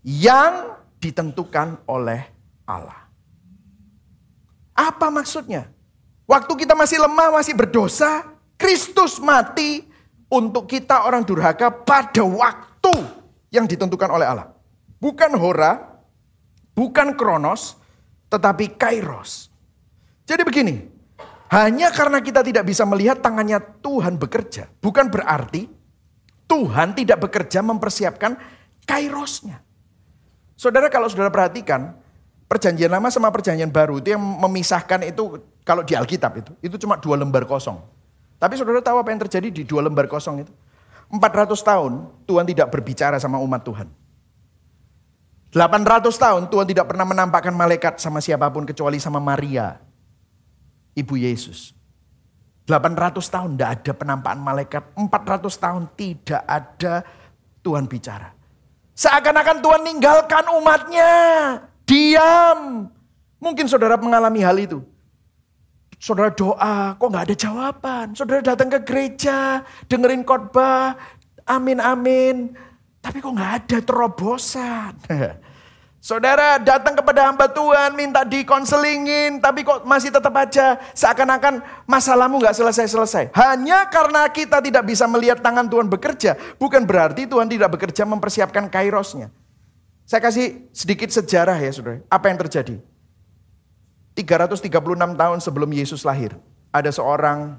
yang 0.01 0.81
ditentukan 0.97 1.85
oleh 1.85 2.25
Allah. 2.65 3.10
Apa 4.81 5.13
maksudnya? 5.13 5.69
Waktu 6.25 6.65
kita 6.65 6.73
masih 6.73 7.05
lemah, 7.05 7.37
masih 7.37 7.53
berdosa, 7.53 8.25
Kristus 8.57 9.21
mati 9.21 9.85
untuk 10.33 10.65
kita 10.65 11.05
orang 11.05 11.21
durhaka 11.21 11.69
pada 11.69 12.25
waktu 12.25 12.95
yang 13.53 13.69
ditentukan 13.69 14.09
oleh 14.09 14.25
Allah. 14.25 14.49
Bukan 14.97 15.37
hora, 15.37 16.01
bukan 16.73 17.13
kronos, 17.13 17.77
tetapi 18.33 18.79
kairos. 18.81 19.53
Jadi 20.25 20.47
begini, 20.47 20.87
hanya 21.51 21.91
karena 21.93 22.23
kita 22.23 22.41
tidak 22.41 22.65
bisa 22.65 22.87
melihat 22.89 23.21
tangannya 23.21 23.59
Tuhan 23.85 24.17
bekerja, 24.17 24.71
bukan 24.81 25.11
berarti 25.11 25.67
Tuhan 26.49 26.97
tidak 26.97 27.27
bekerja 27.29 27.61
mempersiapkan 27.61 28.39
kairosnya. 28.89 29.61
Saudara 30.55 30.89
kalau 30.89 31.11
saudara 31.11 31.29
perhatikan, 31.29 32.00
perjanjian 32.51 32.91
lama 32.91 33.07
sama 33.15 33.31
perjanjian 33.31 33.71
baru 33.71 34.03
itu 34.03 34.11
yang 34.11 34.19
memisahkan 34.19 35.07
itu 35.07 35.39
kalau 35.63 35.87
di 35.87 35.95
Alkitab 35.95 36.35
itu, 36.43 36.53
itu 36.67 36.75
cuma 36.83 36.99
dua 36.99 37.15
lembar 37.15 37.47
kosong. 37.47 37.79
Tapi 38.43 38.59
saudara 38.59 38.83
tahu 38.83 38.99
apa 38.99 39.15
yang 39.15 39.23
terjadi 39.23 39.49
di 39.55 39.63
dua 39.63 39.87
lembar 39.87 40.11
kosong 40.11 40.43
itu? 40.43 40.53
400 41.11 41.55
tahun 41.63 42.11
Tuhan 42.27 42.47
tidak 42.51 42.71
berbicara 42.75 43.19
sama 43.23 43.39
umat 43.39 43.63
Tuhan. 43.63 43.87
800 45.51 46.07
tahun 46.15 46.43
Tuhan 46.47 46.67
tidak 46.71 46.87
pernah 46.91 47.07
menampakkan 47.07 47.55
malaikat 47.55 47.99
sama 47.99 48.23
siapa 48.23 48.47
pun 48.51 48.63
kecuali 48.63 49.03
sama 49.03 49.19
Maria, 49.19 49.79
ibu 50.95 51.15
Yesus. 51.19 51.75
800 52.67 53.19
tahun 53.19 53.59
tidak 53.59 53.71
ada 53.83 53.93
penampakan 53.99 54.41
malaikat, 54.43 54.83
400 54.95 55.51
tahun 55.59 55.83
tidak 55.99 56.43
ada 56.47 57.03
Tuhan 57.67 57.91
bicara. 57.91 58.31
Seakan-akan 58.95 59.59
Tuhan 59.59 59.83
ninggalkan 59.83 60.47
umatnya, 60.55 61.11
diam. 61.91 62.87
Mungkin 63.43 63.67
saudara 63.67 63.99
mengalami 63.99 64.39
hal 64.47 64.55
itu. 64.63 64.79
Saudara 66.01 66.31
doa, 66.33 66.97
kok 66.97 67.09
nggak 67.11 67.27
ada 67.29 67.37
jawaban. 67.37 68.07
Saudara 68.17 68.41
datang 68.41 68.73
ke 68.73 68.81
gereja, 68.87 69.67
dengerin 69.85 70.25
khotbah, 70.25 70.97
amin 71.45 71.83
amin. 71.83 72.57
Tapi 73.03 73.21
kok 73.21 73.35
nggak 73.35 73.53
ada 73.65 73.79
terobosan. 73.85 74.97
Saudara 76.01 76.57
datang 76.57 76.97
kepada 76.97 77.29
hamba 77.29 77.45
Tuhan, 77.45 77.93
minta 77.93 78.25
dikonselingin, 78.25 79.37
tapi 79.37 79.61
kok 79.61 79.85
masih 79.85 80.09
tetap 80.09 80.33
aja 80.33 80.81
seakan-akan 80.97 81.61
masalahmu 81.85 82.41
nggak 82.41 82.57
selesai-selesai. 82.57 83.29
Hanya 83.37 83.85
karena 83.93 84.25
kita 84.33 84.65
tidak 84.65 84.89
bisa 84.89 85.05
melihat 85.05 85.45
tangan 85.45 85.69
Tuhan 85.69 85.93
bekerja, 85.93 86.41
bukan 86.57 86.89
berarti 86.89 87.29
Tuhan 87.29 87.53
tidak 87.53 87.77
bekerja 87.77 88.09
mempersiapkan 88.09 88.73
kairosnya. 88.73 89.29
Saya 90.11 90.27
kasih 90.27 90.67
sedikit 90.75 91.07
sejarah 91.07 91.55
ya 91.55 91.71
saudara, 91.71 92.03
apa 92.11 92.27
yang 92.27 92.43
terjadi. 92.43 92.83
336 94.19 94.67
tahun 95.15 95.39
sebelum 95.39 95.71
Yesus 95.71 96.03
lahir, 96.03 96.35
ada 96.75 96.91
seorang 96.91 97.55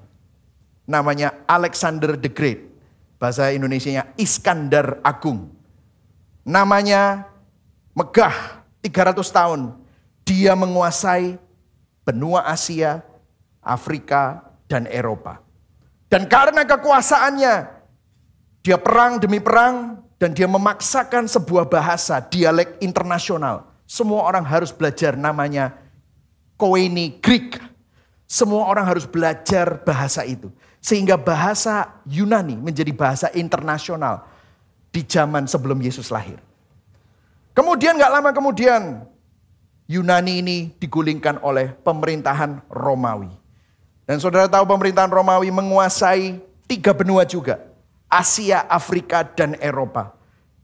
namanya 0.83 1.31
Alexander 1.47 2.19
the 2.19 2.27
Great. 2.27 2.67
Bahasa 3.15 3.55
Indonesia 3.55 4.03
Iskandar 4.19 4.99
Agung. 4.99 5.47
Namanya 6.43 7.31
megah 7.95 8.67
300 8.83 9.23
tahun. 9.31 9.61
Dia 10.27 10.51
menguasai 10.51 11.39
benua 12.03 12.51
Asia, 12.51 12.99
Afrika, 13.63 14.43
dan 14.67 14.91
Eropa. 14.91 15.39
Dan 16.11 16.27
karena 16.27 16.67
kekuasaannya, 16.67 17.55
dia 18.59 18.75
perang 18.75 19.23
demi 19.23 19.39
perang, 19.39 20.03
dan 20.21 20.37
dia 20.37 20.45
memaksakan 20.45 21.25
sebuah 21.25 21.65
bahasa, 21.65 22.21
dialek 22.21 22.77
internasional. 22.77 23.65
Semua 23.89 24.21
orang 24.29 24.45
harus 24.45 24.69
belajar 24.69 25.17
namanya 25.17 25.73
Koine 26.61 27.17
Greek. 27.17 27.57
Semua 28.29 28.69
orang 28.69 28.85
harus 28.85 29.09
belajar 29.09 29.81
bahasa 29.81 30.21
itu. 30.21 30.53
Sehingga 30.77 31.17
bahasa 31.17 31.89
Yunani 32.05 32.53
menjadi 32.53 32.93
bahasa 32.93 33.33
internasional 33.33 34.29
di 34.93 35.01
zaman 35.01 35.49
sebelum 35.49 35.81
Yesus 35.81 36.13
lahir. 36.13 36.37
Kemudian 37.57 37.97
gak 37.97 38.13
lama 38.13 38.29
kemudian 38.29 39.01
Yunani 39.89 40.45
ini 40.45 40.57
digulingkan 40.77 41.41
oleh 41.41 41.73
pemerintahan 41.81 42.61
Romawi. 42.69 43.33
Dan 44.05 44.21
saudara 44.21 44.45
tahu 44.45 44.69
pemerintahan 44.69 45.09
Romawi 45.09 45.49
menguasai 45.49 46.37
tiga 46.69 46.93
benua 46.93 47.25
juga. 47.25 47.70
Asia, 48.11 48.67
Afrika, 48.67 49.23
dan 49.23 49.55
Eropa. 49.63 50.11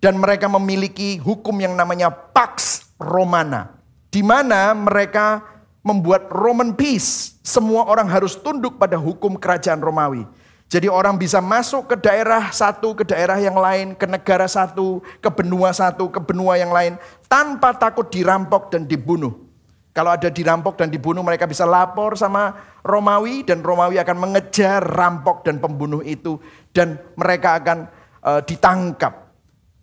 Dan 0.04 0.20
mereka 0.20 0.52
memiliki 0.52 1.16
hukum 1.18 1.56
yang 1.58 1.74
namanya 1.74 2.12
Pax 2.12 2.86
Romana. 3.00 3.80
Di 4.12 4.20
mana 4.20 4.76
mereka 4.76 5.42
membuat 5.88 6.28
Roman 6.28 6.76
peace. 6.76 7.40
Semua 7.40 7.88
orang 7.88 8.12
harus 8.12 8.36
tunduk 8.36 8.76
pada 8.76 9.00
hukum 9.00 9.40
kerajaan 9.40 9.80
Romawi. 9.80 10.28
Jadi 10.68 10.92
orang 10.92 11.16
bisa 11.16 11.40
masuk 11.40 11.88
ke 11.88 11.96
daerah 11.96 12.52
satu, 12.52 12.92
ke 12.92 13.08
daerah 13.08 13.40
yang 13.40 13.56
lain, 13.56 13.96
ke 13.96 14.04
negara 14.04 14.52
satu, 14.52 15.00
ke 15.24 15.30
benua 15.32 15.72
satu, 15.72 16.12
ke 16.12 16.20
benua 16.20 16.60
yang 16.60 16.76
lain. 16.76 17.00
Tanpa 17.32 17.72
takut 17.72 18.12
dirampok 18.12 18.68
dan 18.76 18.84
dibunuh. 18.84 19.48
Kalau 19.96 20.12
ada 20.12 20.28
dirampok 20.28 20.76
dan 20.76 20.92
dibunuh 20.92 21.24
mereka 21.24 21.48
bisa 21.48 21.64
lapor 21.64 22.20
sama 22.20 22.54
Romawi. 22.84 23.48
Dan 23.48 23.64
Romawi 23.64 23.96
akan 23.96 24.18
mengejar 24.20 24.84
rampok 24.84 25.48
dan 25.48 25.64
pembunuh 25.64 26.04
itu. 26.04 26.36
Dan 26.78 27.02
mereka 27.18 27.58
akan 27.58 27.90
uh, 28.22 28.42
ditangkap. 28.46 29.34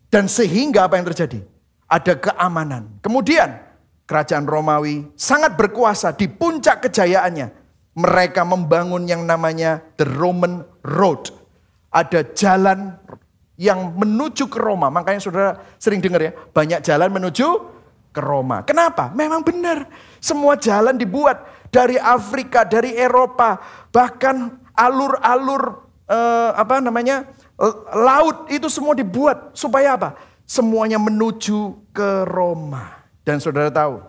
Dan 0.06 0.30
sehingga 0.30 0.86
apa 0.86 0.94
yang 0.94 1.10
terjadi? 1.10 1.42
Ada 1.90 2.14
keamanan. 2.22 3.02
Kemudian 3.02 3.50
kerajaan 4.06 4.46
Romawi 4.46 5.10
sangat 5.18 5.58
berkuasa 5.58 6.14
di 6.14 6.30
puncak 6.30 6.86
kejayaannya. 6.86 7.50
Mereka 7.98 8.46
membangun 8.46 9.10
yang 9.10 9.26
namanya 9.26 9.82
the 9.98 10.06
Roman 10.06 10.62
Road. 10.86 11.34
Ada 11.90 12.30
jalan 12.30 12.94
yang 13.58 13.94
menuju 13.94 14.50
ke 14.50 14.58
Roma. 14.58 14.90
Makanya 14.90 15.18
saudara 15.22 15.50
sering 15.78 16.02
dengar 16.02 16.22
ya, 16.22 16.30
banyak 16.30 16.82
jalan 16.82 17.10
menuju 17.10 17.46
ke 18.14 18.20
Roma. 18.22 18.62
Kenapa? 18.62 19.10
Memang 19.14 19.42
benar. 19.42 19.86
Semua 20.22 20.58
jalan 20.58 20.94
dibuat 20.94 21.42
dari 21.74 21.98
Afrika, 21.98 22.62
dari 22.62 22.94
Eropa, 22.94 23.58
bahkan 23.90 24.62
alur-alur 24.74 25.82
eh, 26.08 26.50
apa 26.54 26.80
namanya 26.80 27.28
laut 27.94 28.50
itu 28.50 28.66
semua 28.66 28.92
dibuat 28.98 29.54
supaya 29.54 29.94
apa? 29.94 30.10
Semuanya 30.44 31.00
menuju 31.00 31.88
ke 31.94 32.28
Roma. 32.28 33.04
Dan 33.24 33.40
saudara 33.40 33.72
tahu, 33.72 34.04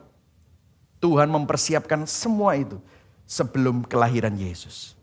Tuhan 1.00 1.32
mempersiapkan 1.32 2.04
semua 2.04 2.60
itu 2.60 2.76
sebelum 3.24 3.88
kelahiran 3.88 4.36
Yesus. 4.36 4.98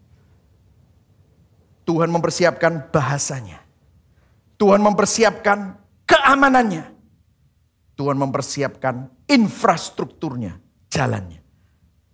Tuhan 1.89 2.13
mempersiapkan 2.13 2.93
bahasanya. 2.93 3.65
Tuhan 4.61 4.79
mempersiapkan 4.85 5.75
keamanannya. 6.07 6.93
Tuhan 7.97 8.19
mempersiapkan 8.19 9.11
infrastrukturnya, 9.27 10.59
jalannya. 10.93 11.41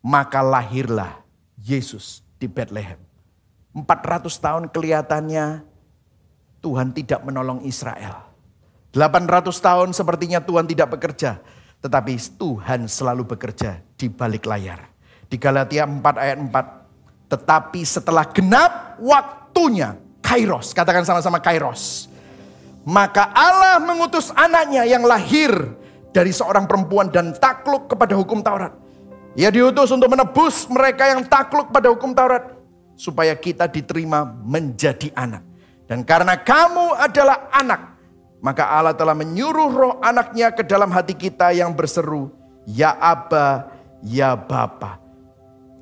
Maka 0.05 0.41
lahirlah 0.41 1.25
Yesus 1.59 2.23
di 2.39 2.47
Bethlehem. 2.47 3.08
400 3.77 4.29
tahun 4.33 4.65
kelihatannya 4.73 5.65
Tuhan 6.59 6.91
tidak 6.97 7.21
menolong 7.23 7.63
Israel. 7.63 8.29
800 8.93 9.53
tahun 9.61 9.89
sepertinya 9.95 10.41
Tuhan 10.43 10.67
tidak 10.67 10.99
bekerja. 10.99 11.39
Tetapi 11.79 12.19
Tuhan 12.41 12.91
selalu 12.91 13.23
bekerja 13.37 13.79
di 13.95 14.11
balik 14.11 14.49
layar. 14.49 14.91
Di 15.31 15.39
Galatia 15.39 15.87
4 15.87 16.03
ayat 16.19 16.39
4. 16.43 17.29
Tetapi 17.29 17.81
setelah 17.85 18.25
genap 18.33 18.99
waktunya, 18.99 19.95
Kairos, 20.19 20.75
katakan 20.75 21.07
sama-sama 21.07 21.39
Kairos. 21.39 22.11
Maka 22.83 23.31
Allah 23.37 23.79
mengutus 23.79 24.33
anaknya 24.33 24.89
yang 24.89 25.05
lahir 25.05 25.53
dari 26.11 26.33
seorang 26.35 26.67
perempuan 26.67 27.13
dan 27.13 27.37
takluk 27.37 27.87
kepada 27.87 28.17
hukum 28.19 28.43
Taurat. 28.43 28.75
Ia 29.39 29.55
diutus 29.55 29.93
untuk 29.95 30.11
menebus 30.11 30.67
mereka 30.67 31.07
yang 31.07 31.23
takluk 31.23 31.71
pada 31.71 31.93
hukum 31.95 32.11
Taurat. 32.11 32.58
Supaya 32.99 33.39
kita 33.39 33.71
diterima 33.71 34.27
menjadi 34.27 35.15
anak. 35.15 35.47
Dan 35.87 36.03
karena 36.03 36.35
kamu 36.35 36.99
adalah 36.99 37.47
anak, 37.55 37.95
maka 38.43 38.67
Allah 38.67 38.93
telah 38.93 39.15
menyuruh 39.15 39.71
roh 39.71 39.95
anaknya 40.03 40.51
ke 40.51 40.67
dalam 40.67 40.91
hati 40.91 41.15
kita 41.15 41.55
yang 41.55 41.73
berseru, 41.73 42.35
Ya 42.67 42.93
Aba, 42.99 43.71
Ya 44.03 44.35
Bapa. 44.35 44.99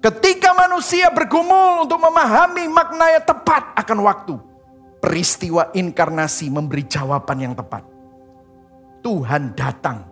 Ketika 0.04 0.54
manusia 0.54 1.10
bergumul 1.10 1.88
untuk 1.88 1.98
memahami 1.98 2.68
makna 2.70 3.16
yang 3.18 3.24
tepat 3.26 3.74
akan 3.74 3.98
waktu, 4.06 4.34
peristiwa 5.02 5.74
inkarnasi 5.74 6.46
memberi 6.52 6.86
jawaban 6.86 7.42
yang 7.42 7.54
tepat. 7.56 7.82
Tuhan 9.02 9.56
datang. 9.58 10.06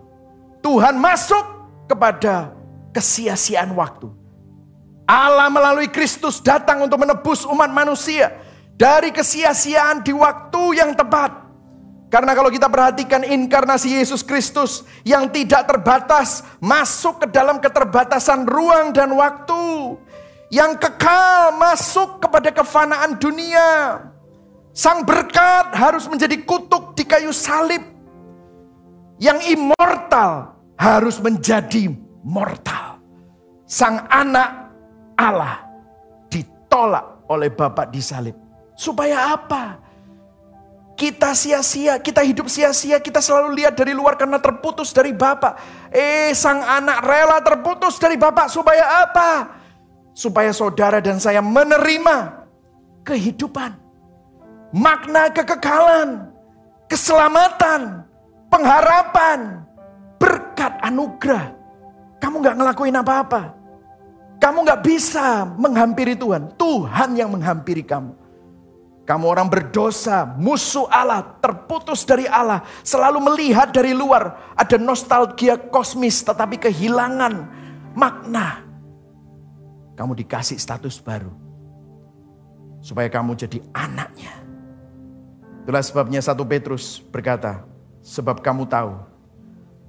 Tuhan 0.59 0.99
masuk 0.99 1.45
kepada 1.87 2.51
kesia-siaan 2.91 3.71
waktu. 3.71 4.11
Allah 5.05 5.53
melalui 5.53 5.85
Kristus 5.85 6.41
datang 6.41 6.81
untuk 6.81 6.97
menebus 6.97 7.45
umat 7.45 7.69
manusia 7.69 8.33
dari 8.73 9.13
kesia-siaan 9.13 10.01
di 10.01 10.11
waktu 10.11 10.81
yang 10.81 10.97
tepat. 10.97 11.45
Karena 12.09 12.33
kalau 12.33 12.49
kita 12.49 12.69
perhatikan 12.69 13.21
inkarnasi 13.21 14.01
Yesus 14.01 14.25
Kristus 14.25 14.85
yang 15.05 15.29
tidak 15.29 15.69
terbatas 15.69 16.41
masuk 16.57 17.21
ke 17.21 17.27
dalam 17.29 17.61
keterbatasan 17.61 18.45
ruang 18.45 18.93
dan 18.93 19.13
waktu. 19.13 19.63
yang 20.53 20.77
kekal 20.77 21.57
masuk 21.57 22.21
kepada 22.21 22.53
kefanaan 22.53 23.17
dunia. 23.17 23.97
Sang 24.71 25.01
berkat 25.01 25.73
harus 25.73 26.05
menjadi 26.05 26.37
kutuk 26.45 26.93
di 26.93 27.03
kayu 27.03 27.33
salib. 27.33 27.81
Yang 29.17 29.57
immortal 29.57 30.55
harus 30.77 31.17
menjadi 31.17 31.89
mortal. 32.21 33.01
Sang 33.65 34.05
anak 34.07 34.64
Allah 35.15 35.63
ditolak 36.29 37.25
oleh 37.31 37.49
Bapak 37.51 37.89
di 37.89 38.03
salib. 38.03 38.35
Supaya 38.75 39.33
apa? 39.33 39.79
Kita 40.95 41.35
sia-sia, 41.35 41.99
kita 41.99 42.23
hidup 42.23 42.47
sia-sia, 42.47 43.03
kita 43.03 43.19
selalu 43.19 43.59
lihat 43.59 43.75
dari 43.75 43.91
luar 43.91 44.15
karena 44.15 44.39
terputus 44.39 44.95
dari 44.95 45.11
Bapak. 45.11 45.59
Eh, 45.91 46.31
sang 46.31 46.63
anak 46.63 47.03
rela 47.03 47.39
terputus 47.43 47.99
dari 47.99 48.15
Bapak 48.15 48.47
supaya 48.47 49.03
apa? 49.03 49.59
Supaya 50.15 50.55
saudara 50.55 51.03
dan 51.03 51.19
saya 51.19 51.43
menerima 51.43 52.47
kehidupan 53.03 53.85
makna 54.75 55.31
kekekalan, 55.31 56.27
keselamatan, 56.91 58.03
pengharapan, 58.51 59.63
berkat 60.19 60.75
anugerah. 60.83 61.55
Kamu 62.19 62.43
gak 62.43 62.57
ngelakuin 62.59 62.99
apa-apa. 62.99 63.55
Kamu 64.45 64.61
gak 64.61 64.85
bisa 64.85 65.41
menghampiri 65.57 66.13
Tuhan. 66.13 66.53
Tuhan 66.53 67.17
yang 67.17 67.33
menghampiri 67.33 67.81
kamu. 67.81 68.13
Kamu 69.01 69.25
orang 69.25 69.49
berdosa, 69.49 70.21
musuh 70.37 70.85
Allah, 70.85 71.25
terputus 71.41 72.05
dari 72.05 72.29
Allah. 72.29 72.61
Selalu 72.85 73.25
melihat 73.25 73.73
dari 73.73 73.97
luar. 73.97 74.53
Ada 74.53 74.77
nostalgia 74.77 75.57
kosmis 75.57 76.21
tetapi 76.21 76.61
kehilangan 76.61 77.33
makna. 77.97 78.61
Kamu 79.97 80.13
dikasih 80.13 80.61
status 80.61 81.01
baru. 81.01 81.33
Supaya 82.85 83.09
kamu 83.09 83.33
jadi 83.33 83.65
anaknya. 83.73 84.45
Itulah 85.65 85.81
sebabnya 85.81 86.21
satu 86.21 86.45
Petrus 86.45 87.01
berkata, 87.01 87.65
sebab 88.05 88.45
kamu 88.45 88.69
tahu 88.69 88.93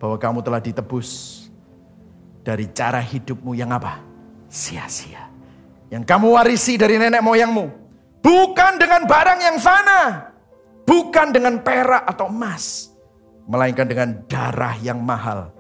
bahwa 0.00 0.16
kamu 0.16 0.40
telah 0.40 0.64
ditebus 0.64 1.44
dari 2.40 2.64
cara 2.72 3.04
hidupmu 3.04 3.52
yang 3.52 3.68
apa? 3.68 4.15
Sia-sia. 4.57 5.28
Yang 5.92 6.09
kamu 6.09 6.32
warisi 6.32 6.80
dari 6.80 6.96
nenek 6.96 7.20
moyangmu. 7.20 7.66
Bukan 8.24 8.80
dengan 8.80 9.04
barang 9.04 9.40
yang 9.44 9.61
fana. 9.61 10.32
Bukan 10.88 11.28
dengan 11.28 11.61
perak 11.61 12.09
atau 12.09 12.32
emas. 12.32 12.88
Melainkan 13.44 13.84
dengan 13.84 14.24
darah 14.24 14.72
yang 14.80 15.04
mahal. 15.04 15.52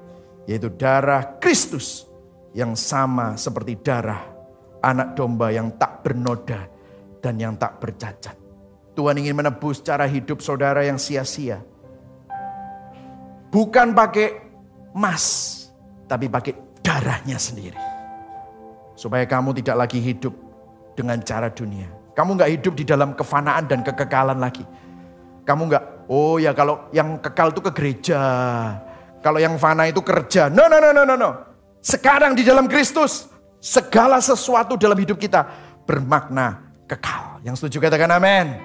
Yaitu 0.48 0.72
darah 0.72 1.36
Kristus. 1.36 2.08
Yang 2.56 2.80
sama 2.80 3.36
seperti 3.36 3.76
darah 3.84 4.32
anak 4.80 5.12
domba 5.18 5.52
yang 5.52 5.74
tak 5.76 6.06
bernoda 6.06 6.64
dan 7.20 7.36
yang 7.36 7.58
tak 7.58 7.82
bercacat. 7.82 8.38
Tuhan 8.96 9.18
ingin 9.20 9.36
menebus 9.36 9.84
cara 9.84 10.08
hidup 10.08 10.40
saudara 10.40 10.86
yang 10.86 10.96
sia-sia. 10.96 11.60
Bukan 13.52 13.92
pakai 13.92 14.40
emas, 14.96 15.24
tapi 16.08 16.32
pakai 16.32 16.56
darahnya 16.80 17.36
sendiri. 17.36 17.95
Supaya 18.96 19.28
kamu 19.28 19.52
tidak 19.60 19.76
lagi 19.86 20.00
hidup 20.00 20.32
dengan 20.96 21.20
cara 21.20 21.52
dunia. 21.52 21.86
Kamu 22.16 22.32
nggak 22.40 22.50
hidup 22.56 22.74
di 22.74 22.84
dalam 22.88 23.12
kefanaan 23.12 23.68
dan 23.68 23.84
kekekalan 23.84 24.40
lagi. 24.40 24.64
Kamu 25.44 25.68
nggak, 25.68 26.08
oh 26.08 26.40
ya 26.40 26.56
kalau 26.56 26.88
yang 26.90 27.20
kekal 27.20 27.52
itu 27.52 27.60
ke 27.60 27.72
gereja. 27.76 28.20
Kalau 29.20 29.36
yang 29.36 29.60
fana 29.60 29.84
itu 29.86 30.00
kerja. 30.00 30.48
No, 30.48 30.64
no, 30.66 30.80
no, 30.80 30.96
no, 30.96 31.04
no, 31.04 31.14
no. 31.14 31.30
Sekarang 31.84 32.32
di 32.32 32.42
dalam 32.42 32.66
Kristus, 32.66 33.28
segala 33.60 34.18
sesuatu 34.18 34.80
dalam 34.80 34.96
hidup 34.96 35.20
kita 35.20 35.44
bermakna 35.84 36.66
kekal. 36.88 37.44
Yang 37.44 37.62
setuju 37.62 37.86
katakan 37.86 38.10
amin. 38.16 38.58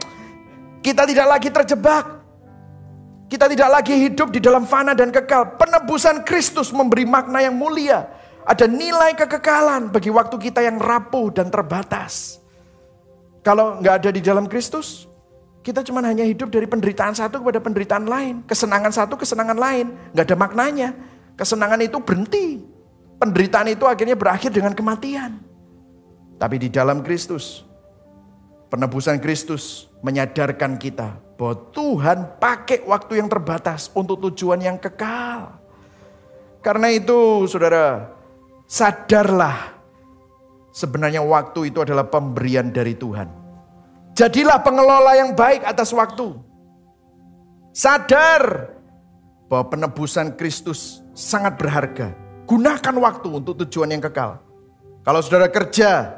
Kita 0.81 1.05
tidak 1.05 1.27
lagi 1.37 1.49
terjebak. 1.51 2.05
Kita 3.29 3.47
tidak 3.47 3.69
lagi 3.71 3.95
hidup 3.95 4.31
di 4.33 4.39
dalam 4.39 4.63
fana 4.63 4.95
dan 4.95 5.11
kekal. 5.13 5.55
Penebusan 5.59 6.23
Kristus 6.23 6.73
memberi 6.73 7.03
makna 7.03 7.43
yang 7.43 7.55
mulia. 7.55 8.20
Ada 8.41 8.65
nilai 8.65 9.13
kekekalan 9.13 9.93
bagi 9.93 10.09
waktu 10.09 10.35
kita 10.37 10.65
yang 10.65 10.81
rapuh 10.81 11.29
dan 11.29 11.53
terbatas. 11.53 12.41
Kalau 13.41 13.81
nggak 13.81 13.95
ada 14.01 14.09
di 14.13 14.21
dalam 14.21 14.49
Kristus, 14.49 15.05
kita 15.61 15.85
cuma 15.85 16.01
hanya 16.01 16.25
hidup 16.25 16.49
dari 16.49 16.65
penderitaan 16.65 17.13
satu 17.13 17.41
kepada 17.41 17.61
penderitaan 17.61 18.05
lain. 18.05 18.35
Kesenangan 18.45 18.93
satu, 18.93 19.17
kesenangan 19.17 19.57
lain. 19.57 19.93
Nggak 20.13 20.25
ada 20.25 20.37
maknanya. 20.37 20.89
Kesenangan 21.37 21.81
itu 21.81 21.97
berhenti. 22.01 22.61
Penderitaan 23.21 23.69
itu 23.69 23.85
akhirnya 23.85 24.17
berakhir 24.17 24.49
dengan 24.49 24.73
kematian. 24.73 25.37
Tapi 26.41 26.57
di 26.57 26.73
dalam 26.73 27.05
Kristus, 27.05 27.61
Penebusan 28.71 29.19
Kristus 29.19 29.91
menyadarkan 29.99 30.79
kita 30.79 31.19
bahwa 31.35 31.75
Tuhan 31.75 32.39
pakai 32.39 32.87
waktu 32.87 33.19
yang 33.19 33.27
terbatas 33.27 33.91
untuk 33.91 34.23
tujuan 34.31 34.63
yang 34.63 34.79
kekal. 34.79 35.59
Karena 36.63 36.87
itu, 36.87 37.43
saudara, 37.51 38.15
sadarlah 38.71 39.75
sebenarnya 40.71 41.19
waktu 41.19 41.75
itu 41.75 41.83
adalah 41.83 42.07
pemberian 42.07 42.71
dari 42.71 42.95
Tuhan. 42.95 43.27
Jadilah 44.15 44.63
pengelola 44.63 45.19
yang 45.19 45.35
baik 45.35 45.67
atas 45.67 45.91
waktu. 45.91 46.31
Sadar 47.75 48.71
bahwa 49.51 49.67
penebusan 49.71 50.39
Kristus 50.39 51.03
sangat 51.11 51.59
berharga. 51.59 52.15
Gunakan 52.47 52.95
waktu 52.99 53.27
untuk 53.31 53.59
tujuan 53.63 53.91
yang 53.91 54.03
kekal. 54.03 54.39
Kalau 55.03 55.19
saudara 55.23 55.47
kerja, 55.47 56.11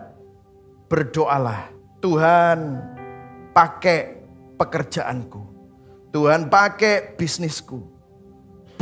berdoalah 0.89 1.69
Tuhan 2.01 2.81
pakai 3.53 4.17
pekerjaanku. 4.57 5.41
Tuhan 6.09 6.49
pakai 6.49 7.17
bisnisku. 7.17 7.92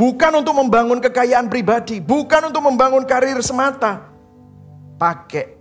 Bukan 0.02 0.42
untuk 0.42 0.58
membangun 0.58 0.98
kekayaan 0.98 1.46
pribadi, 1.46 2.02
bukan 2.02 2.50
untuk 2.50 2.58
membangun 2.66 3.06
karir 3.06 3.38
semata. 3.38 4.10
Pakai 4.98 5.54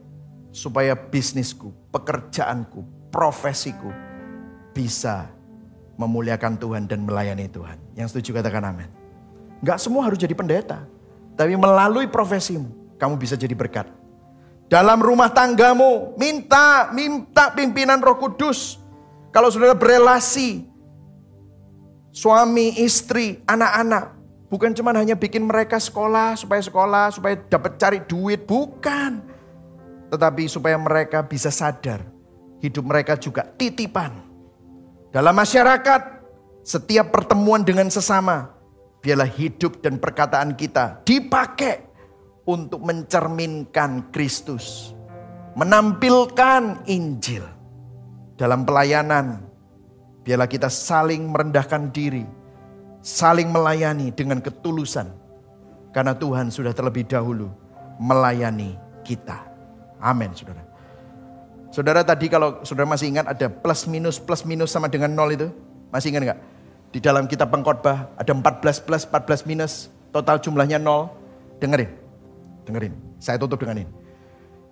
supaya 0.49 0.97
bisnisku, 0.97 1.69
pekerjaanku, 1.93 2.81
profesiku 3.13 3.93
bisa 4.73 5.29
memuliakan 5.93 6.57
Tuhan 6.57 6.89
dan 6.89 7.05
melayani 7.05 7.45
Tuhan. 7.53 7.77
Yang 7.93 8.17
setuju 8.17 8.41
katakan 8.41 8.65
amin. 8.65 8.89
Gak 9.61 9.77
semua 9.77 10.09
harus 10.09 10.17
jadi 10.17 10.33
pendeta. 10.33 10.89
Tapi 11.37 11.53
melalui 11.53 12.09
profesimu, 12.09 12.97
kamu 12.97 13.21
bisa 13.21 13.37
jadi 13.37 13.53
berkat. 13.53 13.93
Dalam 14.65 15.05
rumah 15.05 15.29
tanggamu, 15.29 16.17
minta, 16.17 16.89
minta 16.97 17.53
pimpinan 17.53 18.01
roh 18.01 18.17
kudus. 18.17 18.81
Kalau 19.29 19.53
saudara 19.53 19.77
berelasi, 19.77 20.65
suami, 22.09 22.81
istri, 22.81 23.37
anak-anak. 23.45 24.20
Bukan 24.51 24.75
cuma 24.75 24.91
hanya 24.91 25.15
bikin 25.15 25.47
mereka 25.47 25.79
sekolah, 25.79 26.35
supaya 26.35 26.59
sekolah, 26.59 27.07
supaya 27.15 27.39
dapat 27.39 27.79
cari 27.79 28.03
duit. 28.03 28.43
Bukan. 28.43 29.23
Tetapi 30.11 30.43
supaya 30.51 30.75
mereka 30.75 31.23
bisa 31.23 31.47
sadar, 31.47 32.03
hidup 32.59 32.83
mereka 32.83 33.15
juga 33.15 33.47
titipan. 33.47 34.11
Dalam 35.07 35.31
masyarakat, 35.31 36.01
setiap 36.67 37.15
pertemuan 37.15 37.63
dengan 37.63 37.87
sesama, 37.87 38.51
biarlah 38.99 39.31
hidup 39.31 39.79
dan 39.79 40.03
perkataan 40.03 40.59
kita 40.59 40.99
dipakai 41.07 41.87
untuk 42.43 42.83
mencerminkan 42.83 44.11
Kristus, 44.11 44.91
menampilkan 45.55 46.91
Injil 46.91 47.47
dalam 48.35 48.67
pelayanan. 48.67 49.47
Biarlah 50.27 50.51
kita 50.51 50.67
saling 50.67 51.23
merendahkan 51.23 51.87
diri, 51.89 52.27
saling 53.01 53.49
melayani 53.49 54.13
dengan 54.13 54.39
ketulusan, 54.39 55.09
karena 55.91 56.13
Tuhan 56.15 56.53
sudah 56.53 56.71
terlebih 56.71 57.05
dahulu 57.09 57.49
melayani 57.97 58.77
kita. 59.01 59.41
Amin, 60.01 60.33
saudara. 60.33 60.63
Saudara 61.71 62.01
tadi 62.03 62.27
kalau 62.27 62.61
saudara 62.67 62.89
masih 62.89 63.13
ingat 63.13 63.31
ada 63.31 63.47
plus 63.47 63.87
minus 63.87 64.19
plus 64.19 64.43
minus 64.43 64.73
sama 64.73 64.89
dengan 64.89 65.13
nol 65.13 65.29
itu, 65.33 65.47
masih 65.93 66.13
ingat 66.13 66.23
nggak? 66.33 66.39
Di 66.91 66.99
dalam 66.99 67.29
kitab 67.29 67.47
pengkhotbah 67.53 68.11
ada 68.19 68.31
14 68.31 68.83
plus 68.83 69.03
14 69.07 69.47
minus, 69.49 69.87
total 70.11 70.41
jumlahnya 70.43 70.81
nol. 70.81 71.11
Dengerin. 71.61 71.93
Dengerin, 72.65 72.93
saya 73.21 73.37
tutup 73.37 73.61
dengan 73.61 73.85
ini. 73.85 73.91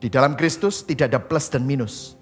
Di 0.01 0.09
dalam 0.09 0.33
Kristus 0.33 0.81
tidak 0.81 1.13
ada 1.13 1.19
plus 1.21 1.47
dan 1.47 1.63
minus. 1.63 2.17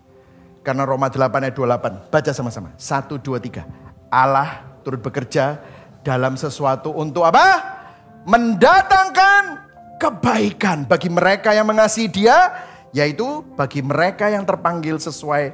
Karena 0.62 0.84
Roma 0.84 1.08
8 1.08 1.47
ayat 1.47 1.55
28. 1.55 2.12
Baca 2.12 2.32
sama-sama. 2.36 2.76
1, 2.76 3.16
2, 3.16 3.39
3. 3.39 3.64
Allah 4.12 4.68
turut 4.84 4.99
bekerja 4.99 5.64
dalam 6.08 6.39
sesuatu 6.39 6.95
untuk 6.95 7.28
apa? 7.28 7.76
Mendatangkan 8.24 9.68
kebaikan 9.99 10.88
bagi 10.88 11.12
mereka 11.12 11.51
yang 11.51 11.68
mengasihi 11.68 12.08
dia. 12.08 12.64
Yaitu 12.95 13.43
bagi 13.60 13.84
mereka 13.84 14.32
yang 14.32 14.47
terpanggil 14.47 14.95
sesuai 14.95 15.51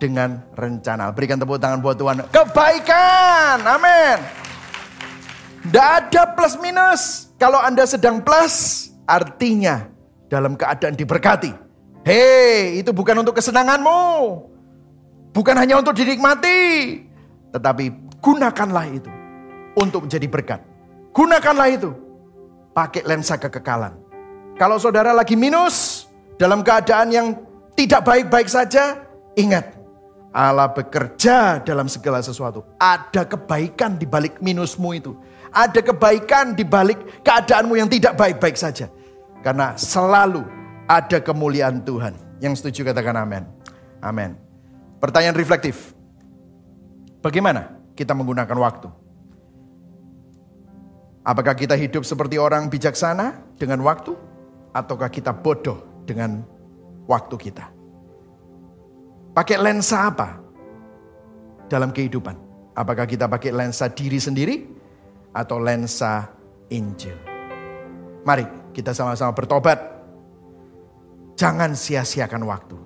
dengan 0.00 0.40
rencana. 0.56 1.12
Berikan 1.12 1.36
tepuk 1.36 1.60
tangan 1.60 1.84
buat 1.84 2.00
Tuhan. 2.00 2.24
Kebaikan. 2.32 3.60
Amin. 3.60 4.16
Tidak 5.68 5.88
ada 6.00 6.22
plus 6.32 6.56
minus. 6.56 7.28
Kalau 7.36 7.60
Anda 7.60 7.84
sedang 7.84 8.24
plus, 8.24 8.88
Artinya 9.10 9.90
dalam 10.30 10.54
keadaan 10.54 10.94
diberkati. 10.94 11.50
Hei, 12.06 12.78
itu 12.78 12.94
bukan 12.94 13.26
untuk 13.26 13.34
kesenanganmu. 13.34 14.02
Bukan 15.34 15.56
hanya 15.58 15.82
untuk 15.82 15.98
dinikmati. 15.98 17.02
Tetapi 17.50 17.90
gunakanlah 18.22 18.86
itu 18.94 19.19
untuk 19.80 20.04
menjadi 20.04 20.28
berkat. 20.28 20.60
Gunakanlah 21.16 21.68
itu. 21.72 21.90
Pakai 22.76 23.02
lensa 23.02 23.40
kekekalan. 23.40 23.96
Kalau 24.60 24.76
saudara 24.76 25.10
lagi 25.16 25.34
minus, 25.34 26.06
dalam 26.36 26.60
keadaan 26.60 27.08
yang 27.10 27.26
tidak 27.72 28.04
baik-baik 28.04 28.46
saja, 28.46 29.00
ingat. 29.34 29.80
Allah 30.30 30.70
bekerja 30.70 31.58
dalam 31.64 31.90
segala 31.90 32.22
sesuatu. 32.22 32.62
Ada 32.78 33.26
kebaikan 33.26 33.98
di 33.98 34.06
balik 34.06 34.38
minusmu 34.38 34.94
itu. 34.94 35.16
Ada 35.50 35.82
kebaikan 35.82 36.54
di 36.54 36.62
balik 36.62 37.24
keadaanmu 37.26 37.74
yang 37.74 37.90
tidak 37.90 38.14
baik-baik 38.14 38.54
saja. 38.54 38.86
Karena 39.42 39.74
selalu 39.74 40.46
ada 40.86 41.18
kemuliaan 41.18 41.82
Tuhan. 41.82 42.14
Yang 42.38 42.62
setuju 42.62 42.94
katakan 42.94 43.18
amin. 43.18 43.42
Amin. 43.98 44.38
Pertanyaan 45.02 45.34
reflektif. 45.34 45.96
Bagaimana 47.18 47.74
kita 47.98 48.14
menggunakan 48.14 48.54
waktu? 48.54 48.99
Apakah 51.20 51.52
kita 51.52 51.76
hidup 51.76 52.00
seperti 52.08 52.40
orang 52.40 52.72
bijaksana 52.72 53.56
dengan 53.60 53.84
waktu? 53.84 54.16
Ataukah 54.72 55.12
kita 55.12 55.36
bodoh 55.36 56.04
dengan 56.08 56.40
waktu 57.04 57.36
kita? 57.36 57.68
Pakai 59.36 59.60
lensa 59.60 60.08
apa 60.08 60.40
dalam 61.68 61.92
kehidupan? 61.92 62.36
Apakah 62.72 63.04
kita 63.04 63.28
pakai 63.28 63.52
lensa 63.52 63.92
diri 63.92 64.16
sendiri 64.16 64.64
atau 65.36 65.60
lensa 65.60 66.32
Injil? 66.72 67.14
Mari 68.24 68.72
kita 68.72 68.96
sama-sama 68.96 69.36
bertobat. 69.36 69.78
Jangan 71.36 71.76
sia-siakan 71.76 72.42
waktu. 72.48 72.76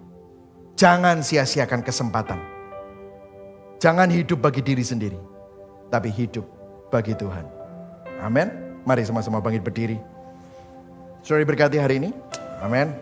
Jangan 0.75 1.23
sia-siakan 1.23 1.87
kesempatan. 1.87 2.41
Jangan 3.79 4.11
hidup 4.11 4.43
bagi 4.43 4.63
diri 4.63 4.83
sendiri, 4.83 5.19
tapi 5.91 6.11
hidup 6.11 6.47
bagi 6.91 7.15
Tuhan. 7.15 7.64
Amin. 8.21 8.51
Mari 8.85 9.03
sama-sama 9.09 9.41
bangkit 9.41 9.65
berdiri. 9.65 9.99
Saudara 11.25 11.49
berkati 11.49 11.81
hari 11.81 11.99
ini. 12.05 12.11
Amin. 12.61 12.93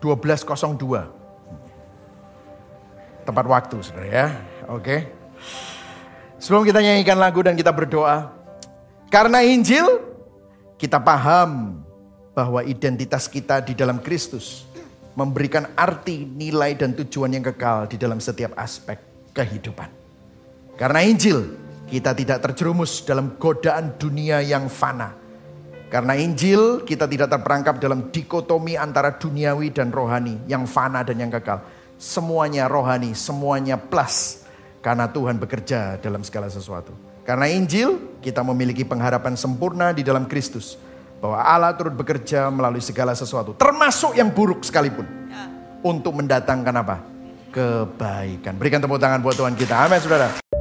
12.02. 0.00 1.04
Tepat 3.24 3.46
waktu 3.48 3.76
saudara 3.84 4.08
ya. 4.08 4.26
Oke. 4.72 5.08
Sebelum 6.40 6.64
kita 6.64 6.80
nyanyikan 6.84 7.16
lagu 7.16 7.40
dan 7.40 7.56
kita 7.56 7.72
berdoa. 7.72 8.32
Karena 9.08 9.40
Injil 9.44 10.00
kita 10.76 11.00
paham 11.00 11.80
bahwa 12.36 12.60
identitas 12.66 13.30
kita 13.30 13.64
di 13.64 13.72
dalam 13.72 14.02
Kristus 14.02 14.68
memberikan 15.14 15.70
arti, 15.78 16.26
nilai, 16.26 16.74
dan 16.74 16.92
tujuan 16.92 17.30
yang 17.32 17.46
kekal 17.54 17.86
di 17.86 17.96
dalam 17.96 18.18
setiap 18.18 18.52
aspek 18.58 18.98
kehidupan. 19.32 19.88
Karena 20.74 21.06
Injil, 21.06 21.63
kita 21.84 22.16
tidak 22.16 22.40
terjerumus 22.40 23.04
dalam 23.04 23.36
godaan 23.36 23.96
dunia 24.00 24.40
yang 24.40 24.72
fana. 24.72 25.14
Karena 25.92 26.18
Injil, 26.18 26.82
kita 26.82 27.06
tidak 27.06 27.30
terperangkap 27.30 27.78
dalam 27.78 28.10
dikotomi 28.10 28.74
antara 28.74 29.14
duniawi 29.14 29.70
dan 29.70 29.94
rohani, 29.94 30.42
yang 30.50 30.66
fana 30.66 31.06
dan 31.06 31.22
yang 31.22 31.30
kekal. 31.30 31.62
Semuanya 31.94 32.66
rohani, 32.66 33.14
semuanya 33.14 33.78
plus. 33.78 34.42
Karena 34.82 35.06
Tuhan 35.06 35.38
bekerja 35.38 35.96
dalam 36.02 36.26
segala 36.26 36.50
sesuatu. 36.50 36.90
Karena 37.24 37.48
Injil, 37.48 38.18
kita 38.20 38.44
memiliki 38.44 38.84
pengharapan 38.84 39.38
sempurna 39.38 39.94
di 39.94 40.02
dalam 40.04 40.26
Kristus. 40.26 40.76
Bahwa 41.22 41.40
Allah 41.40 41.72
turut 41.72 41.94
bekerja 41.96 42.52
melalui 42.52 42.84
segala 42.84 43.16
sesuatu. 43.16 43.56
Termasuk 43.56 44.18
yang 44.18 44.28
buruk 44.34 44.60
sekalipun. 44.66 45.08
Untuk 45.80 46.16
mendatangkan 46.16 46.74
apa? 46.74 46.96
Kebaikan. 47.54 48.58
Berikan 48.58 48.82
tepuk 48.82 48.98
tangan 48.98 49.22
buat 49.22 49.38
Tuhan 49.38 49.54
kita. 49.56 49.88
Amin 49.88 50.02
saudara. 50.02 50.53